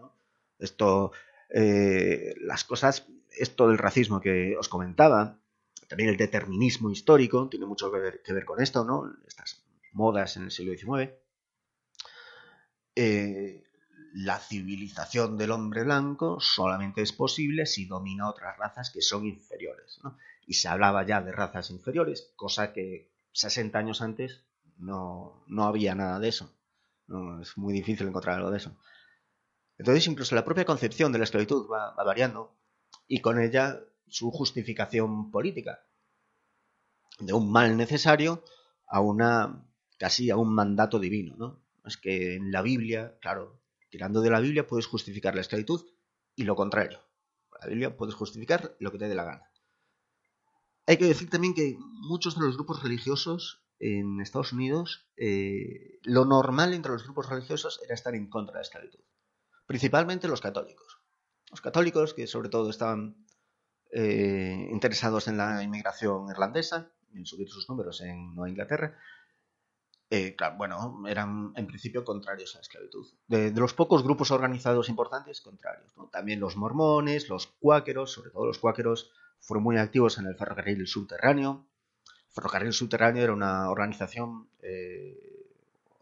Esto, 0.59 1.12
eh, 1.49 2.35
las 2.41 2.65
cosas, 2.65 3.09
esto 3.31 3.69
del 3.69 3.78
racismo 3.78 4.20
que 4.20 4.57
os 4.59 4.69
comentaba, 4.69 5.39
también 5.90 6.10
el 6.10 6.16
determinismo 6.16 6.88
histórico 6.88 7.48
tiene 7.48 7.66
mucho 7.66 7.90
que 7.90 7.98
ver, 7.98 8.44
con 8.44 8.62
esto, 8.62 8.84
¿no? 8.84 9.12
Estas 9.26 9.64
modas 9.92 10.36
en 10.36 10.44
el 10.44 10.52
siglo 10.52 10.72
XIX. 10.72 11.10
eh, 12.94 13.64
la 14.14 14.38
civilización 14.38 15.36
del 15.36 15.50
hombre 15.50 15.82
blanco 15.82 16.38
solamente 16.38 17.02
es 17.02 17.12
posible 17.12 17.66
si 17.66 17.86
domina 17.86 18.28
otras 18.28 18.56
razas 18.56 18.90
que 18.90 19.02
son 19.02 19.26
inferiores. 19.26 20.00
Y 20.46 20.54
se 20.54 20.68
hablaba 20.68 21.04
ya 21.04 21.20
de 21.22 21.32
razas 21.32 21.70
inferiores, 21.70 22.32
cosa 22.36 22.72
que 22.72 23.10
60 23.32 23.76
años 23.76 24.00
antes 24.00 24.44
no, 24.78 25.42
no 25.48 25.64
había 25.64 25.96
nada 25.96 26.20
de 26.20 26.28
eso. 26.28 26.54
es 27.42 27.58
muy 27.58 27.74
difícil 27.74 28.06
encontrar 28.06 28.36
algo 28.36 28.52
de 28.52 28.58
eso. 28.58 28.76
Entonces 29.76 30.06
incluso 30.06 30.36
la 30.36 30.44
propia 30.44 30.64
concepción 30.64 31.10
de 31.10 31.18
la 31.18 31.24
esclavitud 31.24 31.68
va, 31.68 31.94
variando 32.04 32.56
y 33.08 33.20
con 33.20 33.40
ella 33.40 33.80
su 34.11 34.31
justificación 34.31 35.31
política. 35.31 35.87
De 37.19 37.32
un 37.32 37.51
mal 37.51 37.77
necesario 37.77 38.45
a 38.87 39.01
una 39.01 39.66
casi 39.99 40.31
a 40.31 40.37
un 40.37 40.55
mandato 40.55 40.99
divino, 40.99 41.37
¿no? 41.37 41.62
Es 41.85 41.97
que 41.97 42.35
en 42.35 42.53
la 42.53 42.62
Biblia, 42.62 43.19
claro, 43.20 43.61
tirando 43.91 44.20
de 44.20 44.31
la 44.31 44.41
Biblia 44.41 44.66
puedes 44.66 44.87
justificar 44.87 45.35
la 45.35 45.43
esclavitud 45.43 45.85
y 46.35 46.45
lo 46.45 46.57
contrario. 46.57 47.01
La 47.61 47.69
Biblia 47.69 47.97
puedes 47.97 48.15
justificar 48.15 48.77
lo 48.81 48.91
que 48.91 48.99
te 48.99 49.09
dé 49.09 49.15
la 49.15 49.24
gana. 49.24 49.51
Hay 50.87 50.97
que 50.97 51.05
decir 51.05 51.28
también 51.28 51.55
que 51.55 51.77
muchos 51.78 52.35
de 52.35 52.47
los 52.47 52.57
grupos 52.57 52.82
religiosos 52.82 53.62
en 53.78 54.20
Estados 54.20 54.53
Unidos, 54.53 55.07
eh, 55.16 55.99
lo 56.03 56.24
normal 56.24 56.74
entre 56.74 56.93
los 56.93 57.05
grupos 57.05 57.28
religiosos 57.28 57.81
era 57.85 57.95
estar 57.95 58.15
en 58.15 58.28
contra 58.28 58.55
de 58.55 58.59
la 58.59 58.62
esclavitud. 58.62 59.01
Principalmente 59.66 60.28
los 60.28 60.41
católicos. 60.41 60.99
Los 61.51 61.61
católicos 61.61 62.15
que 62.15 62.27
sobre 62.27 62.49
todo 62.49 62.70
estaban 62.70 63.27
eh, 63.92 64.68
interesados 64.70 65.28
en 65.28 65.36
la 65.36 65.62
inmigración 65.62 66.28
irlandesa, 66.30 66.90
en 67.14 67.26
subir 67.26 67.48
sus 67.48 67.68
números 67.68 68.00
en 68.00 68.34
Nueva 68.34 68.48
Inglaterra, 68.48 68.96
eh, 70.12 70.36
bueno, 70.56 71.04
eran 71.06 71.52
en 71.54 71.68
principio 71.68 72.04
contrarios 72.04 72.54
a 72.54 72.58
la 72.58 72.62
esclavitud. 72.62 73.06
De, 73.28 73.52
los 73.52 73.74
pocos 73.74 74.02
grupos 74.02 74.32
organizados 74.32 74.88
importantes, 74.88 75.40
contrarios. 75.40 75.94
También 76.10 76.40
los 76.40 76.56
mormones, 76.56 77.28
los 77.28 77.46
cuáqueros, 77.46 78.10
sobre 78.12 78.30
todo 78.30 78.46
los 78.46 78.58
cuáqueros, 78.58 79.12
fueron 79.38 79.62
muy 79.62 79.78
activos 79.78 80.18
en 80.18 80.26
el 80.26 80.34
ferrocarril 80.34 80.84
subterráneo. 80.88 81.64
El 82.08 82.32
ferrocarril 82.32 82.72
subterráneo 82.72 83.22
era 83.22 83.32
una 83.32 83.70
organización, 83.70 84.48
eh, 84.62 85.16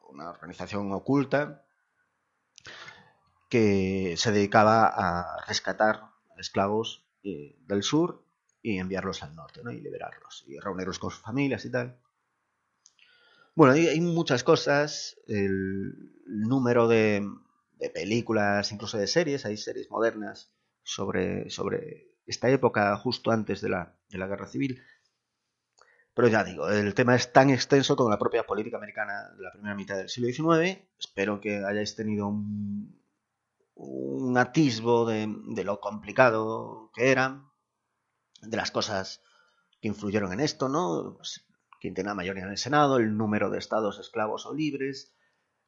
una 0.08 0.30
organización 0.30 0.90
oculta 0.92 1.64
que 3.50 4.14
se 4.16 4.32
dedicaba 4.32 4.86
a 4.86 5.44
rescatar 5.46 6.04
esclavos 6.38 7.07
eh, 7.22 7.56
del 7.66 7.82
sur 7.82 8.22
y 8.62 8.78
enviarlos 8.78 9.22
al 9.22 9.34
norte, 9.34 9.60
¿no? 9.62 9.70
Y 9.70 9.80
liberarlos 9.80 10.44
y 10.46 10.58
reunirlos 10.58 10.98
con 10.98 11.10
sus 11.10 11.20
familias 11.20 11.64
y 11.64 11.70
tal. 11.70 11.98
Bueno, 13.58 13.72
hay, 13.72 14.00
muchas 14.00 14.44
cosas, 14.44 15.16
el 15.26 16.12
número 16.26 16.86
de, 16.86 17.28
películas, 17.92 18.70
incluso 18.70 18.98
de 18.98 19.08
series, 19.08 19.46
hay 19.46 19.56
series 19.56 19.90
modernas 19.90 20.52
sobre, 20.84 21.50
sobre 21.50 22.14
esta 22.24 22.48
época 22.50 22.96
justo 22.98 23.32
antes 23.32 23.60
de 23.60 23.70
la, 23.70 23.96
guerra 24.10 24.46
civil. 24.46 24.80
Pero 26.14 26.28
ya 26.28 26.44
digo, 26.44 26.68
el 26.70 26.94
tema 26.94 27.16
es 27.16 27.32
tan 27.32 27.50
extenso 27.50 27.96
como 27.96 28.10
la 28.10 28.18
propia 28.20 28.44
política 28.44 28.76
americana 28.76 29.30
de 29.36 29.42
la 29.42 29.50
primera 29.50 29.74
mitad 29.74 29.96
del 29.96 30.08
siglo 30.08 30.28
XIX. 30.28 30.80
Espero 30.96 31.40
que 31.40 31.64
hayáis 31.64 31.96
tenido 31.96 32.28
un, 32.28 32.96
atisbo 34.36 35.06
de, 35.06 35.64
lo 35.64 35.80
complicado 35.80 36.90
que 36.94 37.10
era, 37.10 37.44
de 38.42 38.56
las 38.56 38.70
cosas 38.70 39.22
que 39.80 39.88
influyeron 39.88 40.32
en 40.32 40.40
esto, 40.40 40.68
¿no? 40.68 41.14
Pues 41.16 41.44
quien 41.80 41.94
tenga 41.94 42.14
mayoría 42.14 42.44
en 42.44 42.50
el 42.50 42.58
Senado, 42.58 42.98
el 42.98 43.16
número 43.16 43.50
de 43.50 43.58
estados 43.58 43.98
esclavos 43.98 44.46
o 44.46 44.54
libres, 44.54 45.14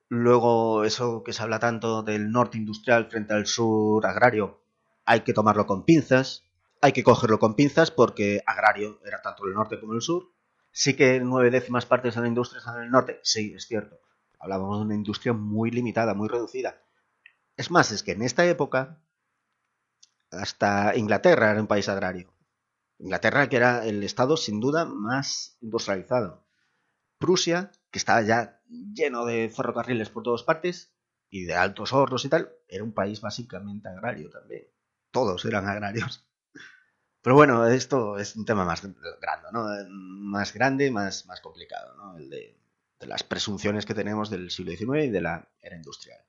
luego 0.09 0.85
eso 0.85 1.23
que 1.23 1.33
se 1.33 1.43
habla 1.43 1.61
tanto 1.61 2.03
del 2.03 2.31
norte 2.31 2.59
industrial 2.59 3.09
frente 3.09 3.35
al 3.35 3.47
sur 3.47 4.05
agrario, 4.07 4.61
hay 5.05 5.21
que 5.21 5.33
tomarlo 5.33 5.67
con 5.67 5.85
pinzas, 5.85 6.45
hay 6.81 6.93
que 6.93 7.05
cogerlo 7.05 7.39
con 7.39 7.55
pinzas 7.55 7.91
porque 7.91 8.43
agrario 8.47 9.01
era 9.05 9.23
tanto 9.23 9.47
el 9.47 9.55
norte 9.55 9.79
como 9.79 9.95
el 9.95 10.03
sur. 10.03 10.31
Sí 10.73 10.95
que 10.95 11.21
nueve 11.21 11.51
décimas 11.51 11.87
partes 11.87 12.15
de 12.15 12.21
la 12.21 12.29
industria 12.29 12.59
están 12.59 12.77
en 12.79 12.85
el 12.85 12.91
norte, 12.91 13.21
sí, 13.23 13.53
es 13.55 13.67
cierto. 13.67 13.99
Hablábamos 14.39 14.79
de 14.79 14.85
una 14.87 14.95
industria 14.95 15.33
muy 15.33 15.71
limitada, 15.71 16.15
muy 16.15 16.29
reducida. 16.29 16.81
Es 17.61 17.71
más, 17.71 17.93
es 17.93 18.03
que 18.03 18.13
en 18.13 18.23
esta 18.23 18.47
época, 18.47 19.03
hasta 20.31 20.97
Inglaterra 20.97 21.51
era 21.51 21.61
un 21.61 21.67
país 21.67 21.91
agrario. 21.91 22.33
Inglaterra, 22.97 23.51
que 23.51 23.57
era 23.57 23.85
el 23.85 24.03
estado 24.03 24.39
sin 24.39 24.61
duda 24.61 24.87
más 24.87 25.59
industrializado. 25.61 26.47
Prusia, 27.19 27.71
que 27.91 27.99
estaba 27.99 28.23
ya 28.23 28.63
lleno 28.67 29.27
de 29.27 29.51
ferrocarriles 29.55 30.09
por 30.09 30.23
todas 30.23 30.43
partes 30.43 30.95
y 31.29 31.45
de 31.45 31.53
altos 31.53 31.93
hornos 31.93 32.25
y 32.25 32.31
tal, 32.31 32.51
era 32.67 32.83
un 32.83 32.95
país 32.95 33.21
básicamente 33.21 33.91
agrario 33.91 34.31
también. 34.31 34.67
Todos 35.11 35.45
eran 35.45 35.69
agrarios. 35.69 36.27
Pero 37.21 37.37
bueno, 37.37 37.67
esto 37.67 38.17
es 38.17 38.37
un 38.37 38.47
tema 38.47 38.65
más 38.65 38.81
grande, 38.81 39.49
¿no? 39.53 39.67
Más 39.91 40.55
grande, 40.55 40.91
más, 40.91 41.27
complicado, 41.43 41.95
¿no? 41.95 42.17
El 42.17 42.31
de, 42.31 42.59
de 43.01 43.07
las 43.07 43.23
presunciones 43.23 43.85
que 43.85 43.93
tenemos 43.93 44.31
del 44.31 44.51
siglo 44.51 44.73
XIX 44.73 45.05
y 45.05 45.11
de 45.11 45.21
la 45.21 45.47
era 45.61 45.77
industrial. 45.77 46.25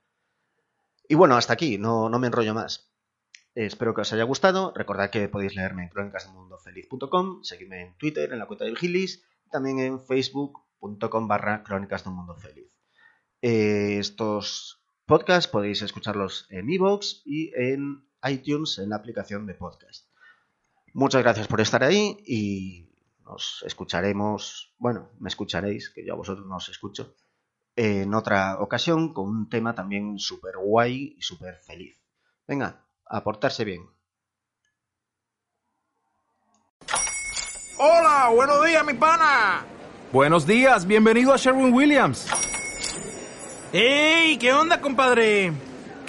Y 1.12 1.16
bueno, 1.16 1.36
hasta 1.36 1.52
aquí, 1.52 1.78
no, 1.78 2.08
no 2.08 2.20
me 2.20 2.28
enrollo 2.28 2.54
más. 2.54 2.90
Espero 3.54 3.94
que 3.94 4.00
os 4.00 4.14
haya 4.14 4.24
gustado. 4.24 4.72
Recordad 4.74 5.10
que 5.10 5.28
podéis 5.28 5.58
leerme 5.58 5.84
en 5.84 5.90
crónicasdelmundofeliz.com, 5.90 7.44
seguidme 7.44 7.82
en 7.82 7.98
Twitter, 7.98 8.32
en 8.32 8.40
la 8.40 8.46
cuenta 8.46 8.64
de 8.64 8.72
Vigilis, 8.72 9.22
y 9.46 9.50
también 9.50 9.80
en 9.80 10.00
facebook.com 10.00 11.28
barra 11.28 11.64
crónicas 11.64 12.06
del 12.06 12.14
mundo 12.14 12.38
feliz. 12.38 12.72
Eh, 13.42 13.98
estos 14.00 14.86
podcasts 15.06 15.52
podéis 15.52 15.82
escucharlos 15.82 16.48
en 16.50 16.70
iVoox 16.70 17.24
y 17.26 17.52
en 17.58 18.08
iTunes, 18.24 18.78
en 18.78 18.92
la 18.92 18.96
aplicación 18.96 19.46
de 19.46 19.56
podcast. 19.56 20.08
Muchas 20.94 21.24
gracias 21.24 21.50
por 21.50 21.60
estar 21.60 21.84
ahí 21.84 22.24
y 22.26 22.90
nos 23.26 23.66
escucharemos, 23.68 24.74
bueno, 24.78 25.10
me 25.20 25.28
escucharéis, 25.28 25.90
que 25.90 26.06
yo 26.06 26.14
a 26.14 26.18
vosotros 26.18 26.48
no 26.48 26.56
os 26.56 26.70
escucho, 26.70 27.18
en 27.84 28.14
otra 28.14 28.60
ocasión 28.60 29.12
con 29.12 29.28
un 29.28 29.49
tema 29.49 29.74
también 29.74 30.20
súper 30.20 30.53
guay 30.58 31.16
y 31.18 31.22
súper 31.24 31.58
feliz. 31.66 31.98
Venga, 32.48 32.86
a 33.08 33.24
portarse 33.24 33.66
bien. 33.66 33.82
Hola, 37.80 38.30
buenos 38.36 38.64
días, 38.64 38.86
mi 38.86 38.94
pana. 38.94 39.66
Buenos 40.12 40.45
días, 40.45 40.86
bienvenido 40.86 41.34
a 41.34 41.38
Sherwin 41.38 41.74
Williams. 41.74 42.28
¡Ey! 43.74 44.38
¿Qué 44.38 44.53
onda, 44.53 44.80
compadre? 44.80 45.52